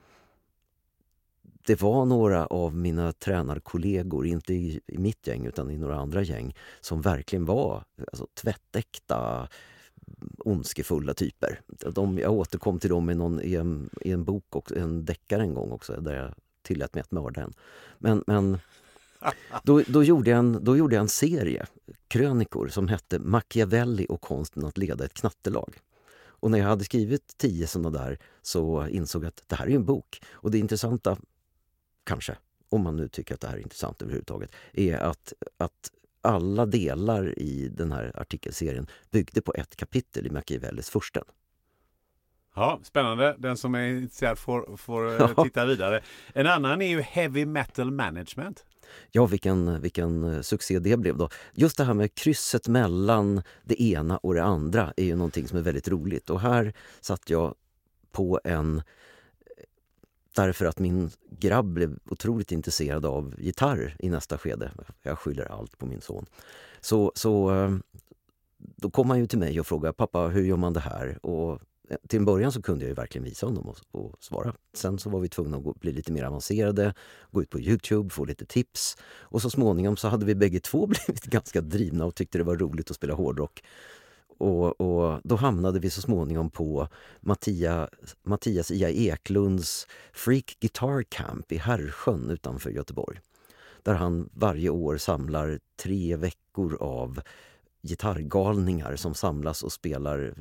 [1.65, 6.21] det var några av mina tränarkollegor, inte i, i, mitt gäng utan i några andra
[6.21, 9.47] gäng, som verkligen var alltså, tvättäkta
[10.37, 11.61] ondskefulla typer.
[11.67, 15.41] De, jag återkom till dem i, någon, i, en, i en bok, och, en deckare
[15.41, 17.53] en gång också, där jag tillät mig att mörda en.
[17.97, 18.57] Men, men
[19.63, 21.65] då, då, gjorde jag en, då gjorde jag en serie
[22.07, 25.79] krönikor som hette Machiavelli och konsten att leda ett knattelag.
[26.39, 29.75] Och när jag hade skrivit tio sådana där så insåg jag att det här är
[29.75, 30.21] en bok.
[30.31, 31.17] Och det intressanta,
[32.03, 32.37] kanske,
[32.69, 35.91] om man nu tycker att det här är intressant överhuvudtaget, är att, att
[36.27, 41.23] alla delar i den här artikelserien byggde på ett kapitel i Machiavellis Fursten.
[42.55, 43.35] Ja, spännande.
[43.39, 45.43] Den som är intresserad får, får eh, ja.
[45.43, 46.01] titta vidare.
[46.33, 48.65] En annan är ju Heavy Metal Management.
[49.11, 51.29] Ja, vilken, vilken eh, succé det blev då.
[51.53, 55.57] Just det här med krysset mellan det ena och det andra är ju någonting som
[55.57, 56.29] är väldigt roligt.
[56.29, 57.55] Och här satt jag
[58.11, 58.81] på en...
[60.37, 64.71] Därför att min grabb blev otroligt intresserad av gitarr i nästa skede.
[65.03, 66.25] Jag skyller allt på min son.
[66.81, 67.77] Så, så eh,
[68.57, 71.25] då kom han ju till mig och frågade pappa hur gör man det här?
[71.25, 71.51] Och
[71.89, 74.53] eh, till en början så kunde jag ju verkligen visa honom och, och svara.
[74.73, 76.93] Sen så var vi tvungna att gå, bli lite mer avancerade,
[77.31, 78.97] gå ut på Youtube, få lite tips.
[79.19, 82.57] Och så småningom så hade vi bägge två blivit ganska drivna och tyckte det var
[82.57, 83.63] roligt att spela hårdrock.
[84.37, 86.87] Och, och då hamnade vi så småningom på
[87.19, 87.89] Mattia,
[88.23, 93.19] Mattias Ia Eklunds Freak Guitar Camp i Herrsjön utanför Göteborg.
[93.83, 97.21] Där han varje år samlar tre veckor av
[97.81, 100.33] gitarrgalningar som samlas och spelar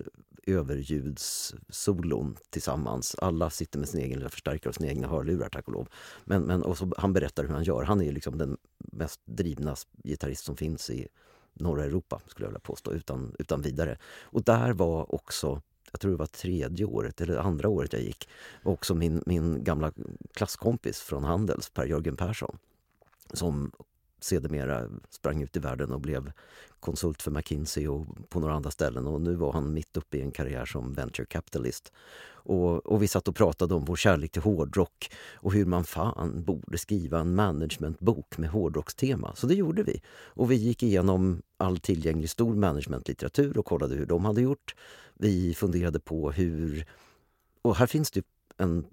[0.46, 3.16] överljudssolon tillsammans.
[3.18, 5.88] Alla sitter med sin egen lilla förstärkare och sina egna hörlurar tack och lov.
[6.24, 7.82] Men, men och så, han berättar hur han gör.
[7.82, 11.08] Han är liksom den mest drivna gitarrist som finns i
[11.56, 13.98] norra Europa skulle jag vilja påstå utan, utan vidare.
[14.22, 15.62] Och där var också
[15.92, 18.28] jag tror det var tredje året eller andra året jag gick.
[18.62, 19.92] Också min, min gamla
[20.34, 22.58] klasskompis från Handels, Per-Jörgen Persson
[23.32, 23.72] som
[24.26, 26.32] sedermera sprang ut i världen och blev
[26.80, 29.06] konsult för McKinsey och på några andra ställen.
[29.06, 31.92] Och nu var han mitt uppe i en karriär som venture capitalist.
[32.28, 36.44] Och, och vi satt och pratade om vår kärlek till hårdrock och hur man fan
[36.44, 39.34] borde skriva en managementbok med hårdrockstema.
[39.34, 40.02] Så det gjorde vi.
[40.08, 44.74] Och vi gick igenom all tillgänglig stor managementlitteratur och kollade hur de hade gjort.
[45.14, 46.86] Vi funderade på hur...
[47.62, 48.24] Och här finns det
[48.56, 48.84] en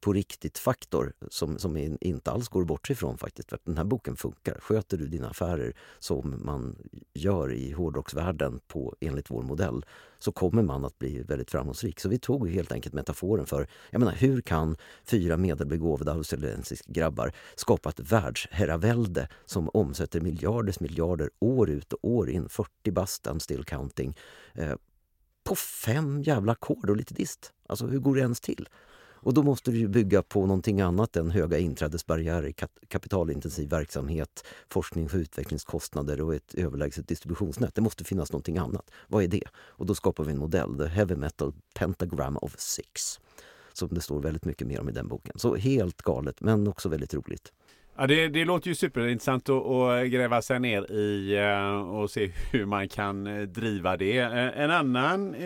[0.00, 3.50] på riktigt-faktor som, som inte alls går bort ifrån faktiskt.
[3.50, 4.58] För den här boken funkar.
[4.60, 6.76] Sköter du dina affärer som man
[7.14, 9.84] gör i hårdrocksvärlden på, enligt vår modell
[10.18, 12.00] så kommer man att bli väldigt framgångsrik.
[12.00, 17.32] Så vi tog helt enkelt metaforen för jag menar, hur kan fyra medelbegåvade australiensiska grabbar
[17.54, 23.42] skapa ett världsherravälde som omsätter miljarders miljarder år ut och år in, 40 bast and
[23.42, 24.16] still counting,
[24.54, 24.74] eh,
[25.44, 27.52] på fem jävla ackord och lite dist.
[27.66, 28.68] Alltså hur går det ens till?
[29.20, 32.52] Och då måste du bygga på någonting annat än höga inträdesbarriärer,
[32.88, 37.74] kapitalintensiv verksamhet, forskning och utvecklingskostnader och ett överlägset distributionsnät.
[37.74, 38.90] Det måste finnas någonting annat.
[39.06, 39.44] Vad är det?
[39.56, 43.20] Och då skapar vi en modell, The Heavy Metal Pentagram of Six.
[43.72, 45.38] Som det står väldigt mycket mer om i den boken.
[45.38, 47.52] Så helt galet, men också väldigt roligt.
[48.00, 52.32] Ja, det, det låter ju superintressant att, att gräva sig ner i eh, och se
[52.52, 54.18] hur man kan eh, driva det.
[54.18, 55.36] Eh, en annan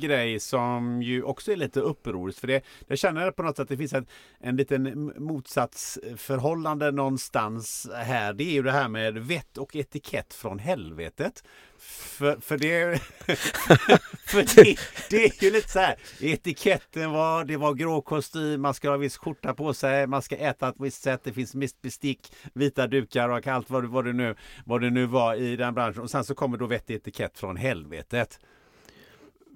[0.00, 2.64] grej som ju också är lite upprorisk, för det.
[2.86, 4.06] Jag känner på något sätt att det finns en,
[4.40, 8.32] en liten motsatsförhållande någonstans här.
[8.32, 11.44] Det är ju det här med vett och etikett från helvetet.
[11.84, 12.98] För, för, det,
[14.26, 14.78] för det,
[15.10, 15.96] det är ju lite så här.
[16.20, 20.36] Etiketten var, det var grå kostym, man ska ha viss skjorta på sig, man ska
[20.36, 24.34] äta ett visst sätt, det finns bestick, vita dukar och allt vad, vad, det nu,
[24.64, 26.02] vad det nu var i den branschen.
[26.02, 28.38] Och sen så kommer då vettig etikett från helvetet.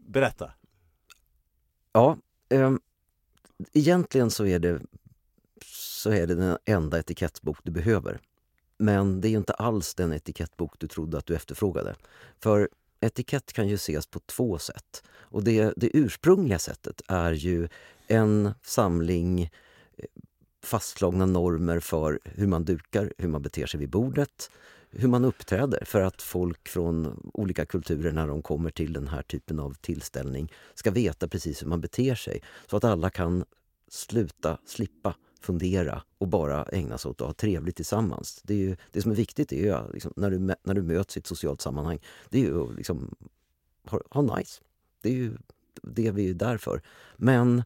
[0.07, 0.53] Berätta.
[1.93, 2.17] Ja,
[2.49, 2.73] eh,
[3.73, 4.81] egentligen så är det
[5.65, 8.21] så är det den enda etikettbok du behöver.
[8.79, 11.95] Men det är inte alls den etikettbok du trodde att du efterfrågade.
[12.41, 12.69] För
[13.01, 15.03] etikett kan ju ses på två sätt.
[15.31, 17.69] Och det, det ursprungliga sättet är ju
[18.07, 19.49] en samling eh,
[20.63, 24.51] fastslagna normer för hur man dukar, hur man beter sig vid bordet,
[24.91, 29.23] hur man uppträder för att folk från olika kulturer när de kommer till den här
[29.23, 32.43] typen av tillställning ska veta precis hur man beter sig.
[32.67, 33.45] Så att alla kan
[33.89, 38.41] sluta, slippa fundera och bara ägna sig åt att ha trevligt tillsammans.
[38.43, 41.17] Det, är ju, det som är viktigt är ju, liksom, när, du, när du möts
[41.17, 41.99] i ett socialt sammanhang,
[42.29, 43.15] det är ju att liksom,
[43.85, 44.61] ha, ha nice.
[45.03, 45.33] Det är ju
[45.83, 46.83] det vi är där för.
[47.17, 47.63] Men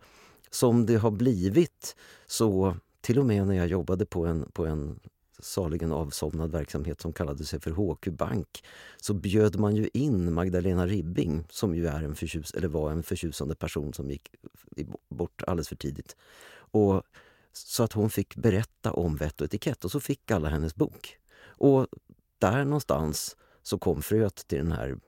[0.51, 1.97] som det har blivit
[2.27, 5.01] så, till och med när jag jobbade på en, på en
[5.39, 8.65] saligen avsomnad verksamhet som kallade sig för HQ Bank
[8.97, 13.03] så bjöd man ju in Magdalena Ribbing som ju är en förtjus eller var en
[13.03, 14.31] förtjusande person som gick
[15.09, 16.17] bort alldeles för tidigt.
[16.55, 17.03] Och
[17.53, 21.19] så att hon fick berätta om vett och etikett och så fick alla hennes bok.
[21.45, 21.87] Och
[22.39, 24.99] där någonstans så kom fröet till den här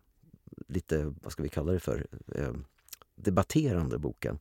[0.69, 2.53] lite, vad ska vi kalla det för, eh,
[3.15, 4.39] debatterande boken.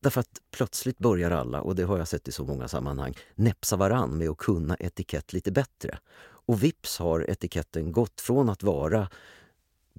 [0.00, 3.76] Därför att plötsligt börjar alla, och det har jag sett i så många sammanhang, näpsa
[3.76, 5.98] varann med att kunna etikett lite bättre.
[6.18, 9.08] Och vips har etiketten gått från att vara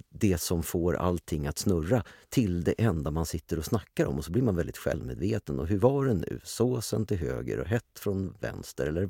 [0.10, 4.18] det som får allting att snurra till det enda man sitter och snackar om.
[4.18, 5.60] Och så blir man väldigt självmedveten.
[5.60, 6.40] Och hur var det nu?
[6.44, 8.88] Såsen till höger och hett från vänster.
[8.88, 9.10] Eller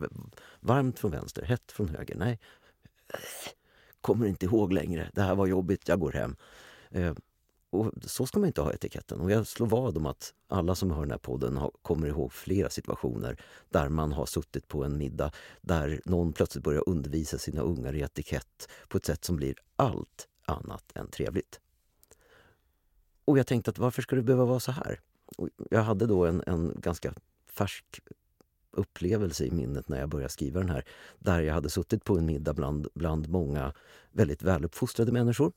[0.59, 2.15] varmt från vänster, hett från höger.
[2.15, 2.39] Nej,
[4.01, 5.11] kommer inte ihåg längre.
[5.13, 6.35] Det här var jobbigt, jag går hem.
[6.89, 7.13] Eh,
[7.69, 9.19] och så ska man inte ha etiketten.
[9.19, 12.33] Och jag slår vad om att alla som hör den här podden har, kommer ihåg
[12.33, 15.31] flera situationer där man har suttit på en middag
[15.61, 20.27] där någon plötsligt börjar undervisa sina ungar i etikett på ett sätt som blir allt
[20.47, 21.59] annat än trevligt.
[23.25, 24.99] Och jag tänkte att varför ska det behöva vara så här?
[25.37, 27.13] Och jag hade då en, en ganska
[27.45, 27.99] färsk
[28.71, 30.83] upplevelse i minnet när jag började skriva den här.
[31.19, 33.73] Där jag hade suttit på en middag bland, bland många
[34.11, 35.51] väldigt väluppfostrade människor.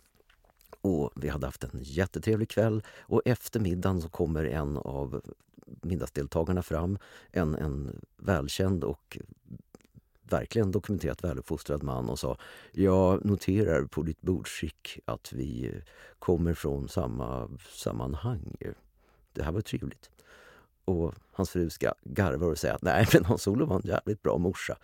[0.81, 5.23] Och vi hade haft en jättetrevlig kväll och efter middagen så kommer en av
[5.65, 6.99] middagsdeltagarna fram.
[7.31, 9.19] En, en välkänd och
[10.33, 12.39] verkligen dokumenterat väluppfostrad man och sa
[12.73, 15.83] Jag noterar på ditt bordskick att vi
[16.19, 18.57] kommer från samma sammanhang.
[19.33, 20.11] Det här var trevligt.
[20.85, 24.77] Och hans fru ska garva och säga nej men Hans-Olof var en jävligt bra morsa.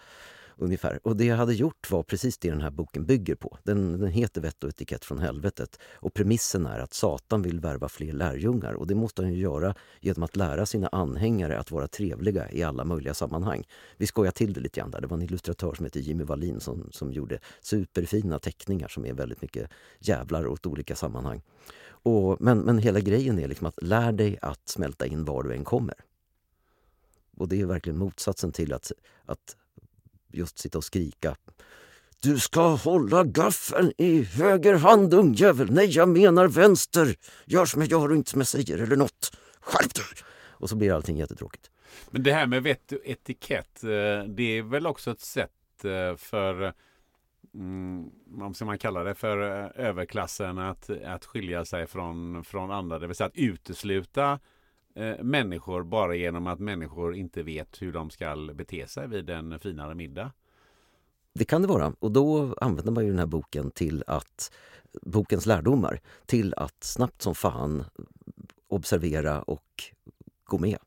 [0.58, 1.00] Ungefär.
[1.02, 3.58] Och det jag hade gjort var precis det den här boken bygger på.
[3.62, 5.78] Den, den heter Vett och etikett från helvetet.
[5.92, 8.72] Och premissen är att Satan vill värva fler lärjungar.
[8.72, 12.62] Och det måste han ju göra genom att lära sina anhängare att vara trevliga i
[12.62, 13.64] alla möjliga sammanhang.
[13.96, 15.00] Vi skojar till det lite grann där.
[15.00, 19.12] Det var en illustratör som heter Jimmy Wallin som, som gjorde superfina teckningar som är
[19.12, 21.42] väldigt mycket jävlar åt olika sammanhang.
[21.86, 25.54] Och, men, men hela grejen är liksom att lär dig att smälta in var du
[25.54, 25.94] än kommer.
[27.36, 28.92] Och det är verkligen motsatsen till att,
[29.24, 29.56] att
[30.32, 31.36] just sitta och skrika
[32.26, 35.70] du ska hålla gaffeln i höger hand, ungjävel.
[35.70, 37.14] Nej, jag menar vänster.
[37.44, 39.36] Gör som jag gör och inte som jag säger eller nåt.
[39.60, 40.04] Skärp dig!
[40.50, 41.70] Och så blir allting jättetråkigt.
[42.10, 43.88] Men det här med vett och etikett, eh,
[44.28, 46.72] det är väl också ett sätt eh, för
[47.54, 52.70] mm, vad ska man kalla det för eh, överklassen att, att skilja sig från, från
[52.70, 52.98] andra.
[52.98, 54.38] Det vill säga att utesluta
[54.96, 59.58] eh, människor bara genom att människor inte vet hur de ska bete sig vid en
[59.58, 60.32] finare middag.
[61.32, 61.94] Det kan det vara.
[61.98, 64.52] Och då använder man ju den här boken till att,
[65.02, 67.84] bokens lärdomar, till att snabbt som fan
[68.68, 69.84] observera och
[70.44, 70.78] gå med.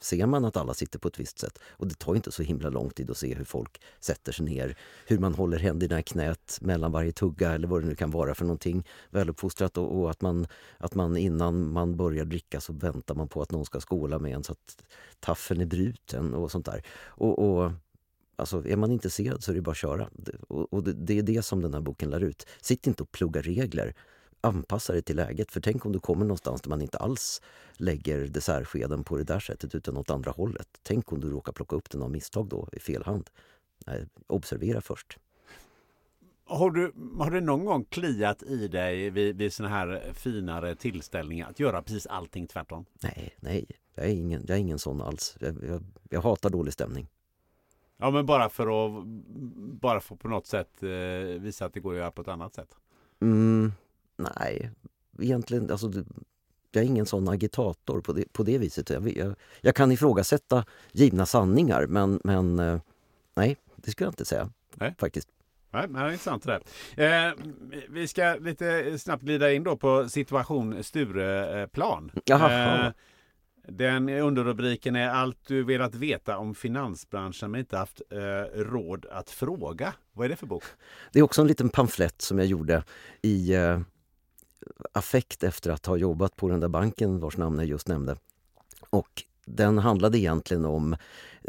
[0.00, 2.70] Ser man att alla sitter på ett visst sätt, och det tar inte så himla
[2.70, 6.58] lång tid att se hur folk sätter sig ner, hur man håller händerna i knät
[6.60, 10.20] mellan varje tugga eller vad det nu kan vara för någonting väluppfostrat och, och att,
[10.20, 10.46] man,
[10.78, 14.34] att man innan man börjar dricka så väntar man på att någon ska skåla med
[14.34, 14.82] en så att
[15.20, 16.82] taffeln är bruten och sånt där.
[17.06, 17.72] Och, och
[18.40, 20.08] Alltså, är man intresserad så är det bara att köra.
[20.48, 22.46] Och, och det, det, är det som den här boken lär ut.
[22.60, 23.94] Sitt inte och plugga regler.
[24.40, 25.52] Anpassa dig till läget.
[25.52, 27.42] För tänk om du kommer någonstans där man inte alls
[27.72, 30.68] lägger dessertskeden på det där sättet utan åt andra hållet.
[30.82, 33.30] Tänk om du råkar plocka upp den av misstag då i fel hand.
[33.86, 35.18] Nej, observera först.
[36.44, 41.50] Har du, har du någon gång kliat i dig vid, vid såna här finare tillställningar
[41.50, 42.84] att göra precis allting tvärtom?
[43.02, 43.66] Nej, nej.
[43.94, 45.36] Jag är ingen, jag är ingen sån alls.
[45.40, 47.08] Jag, jag, jag hatar dålig stämning.
[47.96, 49.04] Ja men bara för att
[49.80, 50.88] bara för på något sätt eh,
[51.40, 52.76] visa att det går att göra på ett annat sätt.
[53.20, 53.72] Mm,
[54.36, 54.70] nej,
[55.18, 55.92] egentligen alltså
[56.72, 58.90] jag är ingen sån agitator på det, på det viset.
[58.90, 62.80] Jag, jag, jag kan ifrågasätta givna sanningar men, men eh,
[63.34, 64.94] nej, det skulle jag inte säga nej.
[64.98, 65.28] faktiskt.
[65.72, 66.60] Nej, men det är intressant det
[66.96, 67.28] där.
[67.28, 67.34] Eh,
[67.88, 72.10] vi ska lite snabbt glida in då på situation Stureplan.
[72.24, 72.86] Jaha.
[72.86, 72.92] Eh,
[73.68, 79.30] den underrubriken är allt du velat veta om finansbranschen men inte haft eh, råd att
[79.30, 79.94] fråga.
[80.12, 80.64] Vad är det för bok?
[81.12, 82.84] Det är också en liten pamflett som jag gjorde
[83.22, 83.80] i eh,
[84.92, 88.16] affekt efter att ha jobbat på den där banken vars namn jag just nämnde.
[88.90, 90.96] Och den handlade egentligen om,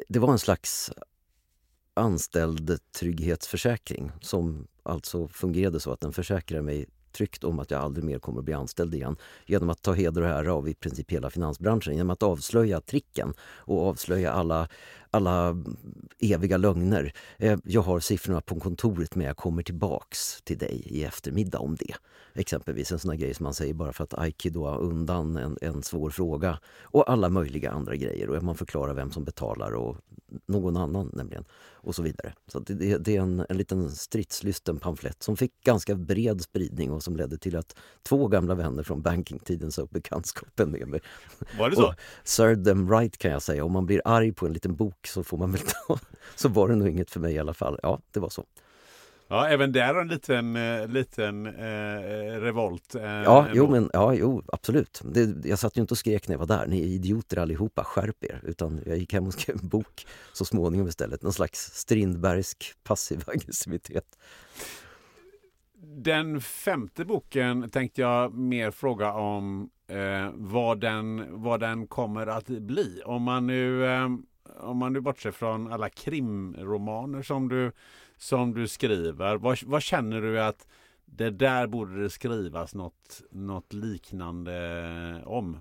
[0.08, 0.92] det var en slags
[1.94, 8.04] anställd trygghetsförsäkring som alltså fungerade så att den försäkrade mig tryggt om att jag aldrig
[8.06, 9.16] mer kommer att bli anställd igen
[9.46, 11.96] genom att ta heder och ära av i princip hela finansbranschen.
[11.96, 14.68] Genom att avslöja tricken och avslöja alla,
[15.12, 15.58] alla
[16.20, 17.14] eviga lögner.
[17.38, 21.76] Eh, jag har siffrorna på kontoret men jag kommer tillbaks till dig i eftermiddag om
[21.76, 21.94] det.
[22.34, 26.10] Exempelvis en sån grej som man säger bara för att aikidoa undan en, en svår
[26.10, 26.60] fråga.
[26.82, 28.30] Och alla möjliga andra grejer.
[28.30, 29.98] Och man förklarar vem som betalar och
[30.46, 31.46] någon annan nämligen.
[31.84, 32.34] Och så vidare.
[32.48, 37.04] Så det, det, är en, en liten stridslysten pamflett som fick ganska bred spridning och
[37.04, 41.02] som ledde till att två gamla vänner från bankingtiden sa upp bekantskapen med mig.
[41.60, 41.88] Var det så?
[41.88, 43.66] Och served them right kan jag säga.
[43.66, 46.00] Om man blir arg på en liten bok så får man väl ta...
[46.36, 47.80] Så var det nog inget för mig i alla fall.
[47.84, 48.46] Ja, det var så.
[49.32, 52.96] Ja, även där en liten, eh, liten eh, revolt.
[52.96, 55.02] Eh, ja, jo, men, ja, jo, absolut.
[55.06, 56.68] Det, jag satt ju inte och skrek när jag var där.
[56.68, 58.42] Ni är idioter allihopa, skärp er.
[58.44, 61.24] Utan jag gick hem och skrev en bok så småningom istället.
[61.24, 64.18] Någon slags Strindbergsk passiv aggressivitet.
[65.84, 72.48] Den femte boken tänkte jag mer fråga om eh, vad, den, vad den kommer att
[72.48, 73.02] bli.
[73.06, 74.10] Om man nu, eh,
[74.60, 77.72] om man nu bortser från alla krimromaner som du
[78.18, 79.36] som du skriver.
[79.36, 80.68] Vad, vad känner du att
[81.06, 85.58] det där borde det skrivas något, något liknande om.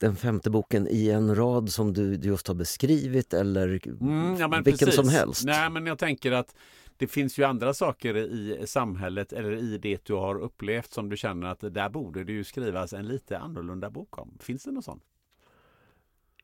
[0.00, 4.86] Den femte boken i en rad som du just har beskrivit eller Mm, ja, vilken
[4.86, 4.94] precis.
[4.94, 5.44] som helst?
[5.44, 6.54] Nej, men jag tänker att
[6.96, 11.16] det finns ju andra saker i samhället eller i det du har upplevt som du
[11.16, 14.38] känner att där borde det ju skrivas en lite annorlunda bok om.
[14.40, 15.00] Finns det någon sån?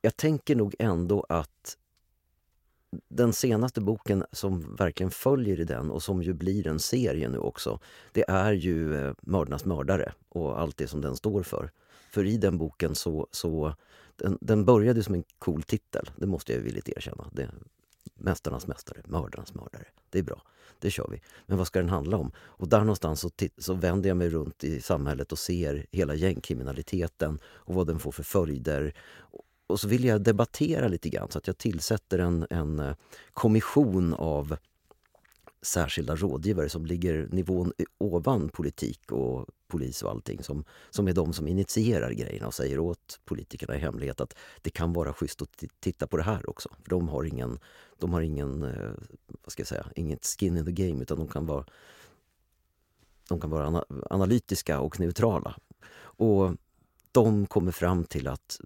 [0.01, 1.79] Jag tänker nog ändå att
[3.09, 7.39] den senaste boken som verkligen följer i den och som ju blir en serie nu
[7.39, 7.81] också,
[8.13, 11.71] det är ju eh, Mördarnas mördare och allt det som den står för.
[12.11, 13.75] För i den boken så, så
[14.17, 17.31] den, den började som en cool titel, det måste jag villigt erkänna.
[17.33, 17.51] Det,
[18.15, 19.85] Mästarnas mästare, mördarnas mördare.
[20.11, 20.43] Det är bra,
[20.79, 21.21] det kör vi.
[21.47, 22.33] Men vad ska den handla om?
[22.37, 27.39] Och där någonstans så, så vänder jag mig runt i samhället och ser hela gängkriminaliteten
[27.45, 28.95] och vad den får för följder.
[29.67, 32.95] Och så vill jag debattera lite grann så att jag tillsätter en, en eh,
[33.33, 34.57] kommission av
[35.63, 41.33] särskilda rådgivare som ligger nivån ovan politik och polis och allting som, som är de
[41.33, 45.65] som initierar grejerna och säger åt politikerna i hemlighet att det kan vara schysst att
[45.81, 46.69] titta på det här också.
[46.83, 47.59] För de har ingen,
[47.99, 48.91] de har ingen eh,
[49.45, 51.65] vad ska jag säga, inget skin in the game utan de kan vara
[53.29, 55.57] de kan vara ana analytiska och neutrala.
[55.95, 56.55] Och
[57.13, 58.61] de kommer fram till att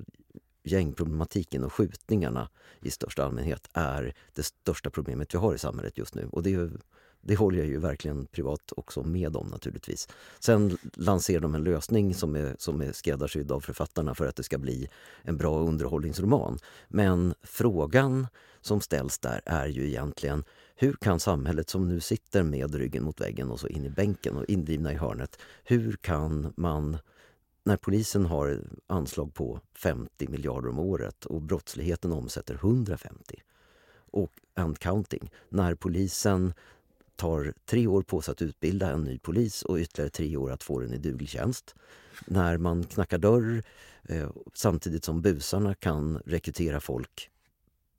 [0.66, 2.48] gängproblematiken och skjutningarna
[2.82, 6.28] i största allmänhet är det största problemet vi har i samhället just nu.
[6.32, 6.78] Och det, ju-
[7.20, 10.08] det håller jag ju verkligen privat också med om naturligtvis.
[10.38, 14.42] Sen lanserar de en lösning som är, som är skräddarsydd av författarna för att det
[14.42, 14.88] ska bli
[15.22, 16.58] en bra underhållningsroman.
[16.88, 18.26] Men frågan
[18.60, 20.44] som ställs där är ju egentligen
[20.76, 24.36] hur kan samhället som nu sitter med ryggen mot väggen och så in i bänken
[24.36, 26.98] och indrivna i hörnet, hur kan man
[27.66, 33.42] när polisen har anslag på 50 miljarder om året och brottsligheten omsätter 150
[34.10, 35.30] och and counting.
[35.48, 36.54] När polisen
[37.16, 40.62] tar tre år på sig att utbilda en ny polis och ytterligare tre år att
[40.62, 41.74] få den i duglig tjänst.
[42.26, 43.62] När man knackar dörr
[44.02, 47.30] eh, samtidigt som busarna kan rekrytera folk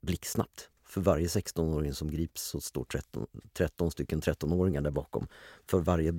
[0.00, 0.70] blixtsnabbt.
[0.84, 5.28] För varje 16-åring som grips så står 13, 13 stycken 13-åringar där bakom.
[5.66, 6.14] För varje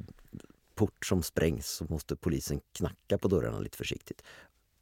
[0.79, 4.23] port som sprängs så måste polisen knacka på dörrarna lite försiktigt.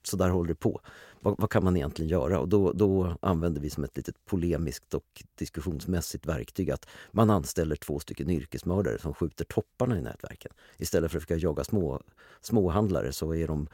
[0.04, 0.82] Så där håller det på.
[1.20, 2.40] Vad, vad kan man egentligen göra?
[2.40, 7.76] Och då, då använder vi som ett litet polemiskt och diskussionsmässigt verktyg att man anställer
[7.76, 10.52] två stycken yrkesmördare som skjuter topparna i nätverken.
[10.78, 12.02] Istället för att försöka jaga små,
[12.42, 13.68] småhandlare så är de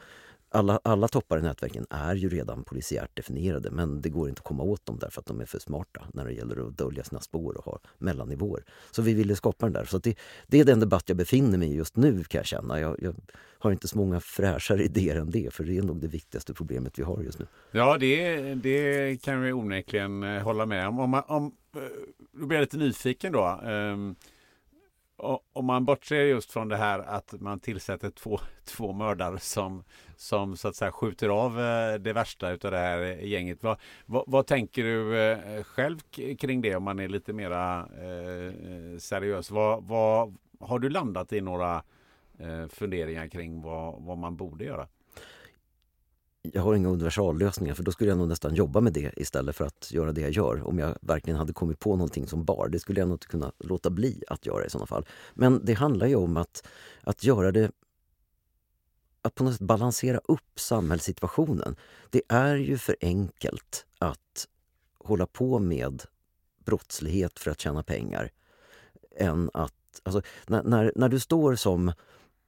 [0.54, 4.44] alla, alla toppar i nätverken är ju redan polisiärt definierade men det går inte att
[4.44, 7.20] komma åt dem därför att de är för smarta när det gäller att dölja sina
[7.20, 8.64] spår och ha mellannivåer.
[8.90, 9.84] Så vi ville skapa den där.
[9.84, 12.46] Så att det, det är den debatt jag befinner mig i just nu kan jag
[12.46, 12.80] känna.
[12.80, 13.14] Jag, jag
[13.58, 16.98] har inte så många fräschare idéer än det för det är nog det viktigaste problemet
[16.98, 17.46] vi har just nu.
[17.70, 20.98] Ja, det, det kan vi onekligen eh, hålla med om.
[20.98, 21.82] om, om eh,
[22.32, 23.60] då blir jag lite nyfiken då.
[23.64, 24.16] Um
[25.52, 29.84] om man bortser just från det här att man tillsätter två, två mördare som,
[30.16, 33.62] som så att säga skjuter av eh, det värsta av det här eh, gänget.
[33.62, 35.98] Vad, vad, vad tänker du eh, själv
[36.38, 39.50] kring det om man är lite mera eh, seriös?
[39.50, 41.82] Vad, vad, har du landat i några
[42.38, 44.88] eh, funderingar kring vad, vad man borde göra?
[46.52, 49.64] Jag har inga universallösningar för då skulle jag nog nästan jobba med det istället för
[49.64, 50.68] att göra det jag gör.
[50.68, 52.68] Om jag verkligen hade kommit på någonting som bar.
[52.68, 55.06] Det skulle jag nog inte kunna låta bli att göra i sådana fall.
[55.34, 56.66] Men det handlar ju om att,
[57.02, 57.70] att göra det
[59.22, 61.76] att på något sätt balansera upp samhällssituationen.
[62.10, 64.48] Det är ju för enkelt att
[64.98, 66.02] hålla på med
[66.64, 68.30] brottslighet för att tjäna pengar.
[69.16, 71.92] Än att, alltså, när, när, när du står som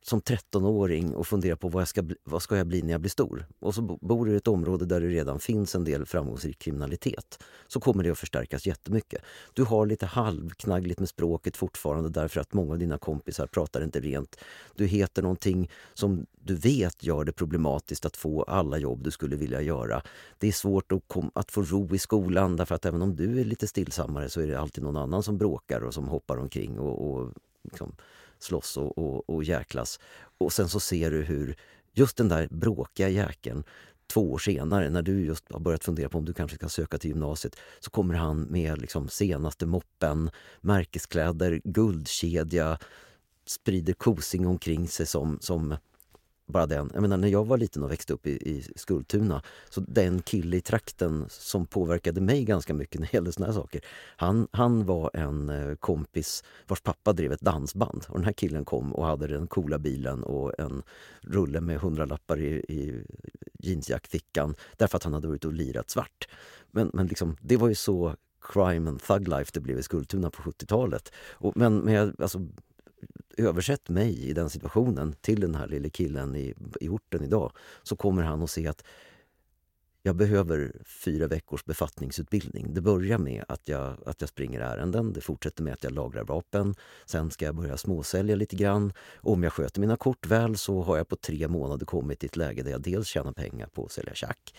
[0.03, 3.01] som 13-åring och funderar på vad, jag ska bli, vad ska jag bli när jag
[3.01, 3.47] blir stor.
[3.59, 7.43] Och så bor du i ett område där det redan finns en del framgångsrik kriminalitet.
[7.67, 9.23] Så kommer det att förstärkas jättemycket.
[9.55, 14.01] Du har lite halvknaggligt med språket fortfarande därför att många av dina kompisar pratar inte
[14.01, 14.37] rent.
[14.75, 19.37] Du heter någonting som du vet gör det problematiskt att få alla jobb du skulle
[19.37, 20.03] vilja göra.
[20.39, 23.41] Det är svårt att, kom, att få ro i skolan därför att även om du
[23.41, 26.79] är lite stillsammare så är det alltid någon annan som bråkar och som hoppar omkring
[26.79, 27.33] och, och
[27.63, 27.97] liksom
[28.39, 30.01] slåss och, och, och jäklas.
[30.39, 31.57] Och sen så ser du hur
[31.93, 33.65] just den där bråkiga jäkeln
[34.07, 36.99] två år senare när du just har börjat fundera på om du kanske ska söka
[36.99, 40.31] till gymnasiet så kommer han med liksom senaste moppen,
[40.61, 42.79] märkeskläder, guldkedja,
[43.47, 45.77] sprider kosing omkring sig som, som
[46.47, 46.91] bara den.
[46.95, 50.57] Jag menar, när jag var liten och växte upp i, i Skultuna, så den kille
[50.57, 53.81] i trakten som påverkade mig ganska mycket när det gällde såna här saker,
[54.17, 58.05] han, han var en eh, kompis vars pappa drev ett dansband.
[58.09, 60.83] Och den här killen kom och hade den coola bilen och en
[61.21, 63.05] rulle med hundralappar i, i
[63.59, 66.29] jeansjackfickan därför att han hade varit och lirat svart.
[66.71, 70.31] Men, men liksom, det var ju så crime and thug life det blev i Skultuna
[70.31, 71.13] på 70-talet.
[71.33, 72.47] Och, men men jag, alltså,
[73.37, 77.53] översätt mig i den situationen till den här lille killen i, i orten idag
[77.83, 78.85] så kommer han att se att
[80.03, 82.75] jag behöver fyra veckors befattningsutbildning.
[82.75, 86.25] Det börjar med att jag, att jag springer ärenden, det fortsätter med att jag lagrar
[86.25, 86.75] vapen.
[87.07, 88.93] Sen ska jag börja småsälja lite grann.
[89.17, 92.37] Om jag sköter mina kort väl så har jag på tre månader kommit till ett
[92.37, 94.55] läge där jag dels tjänar pengar på att sälja tjack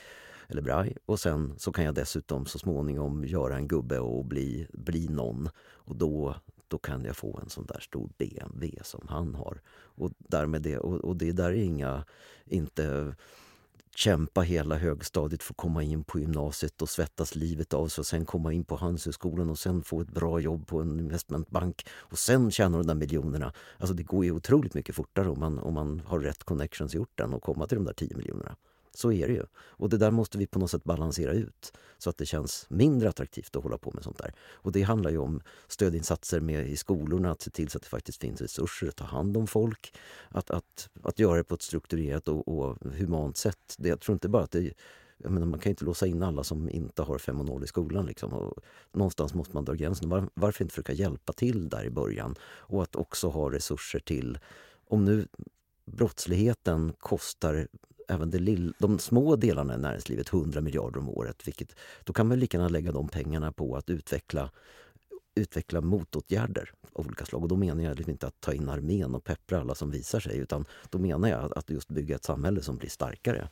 [0.48, 4.68] eller braj och sen så kan jag dessutom så småningom göra en gubbe och bli,
[4.74, 5.50] bli någon.
[5.60, 6.36] Och då,
[6.68, 9.62] då kan jag få en sån där stor BMW som han har.
[9.78, 12.06] Och, därmed det, och, och det där är inga,
[12.46, 13.16] inte
[13.96, 18.06] kämpa hela högstadiet för att komma in på gymnasiet och svettas livet av sig och
[18.06, 22.20] sen komma in på Handelshögskolan och sen få ett bra jobb på en investmentbank och
[22.20, 23.54] sen tjäna de där miljonerna.
[23.78, 26.98] Alltså det går ju otroligt mycket fortare om man, om man har rätt connections i
[26.98, 28.56] orten och komma till de där 10 miljonerna.
[28.98, 29.44] Så är det ju.
[29.56, 33.10] Och det där måste vi på något sätt balansera ut så att det känns mindre
[33.10, 34.34] attraktivt att hålla på med sånt där.
[34.40, 37.90] Och det handlar ju om stödinsatser med i skolorna, att se till så att det
[37.90, 39.98] faktiskt finns resurser att ta hand om folk.
[40.30, 43.76] Att, att, att göra det på ett strukturerat och, och humant sätt.
[43.78, 44.74] Det, jag tror inte bara att det
[45.18, 47.68] jag menar, man kan inte låsa in alla som inte har 5 och 0 i
[47.68, 48.06] skolan.
[48.06, 48.34] Liksom.
[48.34, 50.10] Och någonstans måste man dra gränsen.
[50.10, 52.36] Var, varför inte försöka hjälpa till där i början?
[52.42, 54.40] Och att också ha resurser till...
[54.90, 55.28] Om nu
[55.86, 57.68] brottsligheten kostar
[58.08, 61.48] även det lilla, de små delarna i näringslivet 100 miljarder om året.
[61.48, 64.50] Vilket, då kan man lika gärna lägga de pengarna på att utveckla
[65.36, 67.44] utveckla motåtgärder av olika slag.
[67.44, 70.20] Och då menar jag liksom inte att ta in armén och peppra alla som visar
[70.20, 73.50] sig utan då menar jag att just bygga ett samhälle som blir starkare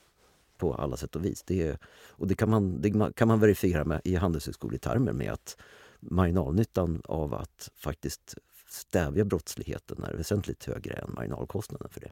[0.58, 1.44] på alla sätt och vis.
[1.44, 1.78] Det är,
[2.10, 5.58] och det kan man, det kan man verifiera med, i handelshögskoletermer med att
[6.00, 8.36] marginalnyttan av att faktiskt
[8.68, 12.12] stävja brottsligheten är väsentligt högre än marginalkostnaden för det.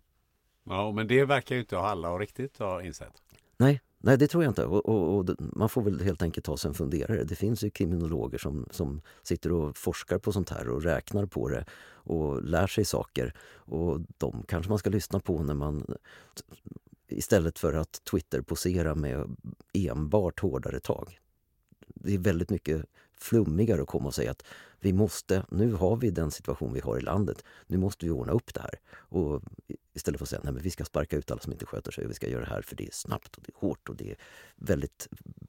[0.64, 3.14] Ja, men det verkar ju inte alla riktigt ha insett.
[3.58, 4.66] Nej, nej det tror jag inte.
[4.66, 7.24] Och, och, och, man får väl helt enkelt ta sig en funderare.
[7.24, 11.50] Det finns ju kriminologer som, som sitter och forskar på sånt här och räknar på
[11.50, 11.66] det
[12.06, 13.34] och lär sig saker.
[13.56, 15.98] Och de kanske man ska lyssna på när man
[17.08, 19.36] istället för att Twitter-posera med
[19.74, 21.20] enbart hårdare tag.
[21.88, 22.86] Det är väldigt mycket
[23.18, 24.44] flummigare att komma och säga att
[24.84, 28.34] vi måste, nu har vi den situation vi har i landet, nu måste vi ordna
[28.34, 28.80] upp det här.
[28.94, 29.42] Och
[29.94, 32.14] istället för att säga att vi ska sparka ut alla som inte sköter sig, vi
[32.14, 34.18] ska göra det här för det är snabbt och det är hårt och det är
[34.56, 35.08] väldigt,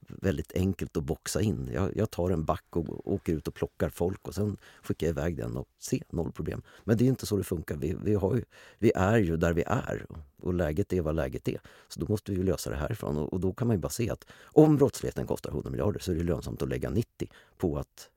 [0.09, 1.71] väldigt enkelt att boxa in.
[1.73, 5.13] Jag, jag tar en back och åker ut och plockar folk och sen skickar jag
[5.13, 6.63] iväg den och se, noll problem.
[6.85, 7.77] Men det är inte så det funkar.
[7.77, 8.45] Vi, vi, har ju,
[8.79, 10.07] vi är ju där vi är
[10.41, 11.61] och läget är vad läget är.
[11.89, 14.11] Så då måste vi lösa det härifrån och, och då kan man ju bara se
[14.11, 18.11] att om brottsligheten kostar 100 miljarder så är det lönsamt att lägga 90 på att,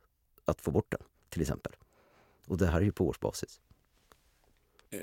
[0.47, 1.73] att få bort den, till exempel.
[2.47, 3.61] Och det här är ju på årsbasis.
[4.89, 4.99] Eh,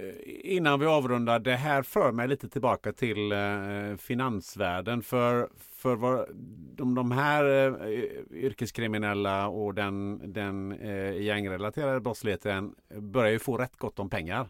[0.56, 5.02] innan vi avrundar, det här för mig lite tillbaka till eh, finansvärlden.
[5.02, 6.28] För, för vad,
[6.76, 7.90] de, de här eh,
[8.30, 14.48] yrkeskriminella och den, den eh, gängrelaterade brottsligheten börjar ju få rätt gott om pengar.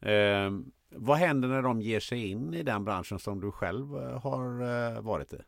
[0.00, 0.50] Eh,
[0.96, 3.86] vad händer när de ger sig in i den branschen som du själv
[4.18, 5.38] har varit i?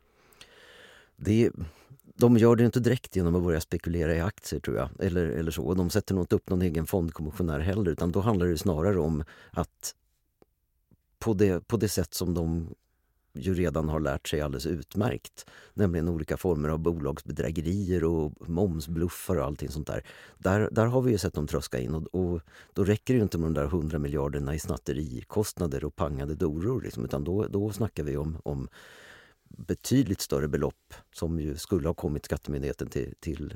[1.15, 1.51] Det,
[2.17, 4.89] de gör det inte direkt genom att börja spekulera i aktier tror jag.
[4.99, 5.73] Eller, eller så.
[5.73, 9.23] De sätter nog inte upp någon egen fondkommissionär heller utan då handlar det snarare om
[9.51, 9.95] att
[11.19, 12.67] på det, på det sätt som de
[13.33, 15.45] ju redan har lärt sig alldeles utmärkt.
[15.73, 20.03] Nämligen olika former av bolagsbedrägerier och momsbluffar och allting sånt där.
[20.37, 22.41] Där, där har vi ju sett dem tröska in och, och
[22.73, 26.81] då räcker det inte med de där 100 miljarderna i snatterikostnader och pangade doror.
[26.81, 28.67] Liksom, utan då, då snackar vi om, om
[29.49, 33.53] betydligt större belopp som ju skulle ha kommit Skattemyndigheten till, till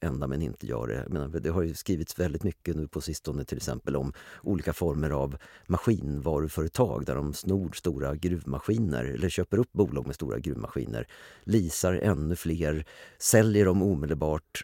[0.00, 1.08] ända men inte gör det.
[1.08, 4.12] Menar, det har ju skrivits väldigt mycket nu på sistone till exempel om
[4.42, 5.36] olika former av
[5.66, 11.06] maskinvaruföretag där de snor stora gruvmaskiner eller köper upp bolag med stora gruvmaskiner,
[11.44, 12.86] lisar ännu fler,
[13.18, 14.62] säljer dem omedelbart,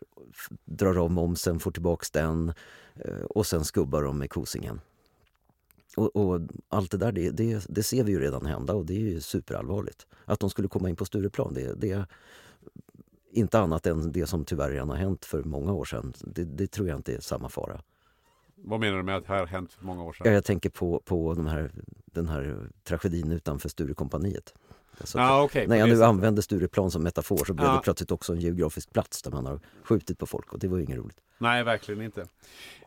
[0.64, 2.52] drar av momsen, får tillbaks den
[2.94, 4.80] eh, och sen skubbar de med kosingen.
[5.96, 8.94] Och, och, allt det där, det, det, det, ser vi ju redan hända och det
[8.94, 10.06] är ju superallvarligt.
[10.24, 12.06] Att de skulle komma in på Stureplan, det, det är
[13.32, 16.14] inte annat än det som tyvärr redan har hänt för många år sedan.
[16.20, 17.80] Det, det tror jag inte är samma fara.
[18.56, 20.26] Vad menar du med att det här hänt för många år sedan?
[20.26, 21.72] Ja, jag tänker på, på de här,
[22.04, 24.54] den här tragedin utanför Sturekompaniet.
[25.00, 27.74] Alltså, ah, okay, när jag nu använder Stureplan som metafor så blev ah.
[27.74, 30.76] det plötsligt också en geografisk plats där man har skjutit på folk och det var
[30.76, 31.18] ju inget roligt.
[31.38, 32.26] Nej, verkligen inte.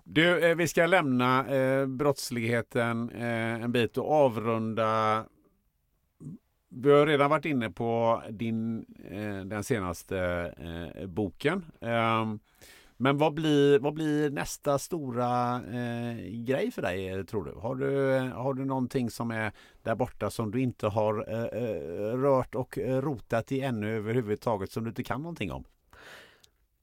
[0.03, 5.25] Du, eh, vi ska lämna eh, brottsligheten eh, en bit och avrunda.
[6.69, 10.17] Vi har redan varit inne på din, eh, den senaste
[10.97, 11.65] eh, boken.
[12.97, 17.51] Men vad blir, vad blir nästa stora eh, grej för dig tror du?
[17.51, 18.19] Har, du?
[18.29, 19.51] har du någonting som är
[19.83, 24.71] där borta som du inte har eh, eh, rört och eh, rotat i ännu överhuvudtaget
[24.71, 25.63] som du inte kan någonting om?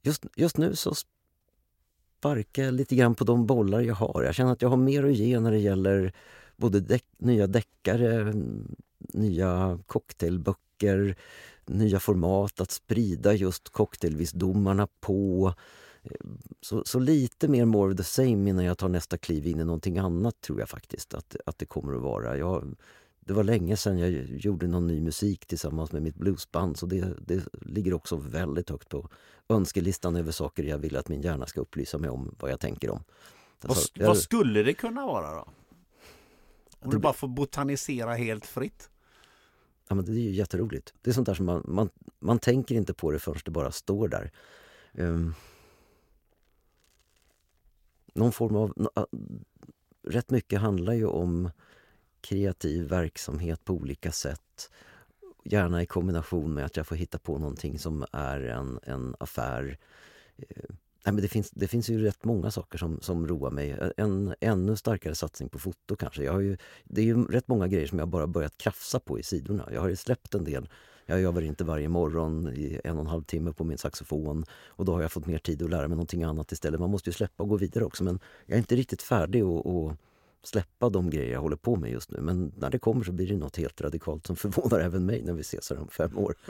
[0.05, 0.93] just, just nu så
[2.19, 4.23] sparkar jag lite grann på de bollar jag har.
[4.23, 6.13] Jag känner att jag har mer att ge när det gäller
[6.55, 8.33] både däck, nya deckare,
[8.97, 11.15] nya cocktailböcker,
[11.65, 15.53] nya format, att sprida just cocktailvisdomarna på.
[16.61, 19.63] Så, så lite mer more of the same innan jag tar nästa kliv in i
[19.65, 22.37] någonting annat tror jag faktiskt att, att det kommer att vara.
[22.37, 22.75] Jag,
[23.19, 27.13] det var länge sedan jag gjorde någon ny musik tillsammans med mitt bluesband så det,
[27.27, 29.09] det ligger också väldigt högt på
[29.49, 32.89] önskelistan över saker jag vill att min hjärna ska upplysa mig om vad jag tänker
[32.89, 33.03] om.
[33.61, 35.47] Vad, Alltså, jag- vad skulle det kunna vara då?
[36.79, 38.89] Om du bara får botanisera helt fritt.
[39.87, 40.93] Ja, men det är ju jätteroligt.
[41.01, 43.71] Det är sånt där som man, man, man tänker inte på det förrän det bara
[43.71, 44.31] står där.
[44.93, 45.33] Ehm,
[48.15, 48.73] någon form av...
[50.07, 51.49] Rätt mycket handlar ju om
[52.21, 54.71] kreativ verksamhet på olika sätt.
[55.43, 59.77] Gärna i kombination med att jag får hitta på någonting som är en, en affär.
[60.37, 60.45] Eh,
[61.05, 63.91] nej, men det, finns, det finns ju rätt många saker som, som roar mig.
[63.97, 66.23] En ännu starkare satsning på foto kanske.
[66.23, 69.19] Jag har ju, det är ju rätt många grejer som jag bara börjat krafsa på
[69.19, 69.69] i sidorna.
[69.73, 70.69] Jag har ju släppt en del.
[71.05, 74.85] Jag övar inte varje morgon i en och en halv timme på min saxofon och
[74.85, 76.79] då har jag fått mer tid att lära mig någonting annat istället.
[76.79, 79.65] Man måste ju släppa och gå vidare också men jag är inte riktigt färdig att
[80.45, 82.21] att släppa de grejer jag håller på med just nu.
[82.21, 85.33] Men när det kommer så blir det något helt radikalt som förvånar även mig när
[85.33, 86.35] vi ses här om fem år.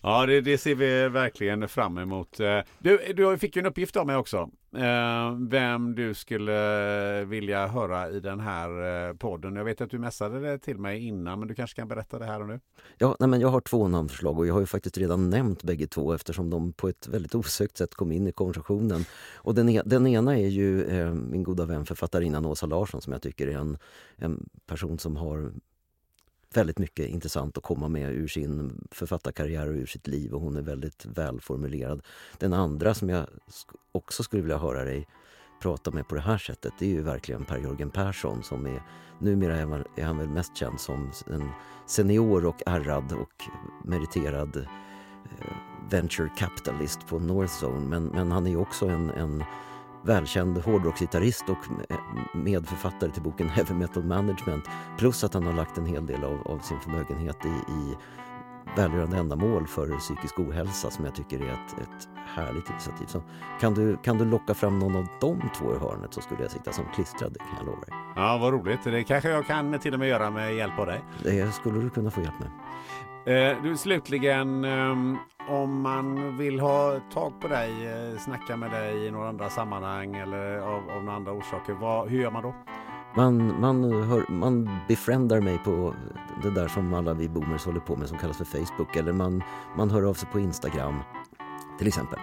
[0.00, 2.40] Ja, det, det ser vi verkligen fram emot.
[2.40, 4.50] Eh, du, du fick ju en uppgift av mig också.
[4.78, 9.56] Eh, vem du skulle vilja höra i den här eh, podden.
[9.56, 12.24] Jag vet att du messade det till mig innan, men du kanske kan berätta det
[12.24, 12.60] här och nu?
[12.98, 15.86] Ja, nej, men jag har två namnförslag och jag har ju faktiskt redan nämnt bägge
[15.86, 19.04] två eftersom de på ett väldigt osökt sätt kom in i konversationen.
[19.34, 23.12] Och den, e den ena är ju eh, min goda vän författarinnan Åsa Larsson som
[23.12, 23.78] jag tycker är en,
[24.16, 25.52] en person som har
[26.54, 30.56] väldigt mycket intressant att komma med ur sin författarkarriär och ur sitt liv och hon
[30.56, 32.02] är väldigt välformulerad.
[32.38, 33.26] Den andra som jag
[33.92, 35.06] också skulle vilja höra dig
[35.62, 38.82] prata med på det här sättet det är ju verkligen Per-Jörgen Persson som är
[39.18, 39.56] numera
[39.96, 41.48] är han, väl mest känd som en
[41.86, 43.44] senior och ärrad och
[43.84, 45.56] meriterad eh,
[45.90, 49.44] venture capitalist på Northzone men, men han är ju också en, en
[50.02, 51.98] välkänd hårdrocksgitarrist och me-
[52.34, 54.64] medförfattare till boken Heavy Metal Management
[54.98, 57.96] plus att han har lagt en hel del av, av sin förmögenhet i, i
[58.76, 63.06] välgörande ändamål för psykisk ohälsa som jag tycker är ett, ett härligt initiativ.
[63.06, 63.22] Så
[63.60, 66.50] kan, du, kan du locka fram någon av de två i hörnet så skulle jag
[66.50, 67.94] sitta som klistrad, det kan jag lova dig.
[68.16, 68.84] Ja, vad roligt.
[68.84, 71.04] Det kanske jag kan till och med göra med hjälp av dig.
[71.22, 72.48] Det skulle du kunna få hjälp med.
[73.28, 75.16] Eh, Du, slutligen, ehm,
[75.48, 80.16] om man vill ha tag på dig, eh, snacka med dig i några andra sammanhang
[80.16, 82.54] eller av, av några andra orsaker, vad, hur gör man då?
[83.16, 85.94] Man, man, hör, man befriendar mig på
[86.42, 89.42] det där som alla vi boomers håller på med som kallas för Facebook eller man,
[89.76, 90.94] man hör av sig på Instagram
[91.78, 92.18] till exempel.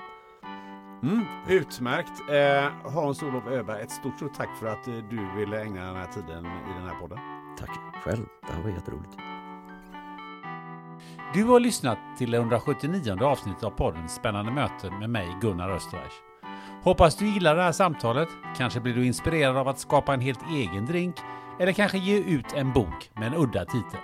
[1.03, 2.21] Mm, utmärkt.
[2.29, 6.07] Eh, Hans-Olof Öberg, ett stort, stort tack för att eh, du ville ägna den här
[6.07, 7.19] tiden i den här podden.
[7.59, 7.69] Tack
[8.03, 9.17] själv, det här var jätteroligt.
[11.35, 16.13] Du har lyssnat till det 179 avsnittet av podden Spännande möten med mig Gunnar Österreich.
[16.83, 18.29] Hoppas du gillar det här samtalet.
[18.57, 21.15] Kanske blir du inspirerad av att skapa en helt egen drink
[21.59, 23.99] eller kanske ge ut en bok med en udda titel.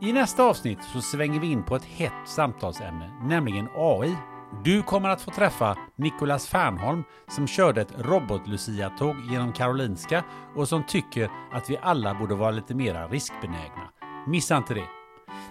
[0.00, 4.16] I nästa avsnitt så svänger vi in på ett hett samtalsämne, nämligen AI.
[4.64, 10.24] Du kommer att få träffa Nicolas Fernholm som körde ett robot-Lucia-tåg genom Karolinska
[10.56, 13.90] och som tycker att vi alla borde vara lite mera riskbenägna.
[14.26, 14.99] Missa inte det!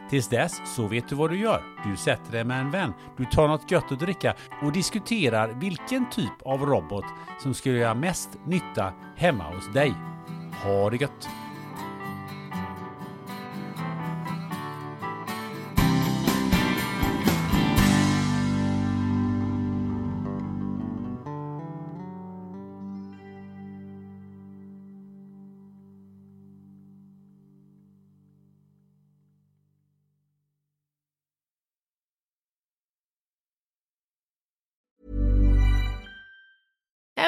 [0.09, 1.63] Tills dess så vet du vad du gör.
[1.85, 6.09] Du sätter dig med en vän, du tar något gött att dricka och diskuterar vilken
[6.09, 7.05] typ av robot
[7.43, 9.93] som skulle göra mest nytta hemma hos dig.
[10.63, 11.48] Ha det gött!